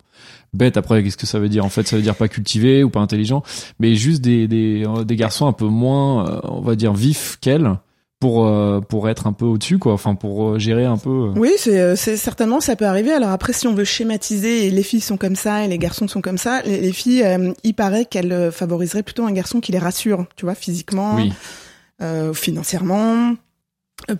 bêtes. 0.54 0.78
Après, 0.78 1.04
qu'est-ce 1.04 1.18
que 1.18 1.28
ça 1.28 1.40
veut 1.40 1.50
dire? 1.50 1.66
En 1.66 1.70
fait, 1.70 1.88
ça 1.88 1.96
veut 1.96 2.02
dire 2.02 2.16
pas 2.16 2.28
cultivés 2.28 2.84
ou 2.84 2.90
pas 2.90 3.00
intelligents, 3.00 3.44
mais 3.80 3.96
juste 3.96 4.22
des 4.22 4.48
des, 4.48 4.84
euh, 4.88 5.04
des 5.04 5.16
garçons 5.16 5.48
un 5.48 5.54
peu 5.54 5.66
moins, 5.66 6.28
euh, 6.30 6.40
on 6.44 6.62
va 6.62 6.76
dire 6.76 6.94
vifs 6.94 7.38
qu'elles, 7.42 7.72
pour 8.20 8.46
euh, 8.48 8.82
pour 8.82 9.08
être 9.08 9.28
un 9.28 9.34
peu 9.34 9.46
au-dessus, 9.46 9.78
quoi. 9.80 9.94
Enfin, 9.94 10.14
pour 10.16 10.50
euh, 10.50 10.60
gérer 10.60 10.84
un 10.86 10.98
peu. 10.98 11.10
euh. 11.10 11.34
Oui, 11.38 11.52
c'est, 11.58 11.96
c'est 11.96 12.18
certainement 12.18 12.60
ça 12.60 12.76
peut 12.76 12.86
arriver. 12.86 13.12
Alors 13.14 13.30
après, 13.30 13.54
si 13.54 13.66
on 13.68 13.74
veut 13.74 13.86
schématiser, 13.86 14.66
et 14.68 14.72
les 14.72 14.84
filles 14.84 15.00
sont 15.02 15.16
comme 15.18 15.36
ça 15.38 15.64
et 15.64 15.68
les 15.70 15.78
garçons 15.78 16.08
sont 16.10 16.20
comme 16.22 16.38
ça, 16.38 16.62
les, 16.64 16.82
les 16.82 16.92
filles, 16.92 17.24
il 17.64 17.74
paraît 17.74 18.06
qu'elles 18.06 18.52
favoriseraient 18.52 19.04
plutôt 19.04 19.26
un 19.26 19.32
garçon 19.32 19.62
qui 19.62 19.72
les 19.72 19.80
rassure, 19.80 20.26
tu 20.36 20.46
vois, 20.46 20.56
physiquement, 20.56 21.16
Oui. 21.16 21.32
financièrement, 22.34 23.36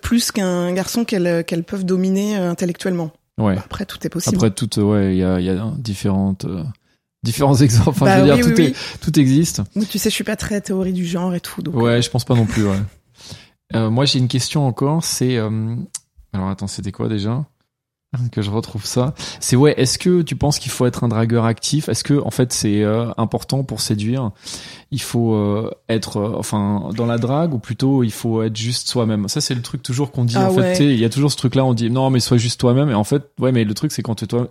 plus 0.02 0.30
qu'un 0.32 0.72
garçon 0.72 1.04
qu'elles 1.04 1.44
qu'elles 1.44 1.64
peuvent 1.64 1.84
dominer 1.84 2.36
intellectuellement. 2.36 3.10
Ouais. 3.40 3.56
Après, 3.58 3.86
tout 3.86 3.98
est 4.06 4.10
possible. 4.10 4.36
Après 4.36 4.50
tout, 4.50 4.68
euh, 4.78 4.82
ouais, 4.82 5.14
il 5.14 5.18
y 5.18 5.24
a, 5.24 5.40
y 5.40 5.48
a 5.48 5.72
différentes, 5.78 6.44
euh, 6.44 6.62
différents 7.22 7.56
exemples. 7.62 7.90
Enfin, 7.90 8.06
Bah 8.06 8.16
je 8.16 8.20
veux 8.20 8.36
dire, 8.36 8.46
oui, 8.46 8.52
tout, 8.54 8.60
oui, 8.60 8.66
est, 8.68 9.00
tout 9.00 9.18
existe. 9.18 9.62
Moi, 9.74 9.84
tu 9.88 9.98
sais, 9.98 10.10
je 10.10 10.14
suis 10.14 10.24
pas 10.24 10.36
très 10.36 10.60
théorie 10.60 10.92
du 10.92 11.06
genre 11.06 11.34
et 11.34 11.40
tout. 11.40 11.62
Donc, 11.62 11.74
Ouais, 11.76 12.02
je 12.02 12.10
pense 12.10 12.24
pas 12.24 12.34
non 12.34 12.46
plus. 12.46 12.66
Ouais. 12.66 12.78
Euh, 13.74 13.90
moi, 13.90 14.04
j'ai 14.04 14.18
une 14.18 14.28
question 14.28 14.66
encore. 14.66 15.04
C'est 15.04 15.36
euh, 15.36 15.76
alors 16.32 16.48
attends, 16.48 16.66
c'était 16.66 16.92
quoi 16.92 17.08
déjà? 17.08 17.44
Que 18.32 18.42
je 18.42 18.50
retrouve 18.50 18.84
ça. 18.84 19.14
C'est 19.38 19.54
ouais. 19.54 19.72
Est-ce 19.80 19.96
que 19.96 20.22
tu 20.22 20.34
penses 20.34 20.58
qu'il 20.58 20.72
faut 20.72 20.84
être 20.84 21.04
un 21.04 21.08
dragueur 21.08 21.44
actif? 21.44 21.88
Est-ce 21.88 22.02
que 22.02 22.20
en 22.20 22.32
fait 22.32 22.52
c'est 22.52 22.82
euh, 22.82 23.12
important 23.16 23.62
pour 23.62 23.80
séduire? 23.80 24.32
Il 24.92 25.00
faut 25.00 25.34
euh, 25.34 25.70
être 25.88 26.16
euh, 26.16 26.32
enfin 26.36 26.90
dans 26.96 27.06
la 27.06 27.16
drague 27.18 27.54
ou 27.54 27.58
plutôt 27.60 28.02
il 28.02 28.10
faut 28.10 28.42
être 28.42 28.56
juste 28.56 28.88
soi-même. 28.88 29.28
Ça 29.28 29.40
c'est 29.40 29.54
le 29.54 29.62
truc 29.62 29.84
toujours 29.84 30.10
qu'on 30.10 30.24
dit 30.24 30.34
Ah 30.36 30.48
en 30.50 30.54
fait. 30.54 30.60
ouais. 30.60 30.76
Il 30.78 30.98
y 30.98 31.04
a 31.04 31.08
toujours 31.08 31.30
ce 31.30 31.36
truc 31.36 31.54
là. 31.54 31.64
On 31.64 31.74
dit 31.74 31.90
non 31.90 32.10
mais 32.10 32.18
sois 32.18 32.38
juste 32.38 32.58
toi-même. 32.58 32.90
Et 32.90 32.94
en 32.94 33.04
fait 33.04 33.22
ouais 33.38 33.52
mais 33.52 33.62
le 33.62 33.72
truc 33.74 33.92
c'est 33.92 34.02
quand 34.02 34.16
tu 34.16 34.24
es 34.24 34.26
toi, 34.26 34.48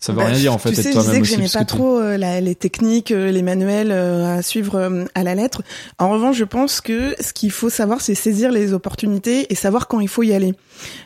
ça 0.00 0.12
veut 0.12 0.18
Bah, 0.18 0.24
rien 0.24 0.36
dire 0.36 0.52
en 0.52 0.58
fait 0.58 0.72
Tu 0.72 0.80
être 0.80 0.82
sais, 0.82 0.88
je 0.88 0.94
toi-même 0.94 1.10
disais 1.22 1.22
que 1.22 1.28
j'aimais 1.28 1.48
pas 1.52 1.60
que 1.64 1.68
trop 1.68 1.98
euh, 2.00 2.16
la- 2.16 2.40
les 2.40 2.56
techniques, 2.56 3.10
les 3.10 3.42
manuels 3.42 3.92
à 3.92 4.42
suivre 4.42 5.06
à 5.14 5.22
la 5.22 5.34
lettre. 5.36 5.62
En 6.00 6.10
revanche, 6.10 6.36
je 6.36 6.44
pense 6.44 6.80
que 6.80 7.14
ce 7.20 7.32
qu'il 7.32 7.52
faut 7.52 7.70
savoir, 7.70 8.00
c'est 8.00 8.16
saisir 8.16 8.50
les 8.50 8.72
opportunités 8.72 9.52
et 9.52 9.54
savoir 9.54 9.86
quand 9.86 10.00
il 10.00 10.08
faut 10.08 10.24
y 10.24 10.32
aller. 10.32 10.54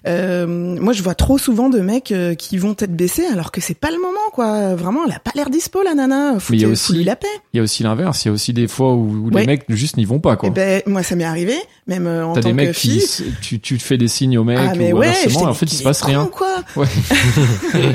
Moi, 0.06 0.92
je 0.92 1.02
vois 1.02 1.14
trop 1.14 1.38
souvent 1.38 1.68
de 1.68 1.80
mecs 1.80 2.14
qui 2.38 2.56
vont 2.58 2.74
tête 2.74 2.94
baissée 2.96 3.26
alors 3.26 3.52
que 3.52 3.60
c'est 3.60 3.74
pas 3.78 3.90
le 3.90 3.98
moment, 3.98 4.18
quoi. 4.32 4.74
Vraiment, 4.74 5.00
elle 5.06 5.12
a 5.12 5.18
pas 5.18 5.32
l'air 5.34 5.50
dispo, 5.50 5.82
la 5.82 5.94
nana. 5.94 6.38
Faut 6.40 6.52
Mais 6.52 6.58
il 6.58 6.62
y 6.62 6.64
a 6.64 6.68
aussi- 6.68 6.86
faut 6.92 6.92
lui 6.98 7.04
la 7.04 7.16
paix. 7.16 7.26
Il 7.52 7.58
y 7.58 7.60
a 7.60 7.62
aussi 7.62 7.82
l'inverse. 7.82 8.24
Il 8.24 8.28
y 8.28 8.30
a 8.30 8.32
aussi 8.32 8.52
des 8.52 8.68
fois 8.70 8.94
où, 8.94 9.26
où 9.26 9.30
Ouais. 9.30 9.42
les 9.42 9.46
mecs 9.46 9.64
juste 9.68 9.96
n'y 9.98 10.04
vont 10.06 10.20
pas 10.20 10.36
quoi. 10.36 10.48
Et 10.48 10.52
ben, 10.52 10.82
moi, 10.86 11.02
ça 11.02 11.16
m'est 11.16 11.24
arrivé, 11.24 11.54
même 11.86 12.06
euh, 12.06 12.24
en 12.26 12.32
T'as 12.32 12.40
tant 12.42 12.48
des 12.48 12.54
que 12.54 12.60
mecs 12.68 12.74
fille. 12.74 13.00
qui 13.00 13.24
tu 13.42 13.60
tu 13.60 13.78
te 13.78 13.82
fais 13.82 13.98
des 13.98 14.08
signes 14.08 14.38
aux 14.38 14.44
mecs 14.44 14.58
Ah 14.60 14.72
mais 14.76 14.92
ou 14.92 14.98
ouais, 14.98 15.08
inversement 15.08 15.42
en 15.50 15.54
fait 15.54 15.66
il 15.66 15.76
se 15.76 15.82
passe 15.82 16.00
rien. 16.02 16.28
quoi. 16.32 16.62
Ouais. 16.76 16.86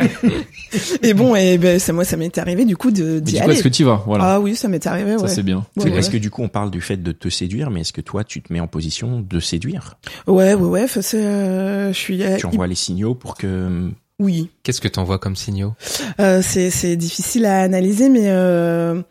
Et 1.04 1.14
bon, 1.14 1.36
et 1.36 1.58
ben 1.58 1.80
ça, 1.80 1.94
moi, 1.94 2.04
ça 2.04 2.18
m'est 2.18 2.38
arrivé 2.38 2.66
du 2.66 2.76
coup 2.76 2.92
de 2.92 3.20
d'y 3.20 3.40
aller. 3.40 3.54
est-ce 3.54 3.64
que 3.64 3.70
tu 3.70 3.84
vas? 3.86 4.04
Voilà. 4.06 4.26
Ah 4.26 4.40
oui, 4.42 4.56
ça 4.56 4.68
m'est 4.68 4.86
arrivé. 4.88 5.18
Ça 5.18 5.24
Ouais. 5.24 5.30
c'est 5.30 5.44
bien. 5.44 5.66
Ouais, 5.78 5.90
Est-ce 5.92 6.08
ouais. 6.08 6.14
que 6.14 6.18
du 6.18 6.30
coup 6.30 6.44
on 6.44 6.50
parle 6.50 6.70
du 6.70 6.82
fait 6.82 6.98
de 6.98 7.12
te 7.14 7.30
séduire, 7.30 7.72
mais 7.72 7.82
est-ce 7.82 7.94
que 7.94 8.02
toi 8.02 8.24
tu 8.26 8.42
te 8.42 8.52
mets 8.52 8.60
en 8.60 8.68
position 8.68 9.22
de 9.22 9.40
séduire? 9.40 9.96
Ouais, 10.28 10.54
ouais, 10.54 10.68
ouais. 10.84 10.86
euh, 11.14 11.94
je 11.94 11.98
suis. 11.98 12.22
euh, 12.24 12.36
Tu 12.38 12.46
envoies 12.46 12.68
les 12.68 12.76
signaux 12.76 13.16
pour 13.16 13.36
que 13.36 13.90
Oui. 14.20 14.50
Qu'est-ce 14.64 14.82
que 14.82 14.88
t'envoies 14.90 15.18
comme 15.20 15.36
signaux? 15.38 15.74
Euh, 16.20 16.42
c'est 16.44 16.70
c'est 16.72 16.98
difficile 16.98 17.46
à 17.46 17.62
analyser, 17.62 18.10
mais 18.10 18.26
euh, 18.26 19.02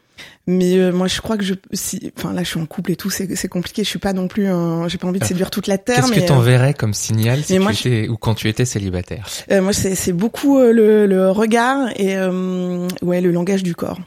mais 0.47 0.77
euh, 0.77 0.93
moi 0.93 1.07
je 1.09 1.21
crois 1.21 1.37
que 1.37 1.45
je 1.45 1.55
si 1.73 2.13
enfin 2.17 2.33
là 2.33 2.43
je 2.43 2.49
suis 2.51 2.61
en 2.61 2.67
couple 2.67 2.93
et 2.93 2.97
tout, 2.97 3.11
c'est 3.11 3.35
c'est 3.37 3.49
compliqué. 3.49 3.83
Je 3.85 3.89
suis 3.89 3.99
pas 3.99 4.13
non 4.13 4.29
plus, 4.29 4.47
un- 4.47 4.89
j'ai 4.89 4.99
pas 4.99 5.07
envie 5.09 5.19
de 5.21 5.25
séduire 5.25 5.51
toute 5.51 5.67
la 5.67 5.79
terre. 5.79 6.05
Qu'est-ce 6.07 6.13
que 6.21 6.27
t'enverrais 6.27 6.75
comme 6.75 6.95
signal 6.95 7.43
si 7.45 7.57
tu 7.59 7.63
je- 7.63 7.89
étais 7.89 8.09
ou 8.09 8.17
quand 8.17 8.35
tu 8.35 8.49
étais 8.49 8.65
célibataire? 8.65 9.27
Euh, 9.51 9.63
moi 9.63 9.73
c'est 9.73 9.95
c'est 9.95 10.13
beaucoup 10.13 10.59
euh, 10.59 10.73
le, 10.73 11.07
le 11.07 11.31
regard 11.31 11.89
et 11.97 12.17
euh, 12.17 12.87
ouais 13.03 13.21
le 13.21 13.31
langage 13.31 13.63
du 13.63 13.75
corps. 13.75 14.01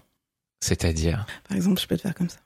C'est-à-dire? 0.64 1.26
Par 1.48 1.56
exemple, 1.56 1.80
je 1.82 1.88
peux 1.88 1.96
te 1.98 2.02
faire 2.02 2.16
comme 2.16 2.30
ça. 2.30 2.38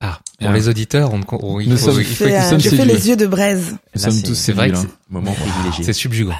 Ah, 0.00 0.18
pour 0.38 0.48
Ah. 0.48 0.52
les 0.52 0.68
auditeurs, 0.68 1.12
on, 1.14 1.20
on- 1.32 1.60
il 1.60 1.68
Nous 1.70 1.76
faut, 1.76 1.90
sommes- 1.92 2.00
il 2.00 2.04
Je 2.06 2.14
faut 2.14 2.24
fais, 2.24 2.30
que- 2.30 2.36
euh, 2.36 2.48
sommes 2.50 2.60
je 2.60 2.68
fais 2.70 2.84
les 2.84 3.08
yeux 3.08 3.16
de 3.16 3.26
braise. 3.26 3.70
Nous 3.70 3.76
Là, 3.94 4.00
sommes 4.00 4.10
c'est- 4.12 4.26
tous 4.26 4.34
c'est 4.34 4.52
vrai 4.52 4.68
que 4.68 4.74
là. 4.74 4.80
c'est- 4.80 4.88
moment 5.10 5.32
privilégié. 5.32 5.84
c'est 5.84 5.92
subjugant. 5.92 6.34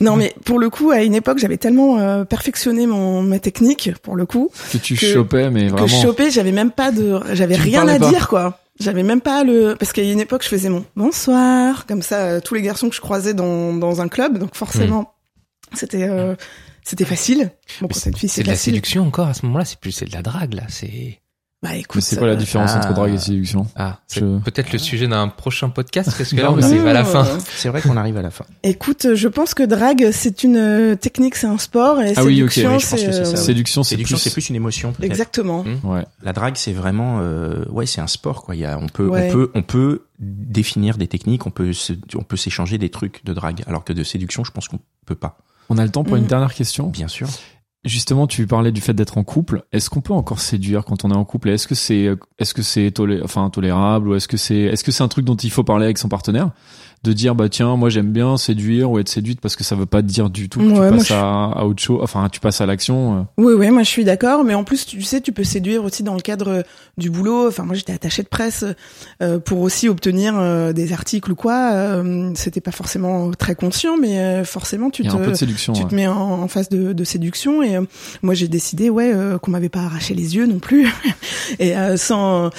Non 0.00 0.16
mais 0.16 0.34
pour 0.44 0.58
le 0.58 0.68
coup, 0.70 0.90
à 0.90 1.02
une 1.02 1.14
époque, 1.14 1.38
j'avais 1.38 1.56
tellement 1.56 1.98
euh, 1.98 2.24
perfectionné 2.24 2.86
mon 2.86 3.22
ma 3.22 3.38
technique 3.38 3.90
pour 4.02 4.16
le 4.16 4.26
coup 4.26 4.50
Que 4.72 4.78
tu 4.78 4.94
que- 4.96 5.06
chopais 5.06 5.50
mais 5.50 5.66
que 5.66 5.72
vraiment. 5.72 5.86
je 5.86 5.96
chopais, 6.02 6.30
j'avais 6.30 6.52
même 6.52 6.70
pas 6.70 6.92
de, 6.92 7.20
j'avais 7.32 7.56
rien 7.56 7.86
à 7.88 7.98
pas. 7.98 8.08
dire 8.10 8.28
quoi. 8.28 8.58
J'avais 8.78 9.02
même 9.02 9.20
pas 9.20 9.44
le, 9.44 9.74
parce 9.78 9.92
qu'à 9.92 10.02
une 10.02 10.20
époque, 10.20 10.42
je 10.42 10.48
faisais 10.48 10.70
mon 10.70 10.84
bonsoir, 10.96 11.84
comme 11.86 12.00
ça, 12.00 12.16
euh, 12.20 12.40
tous 12.40 12.54
les 12.54 12.62
garçons 12.62 12.88
que 12.88 12.94
je 12.94 13.00
croisais 13.02 13.34
dans 13.34 13.74
dans 13.74 14.00
un 14.00 14.08
club, 14.08 14.38
donc 14.38 14.54
forcément, 14.56 15.12
c'était 15.74 16.08
euh, 16.08 16.34
c'était 16.82 17.04
facile. 17.04 17.50
Bon, 17.82 17.88
C'est 17.92 18.42
de 18.42 18.46
la 18.48 18.56
séduction 18.56 19.06
encore 19.06 19.28
à 19.28 19.34
ce 19.34 19.44
moment-là, 19.46 19.64
c'est 19.66 19.78
plus 19.78 19.92
c'est 19.92 20.06
de 20.06 20.12
la 20.12 20.22
drague 20.22 20.54
là, 20.54 20.62
c'est 20.68 21.19
Bah 21.62 21.68
Mais 21.72 21.80
écoute, 21.80 22.00
c'est 22.00 22.16
quoi 22.16 22.26
la 22.26 22.36
différence 22.36 22.70
ah. 22.74 22.78
entre 22.78 22.94
drague 22.94 23.12
et 23.12 23.18
séduction 23.18 23.66
ah, 23.76 23.98
c'est 24.06 24.20
Je- 24.20 24.38
peut-être 24.38 24.72
le 24.72 24.78
sujet 24.78 25.06
d'un 25.08 25.28
prochain 25.28 25.68
podcast 25.68 26.10
parce 26.16 26.30
que 26.30 26.36
là 26.40 26.50
on 26.50 26.62
arrive 26.62 26.86
à 26.86 26.94
la 26.94 27.04
fin. 27.04 27.26
C'est 27.54 27.68
vrai 27.68 27.82
qu'on 27.82 27.98
arrive 27.98 28.16
à 28.16 28.22
la 28.22 28.30
fin. 28.30 28.46
Écoute, 28.62 29.14
je 29.14 29.28
pense 29.28 29.52
que 29.52 29.62
drague, 29.64 30.08
c'est 30.10 30.42
une 30.42 30.56
euh, 30.56 30.94
technique, 30.96 31.34
c'est 31.36 31.46
un 31.48 31.58
sport, 31.58 32.00
et 32.00 32.14
Ah 32.16 32.24
oui, 32.24 32.42
ok, 32.42 32.50
séduction, 32.50 32.72
oui, 32.72 32.80
je 32.80 32.86
pense 32.88 32.98
c'est 33.00 33.06
que 33.06 33.12
c'est 33.12 33.24
ça, 33.26 33.32
euh. 33.32 33.36
Séduction 33.36 33.82
c'est 33.82 33.90
Séduction, 33.90 34.16
plus. 34.16 34.22
c'est 34.22 34.32
plus 34.32 34.48
une 34.48 34.56
émotion. 34.56 34.92
peut-être. 34.92 35.04
exactement. 35.10 35.64
Hmm. 35.64 35.86
Ouais. 35.86 36.06
La 36.22 36.32
drague, 36.32 36.56
c'est 36.56 36.72
vraiment, 36.72 37.18
euh, 37.20 37.66
ouais, 37.68 37.84
c'est 37.84 38.00
un 38.00 38.06
sport 38.06 38.42
quoi. 38.42 38.54
Il 38.56 38.62
y 38.62 38.64
a, 38.64 38.78
on 38.78 38.86
peut, 38.88 39.06
Ouais. 39.08 39.28
on 39.28 39.32
peut, 39.32 39.50
on 39.54 39.62
peut 39.62 40.06
définir 40.18 40.96
des 40.96 41.08
techniques, 41.08 41.46
on 41.46 41.50
peut, 41.50 41.74
se, 41.74 41.92
on 42.16 42.22
peut 42.22 42.36
s'échanger 42.38 42.78
des 42.78 42.88
trucs 42.88 43.22
de 43.26 43.34
drague, 43.34 43.64
alors 43.66 43.84
que 43.84 43.92
de 43.92 44.02
séduction, 44.02 44.44
je 44.44 44.50
pense 44.50 44.66
qu'on 44.68 44.80
peut 45.04 45.14
pas. 45.14 45.36
On 45.68 45.76
a 45.76 45.84
le 45.84 45.90
temps 45.90 46.04
pour 46.04 46.16
une 46.16 46.22
Mhm. 46.22 46.28
dernière 46.28 46.54
question. 46.54 46.86
Bien 46.88 47.08
sûr. 47.08 47.28
Justement, 47.84 48.26
tu 48.26 48.46
parlais 48.46 48.72
du 48.72 48.82
fait 48.82 48.92
d'être 48.92 49.16
en 49.16 49.24
couple. 49.24 49.64
Est-ce 49.72 49.88
qu'on 49.88 50.02
peut 50.02 50.12
encore 50.12 50.40
séduire 50.40 50.84
quand 50.84 51.06
on 51.06 51.10
est 51.10 51.16
en 51.16 51.24
couple? 51.24 51.48
Est-ce 51.48 51.66
que 51.66 51.74
c'est, 51.74 52.14
est-ce 52.38 52.52
que 52.52 52.60
c'est 52.60 52.90
tolé- 52.90 53.22
tolérable 53.50 54.08
ou 54.08 54.14
est-ce 54.14 54.28
que 54.28 54.36
c'est, 54.36 54.58
est-ce 54.58 54.84
que 54.84 54.92
c'est 54.92 55.02
un 55.02 55.08
truc 55.08 55.24
dont 55.24 55.36
il 55.36 55.50
faut 55.50 55.64
parler 55.64 55.86
avec 55.86 55.96
son 55.96 56.10
partenaire? 56.10 56.50
De 57.02 57.12
dire 57.14 57.34
bah 57.34 57.48
tiens 57.48 57.76
moi 57.76 57.88
j'aime 57.88 58.12
bien 58.12 58.36
séduire 58.36 58.90
ou 58.90 58.98
être 58.98 59.08
séduite 59.08 59.40
parce 59.40 59.56
que 59.56 59.64
ça 59.64 59.74
veut 59.74 59.86
pas 59.86 60.02
dire 60.02 60.28
du 60.28 60.50
tout 60.50 60.60
que 60.60 60.64
Ouais, 60.66 60.90
tu 60.90 60.96
passes 60.98 61.08
je- 61.08 61.14
à, 61.14 61.64
autre 61.64 61.82
chose 61.82 61.98
enfin 62.02 62.28
tu 62.30 62.40
passes 62.40 62.60
à 62.60 62.66
l'action 62.66 63.18
euh. 63.18 63.22
Oui, 63.38 63.54
oui, 63.54 63.70
moi 63.70 63.82
je 63.84 63.88
suis 63.88 64.04
d'accord, 64.04 64.44
mais 64.44 64.54
en 64.54 64.64
plus, 64.64 64.84
tu 64.84 65.00
sais, 65.02 65.20
tu 65.22 65.32
peux 65.32 65.44
séduire 65.44 65.82
aussi 65.84 66.02
dans 66.02 66.14
le 66.14 66.20
cadre 66.20 66.62
du 66.98 67.08
boulot. 67.08 67.48
Enfin, 67.48 67.64
moi 67.64 67.74
j'étais 67.74 67.92
attachée 67.94 68.22
de 68.22 68.28
presse 68.28 68.64
euh, 69.22 69.38
pour 69.38 69.60
aussi 69.60 69.88
obtenir 69.88 70.34
euh, 70.38 70.72
des 70.74 70.92
articles 70.92 71.32
ou 71.32 71.34
quoi. 71.34 71.72
Euh, 71.72 72.32
C'était 72.34 72.60
pas 72.60 72.70
forcément 72.70 73.30
très 73.30 73.54
conscient, 73.54 73.96
mais 73.96 74.18
euh, 74.18 74.44
forcément 74.44 74.90
tu 74.90 75.02
te 75.02 75.08
tu 75.08 75.82
ouais. 75.82 75.88
te 75.88 75.94
mets 75.94 76.06
en, 76.06 76.14
en 76.42 76.48
phase 76.48 76.68
de, 76.68 76.92
de 76.92 77.04
séduction 77.04 77.62
et 77.62 77.76
euh, 77.76 77.82
moi 78.22 78.34
j'ai 78.34 78.48
décidé 78.48 78.90
ouais 78.90 79.10
euh, 79.14 79.38
qu'on 79.38 79.50
m'avait 79.52 79.68
pas 79.70 79.80
arraché 79.80 80.12
les 80.14 80.36
yeux 80.36 80.46
non 80.46 80.58
plus 80.58 80.86
et 81.58 81.76
euh, 81.76 81.96
sans 81.96 82.50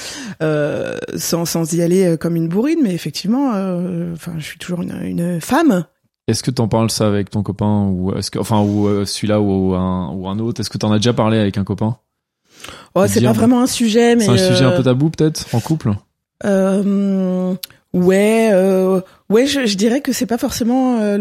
euh, 0.42 0.98
sans 1.18 1.46
sans 1.46 1.72
y 1.74 1.82
aller 1.82 2.16
comme 2.20 2.36
une 2.36 2.48
bourrine 2.48 2.80
mais 2.82 2.94
effectivement 2.94 3.52
euh, 3.54 4.16
enfin 4.32 4.40
je 4.40 4.46
suis 4.46 4.58
toujours 4.60 4.82
une, 4.82 4.98
une 5.04 5.42
femme 5.42 5.86
Est-ce 6.28 6.44
que 6.44 6.52
t'en 6.52 6.68
parles 6.68 6.90
ça 6.92 7.08
avec 7.08 7.30
ton 7.30 7.44
copain 7.44 7.88
ou 7.88 8.14
est-ce 8.16 8.32
que 8.32 8.40
enfin 8.40 8.62
ou 8.62 8.88
euh, 8.88 9.06
celui-là 9.06 9.42
ou, 9.42 9.74
un 9.76 10.10
ou 10.14 10.28
un 10.28 10.40
autre? 10.40 10.62
Est-ce 10.62 10.70
que 10.70 10.78
t'en 10.78 10.92
as 10.92 10.98
déjà 10.98 11.14
parlé 11.14 11.38
avec 11.38 11.58
un 11.58 11.64
copain? 11.64 11.98
Oh 12.96 13.06
c'est 13.08 13.22
pas 13.22 13.32
vraiment 13.34 13.62
un 13.62 13.68
sujet 13.68 14.16
mais 14.16 14.26
C'est 14.26 14.32
un 14.32 14.38
sujet 14.38 14.66
un 14.66 14.72
euh, 14.72 14.78
peu 14.78 14.84
tabou 14.84 15.10
peut-être 15.10 15.54
en 15.54 15.60
couple? 15.60 15.94
Euh, 16.46 17.54
ouais, 17.94 18.50
euh, 18.54 19.02
ouais, 19.30 19.46
je, 19.46 19.66
je 19.66 19.78
dirais 19.78 20.02
que 20.02 20.12
c'est 20.12 20.26
pas 20.26 20.38
forcément 20.40 20.98
euh, 21.00 21.18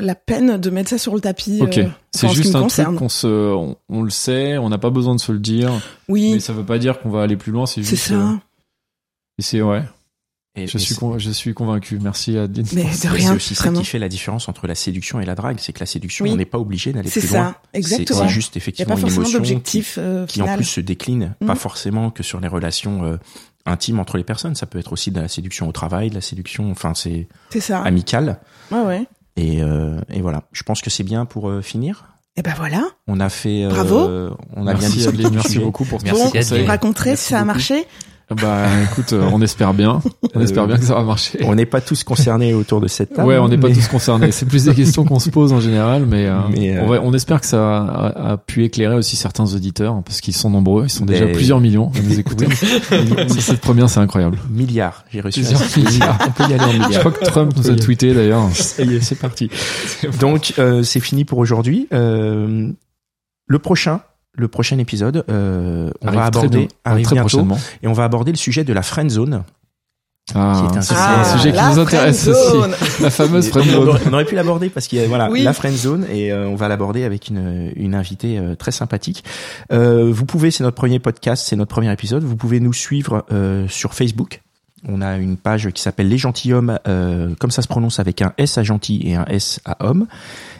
le, 0.00 0.04
la 0.06 0.14
peine 0.14 0.56
de 0.58 0.70
mettre 0.70 0.90
ça 0.90 0.98
sur 0.98 1.14
le 1.14 1.20
tapis. 1.20 1.58
Ok, 1.62 1.78
euh, 1.78 1.88
c'est 2.12 2.28
ce 2.28 2.34
juste 2.34 2.54
un 2.54 2.62
concerne. 2.62 2.88
truc 2.90 2.98
qu'on 3.00 3.08
se, 3.08 3.26
on, 3.26 3.76
on 3.88 4.02
le 4.02 4.10
sait, 4.10 4.56
on 4.58 4.68
n'a 4.68 4.78
pas 4.78 4.90
besoin 4.90 5.14
de 5.16 5.20
se 5.20 5.32
le 5.32 5.38
dire, 5.40 5.72
Oui, 6.08 6.32
mais 6.34 6.40
ça 6.40 6.52
veut 6.52 6.64
pas 6.64 6.78
dire 6.78 7.00
qu'on 7.00 7.10
va 7.10 7.22
aller 7.22 7.36
plus 7.36 7.50
loin. 7.52 7.66
C'est 7.66 7.82
c'est 7.82 7.90
juste. 7.96 8.08
ça. 8.08 8.14
euh, 8.14 8.34
et 9.38 9.42
c'est 9.42 9.60
ouais. 9.62 9.82
Et, 10.58 10.66
Je 10.66 10.76
et 10.76 10.80
suis 10.80 10.94
c'est- 10.94 11.00
con- 11.00 11.18
je 11.18 11.30
suis 11.30 11.54
convaincu. 11.54 11.98
Merci 12.02 12.36
Adeline. 12.36 12.66
Mais 12.72 12.84
de 12.84 12.88
c'est 12.92 13.08
rien, 13.08 13.34
aussi 13.34 13.54
ça 13.54 13.70
qui 13.70 13.84
fait 13.84 13.98
la 13.98 14.08
différence 14.08 14.48
entre 14.48 14.66
la 14.66 14.74
séduction 14.74 15.20
et 15.20 15.24
la 15.24 15.34
drague, 15.34 15.58
c'est 15.60 15.72
que 15.72 15.80
la 15.80 15.86
séduction, 15.86 16.24
Oui. 16.24 16.32
on 16.32 16.36
n'est 16.36 16.44
pas 16.44 16.58
obligé 16.58 16.92
d'aller 16.92 17.08
C'est 17.10 17.20
plus 17.20 17.30
loin. 17.32 17.50
ça, 17.52 17.60
C'est- 17.72 17.78
exactement. 17.78 18.18
C'est 18.22 18.28
juste 18.28 18.54
Il 18.54 18.58
n'y 18.58 18.60
a 18.60 18.62
effectivement 18.62 18.94
pas 18.94 19.00
une 19.00 19.06
forcément 19.08 19.22
émotion 19.28 19.38
qui, 19.42 19.50
d'objectif 19.52 19.98
euh, 19.98 20.26
qui 20.26 20.42
en 20.42 20.54
plus 20.56 20.64
se 20.64 20.80
décline, 20.80 21.34
pas 21.46 21.54
forcément 21.54 22.10
que 22.10 22.22
sur 22.22 22.40
les 22.40 22.48
relations 22.48 23.04
euh, 23.04 23.16
intimes 23.66 24.00
entre 24.00 24.16
les 24.16 24.24
personnes. 24.24 24.54
Ça 24.54 24.66
peut 24.66 24.78
être 24.78 24.92
aussi 24.92 25.10
de 25.10 25.20
la 25.20 25.28
séduction 25.28 25.68
au 25.68 25.72
travail, 25.72 26.10
de 26.10 26.14
la 26.16 26.20
séduction, 26.20 26.70
enfin 26.70 26.94
c'est 26.94 27.28
C'est 27.50 27.60
ça. 27.60 27.80
amicale. 27.82 28.40
Ouais, 28.72 28.80
ouais. 28.82 29.06
Et, 29.36 29.62
euh, 29.62 30.00
et 30.12 30.20
voilà. 30.20 30.42
Je 30.52 30.62
pense 30.64 30.80
que 30.80 30.90
c'est 30.90 31.04
bien 31.04 31.24
pour 31.24 31.48
euh, 31.48 31.62
finir. 31.62 32.06
Et 32.36 32.42
ben 32.42 32.54
voilà. 32.56 32.82
On 33.08 33.18
a 33.20 33.28
fait. 33.28 33.64
euh, 33.64 33.68
Bravo. 33.68 34.36
On 34.56 34.66
a 34.66 34.74
bien 34.74 34.88
Merci 34.88 35.12
du 35.12 35.26
merci 35.30 35.58
beaucoup 35.58 35.84
pour 35.84 36.00
Merci, 36.04 36.20
bon, 36.22 36.28
Adeline. 36.28 36.42
conseil. 36.42 36.66
raconter 36.66 37.02
Merci 37.10 37.22
si 37.24 37.28
ça 37.30 37.36
a 37.36 37.40
beaucoup. 37.40 37.46
marché? 37.54 37.86
Bah 38.30 38.66
écoute, 38.90 39.14
euh, 39.14 39.26
on 39.32 39.40
espère 39.40 39.72
bien. 39.72 40.02
On 40.34 40.40
Euh, 40.40 40.42
espère 40.44 40.66
bien 40.66 40.76
que 40.76 40.84
ça 40.84 40.94
va 40.94 41.02
marcher. 41.02 41.38
On 41.44 41.54
n'est 41.54 41.64
pas 41.64 41.80
tous 41.80 42.04
concernés 42.04 42.52
autour 42.52 42.80
de 42.82 42.86
cette 42.86 43.14
table. 43.14 43.26
Ouais, 43.26 43.38
on 43.38 43.48
n'est 43.48 43.56
pas 43.56 43.70
tous 43.70 43.88
concernés. 43.88 44.32
C'est 44.32 44.44
plus 44.44 44.64
des 44.64 44.74
questions 44.74 45.04
qu'on 45.04 45.18
se 45.18 45.30
pose 45.30 45.52
en 45.54 45.60
général, 45.60 46.04
mais, 46.06 46.26
euh, 46.26 46.38
Mais, 46.50 46.76
euh, 46.76 46.82
on, 46.82 46.86
va- 46.88 47.00
on 47.02 47.14
espère 47.14 47.40
que 47.40 47.46
ça 47.46 47.78
a, 47.78 48.32
a 48.32 48.36
pu 48.36 48.64
éclairer 48.64 48.94
aussi 48.96 49.16
certains 49.16 49.54
auditeurs, 49.54 50.02
parce 50.04 50.20
qu'ils 50.20 50.34
sont 50.36 50.50
nombreux, 50.50 50.84
ils 50.84 50.90
sont 50.90 51.06
déjà 51.06 51.24
Mais- 51.24 51.32
plusieurs 51.32 51.60
millions 51.60 51.90
à 51.96 52.02
nous 52.02 52.18
écouter. 52.20 52.46
Cette 53.38 53.60
première, 53.60 53.88
c'est 53.88 54.00
incroyable. 54.00 54.38
Milliards. 54.50 55.04
J'ai 55.10 55.22
reçu. 55.22 55.40
Milliards. 55.40 56.18
On 56.26 56.30
peut 56.32 56.42
y 56.50 56.54
aller 56.54 56.64
en 56.64 56.70
Je 56.70 56.78
milliards. 56.86 57.00
crois 57.00 57.12
que 57.12 57.24
Trump 57.24 57.52
nous 57.56 57.70
a 57.70 57.76
tweeté 57.76 58.12
d'ailleurs. 58.12 58.48
Ça 58.52 58.82
y 58.82 58.96
est, 58.96 59.00
c'est 59.00 59.14
parti. 59.18 59.48
Donc 60.20 60.54
euh, 60.58 60.82
c'est 60.82 61.00
fini 61.00 61.24
pour 61.24 61.38
aujourd'hui. 61.38 61.88
Euh, 61.94 62.70
le 63.46 63.58
prochain, 63.58 64.00
le 64.38 64.48
prochain 64.48 64.78
épisode, 64.78 65.24
euh, 65.30 65.90
on 66.00 66.06
Arrive 66.08 66.20
va 66.20 66.26
aborder 66.26 66.58
bien- 66.58 66.68
arrive 66.84 67.04
très 67.04 67.14
bientôt 67.16 67.28
prochainement. 67.28 67.58
et 67.82 67.88
on 67.88 67.92
va 67.92 68.04
aborder 68.04 68.32
le 68.32 68.38
sujet 68.38 68.64
de 68.64 68.72
la 68.72 68.82
friend 68.82 69.10
zone. 69.10 69.42
Ah, 70.34 70.66
Qui 70.68 70.74
est 70.74 70.78
un 70.78 70.82
c'est 70.82 70.94
sujet- 70.94 71.00
un 71.06 71.24
sujet 71.38 71.52
qui 71.52 71.64
nous 71.64 71.78
intéresse 71.78 72.20
friendzone. 72.30 72.70
aussi. 72.74 73.02
La 73.02 73.10
fameuse 73.10 73.48
friend 73.48 73.66
on, 73.68 73.72
zone. 73.72 73.88
aurait, 73.88 74.00
on 74.08 74.12
aurait 74.12 74.24
pu 74.26 74.34
l'aborder 74.34 74.68
parce 74.68 74.86
qu'il 74.86 74.98
y 74.98 75.02
a 75.02 75.08
voilà 75.08 75.30
Oui. 75.30 75.42
la 75.42 75.54
friend 75.54 75.74
zone 75.74 76.06
et 76.12 76.30
euh, 76.32 76.46
on 76.46 76.54
va 76.54 76.68
l'aborder 76.68 77.04
avec 77.04 77.28
une, 77.28 77.72
une 77.76 77.94
invitée 77.94 78.38
euh, 78.38 78.54
très 78.54 78.70
sympathique. 78.70 79.24
Euh, 79.72 80.10
vous 80.12 80.26
pouvez, 80.26 80.50
c'est 80.50 80.62
notre 80.64 80.76
premier 80.76 80.98
podcast, 80.98 81.46
c'est 81.46 81.56
notre 81.56 81.70
premier 81.70 81.90
épisode. 81.90 82.24
Vous 82.24 82.36
pouvez 82.36 82.60
nous 82.60 82.74
suivre 82.74 83.24
euh, 83.32 83.66
sur 83.68 83.94
Facebook. 83.94 84.42
On 84.86 85.00
a 85.00 85.16
une 85.16 85.38
page 85.38 85.70
qui 85.70 85.80
s'appelle 85.82 86.08
Les 86.08 86.18
Gentilhommes, 86.18 86.78
euh, 86.86 87.34
comme 87.40 87.50
ça 87.50 87.62
se 87.62 87.68
prononce 87.68 87.98
avec 87.98 88.20
un 88.20 88.34
S 88.36 88.58
à 88.58 88.62
gentil 88.62 89.00
et 89.06 89.14
un 89.16 89.24
S 89.24 89.60
à 89.64 89.84
homme, 89.86 90.06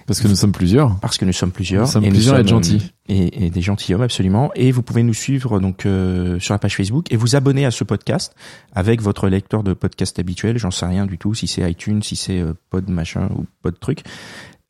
Parce 0.08 0.20
que 0.20 0.26
nous 0.26 0.34
sommes 0.34 0.50
plusieurs. 0.52 0.98
parce 0.98 1.18
que 1.18 1.24
nous 1.24 1.32
sommes 1.32 1.52
plusieurs. 1.52 1.82
Nous 1.84 1.92
sommes 1.92 2.04
et 2.04 2.08
plusieurs 2.08 2.34
à 2.34 2.40
être 2.40 2.48
sommes, 2.48 2.64
gentils. 2.64 2.90
euh, 3.10 3.14
Et, 3.14 3.44
et 3.46 3.50
des 3.50 3.60
gentilshommes, 3.62 4.02
absolument. 4.02 4.50
Et 4.56 4.72
vous 4.72 4.82
pouvez 4.82 5.04
nous 5.04 5.14
suivre 5.14 5.60
donc 5.60 5.86
euh, 5.86 6.40
sur 6.40 6.54
la 6.54 6.58
page 6.58 6.74
Facebook 6.76 7.12
et 7.12 7.16
vous 7.16 7.36
abonner 7.36 7.64
à 7.64 7.70
ce 7.70 7.84
podcast 7.84 8.34
avec 8.74 9.00
votre 9.02 9.28
lecteur 9.28 9.62
de 9.62 9.74
podcast 9.74 10.18
habituel. 10.18 10.58
J'en 10.58 10.70
sais 10.72 10.86
rien 10.86 11.06
du 11.06 11.18
tout, 11.18 11.34
si 11.34 11.46
c'est 11.46 11.70
iTunes, 11.70 12.02
si 12.02 12.16
c'est 12.16 12.40
euh, 12.40 12.54
Pod 12.70 12.88
machin 12.88 13.28
ou 13.36 13.44
Pod 13.62 13.78
truc. 13.78 14.00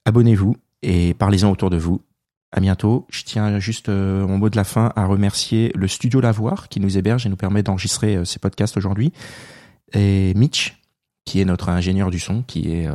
Abonnez-vous 0.05 0.57
et 0.83 1.15
parlez-en 1.15 1.51
autour 1.51 1.71
de 1.71 1.77
vous. 1.79 2.03
À 2.51 2.61
bientôt. 2.61 3.07
Je 3.11 3.25
tiens 3.25 3.59
juste 3.59 3.91
euh, 3.91 4.27
mot 4.27 4.49
de 4.49 4.57
la 4.57 4.65
fin 4.65 4.91
à 4.97 5.05
remercier 5.07 5.71
le 5.75 5.87
studio 5.87 6.21
Lavoir 6.21 6.69
qui 6.69 6.81
nous 6.81 6.97
héberge 6.99 7.27
et 7.27 7.29
nous 7.29 7.37
permet 7.37 7.63
d'enregistrer 7.63 8.17
euh, 8.17 8.25
ces 8.25 8.39
podcasts 8.39 8.77
aujourd'hui. 8.77 9.13
Et 9.93 10.33
Mitch, 10.35 10.81
qui 11.27 11.41
est 11.41 11.45
notre 11.45 11.69
ingénieur 11.69 12.11
du 12.11 12.19
son, 12.19 12.43
qui 12.43 12.73
est 12.73 12.89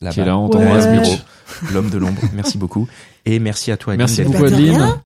là-bas, 0.00 0.14
Qui 0.14 0.20
est 0.20 0.24
là, 0.24 0.38
on 0.38 0.48
t'embrasse, 0.48 0.86
l'homme 1.72 1.90
de 1.90 1.98
l'ombre. 1.98 2.20
Merci 2.34 2.58
beaucoup. 2.58 2.88
Et 3.24 3.38
merci 3.38 3.72
à 3.72 3.76
toi, 3.76 3.94
Adeline, 3.94 4.06
Merci 4.06 4.22
beaucoup, 4.22 4.42
de 4.44 4.54
Adeline. 4.54 5.02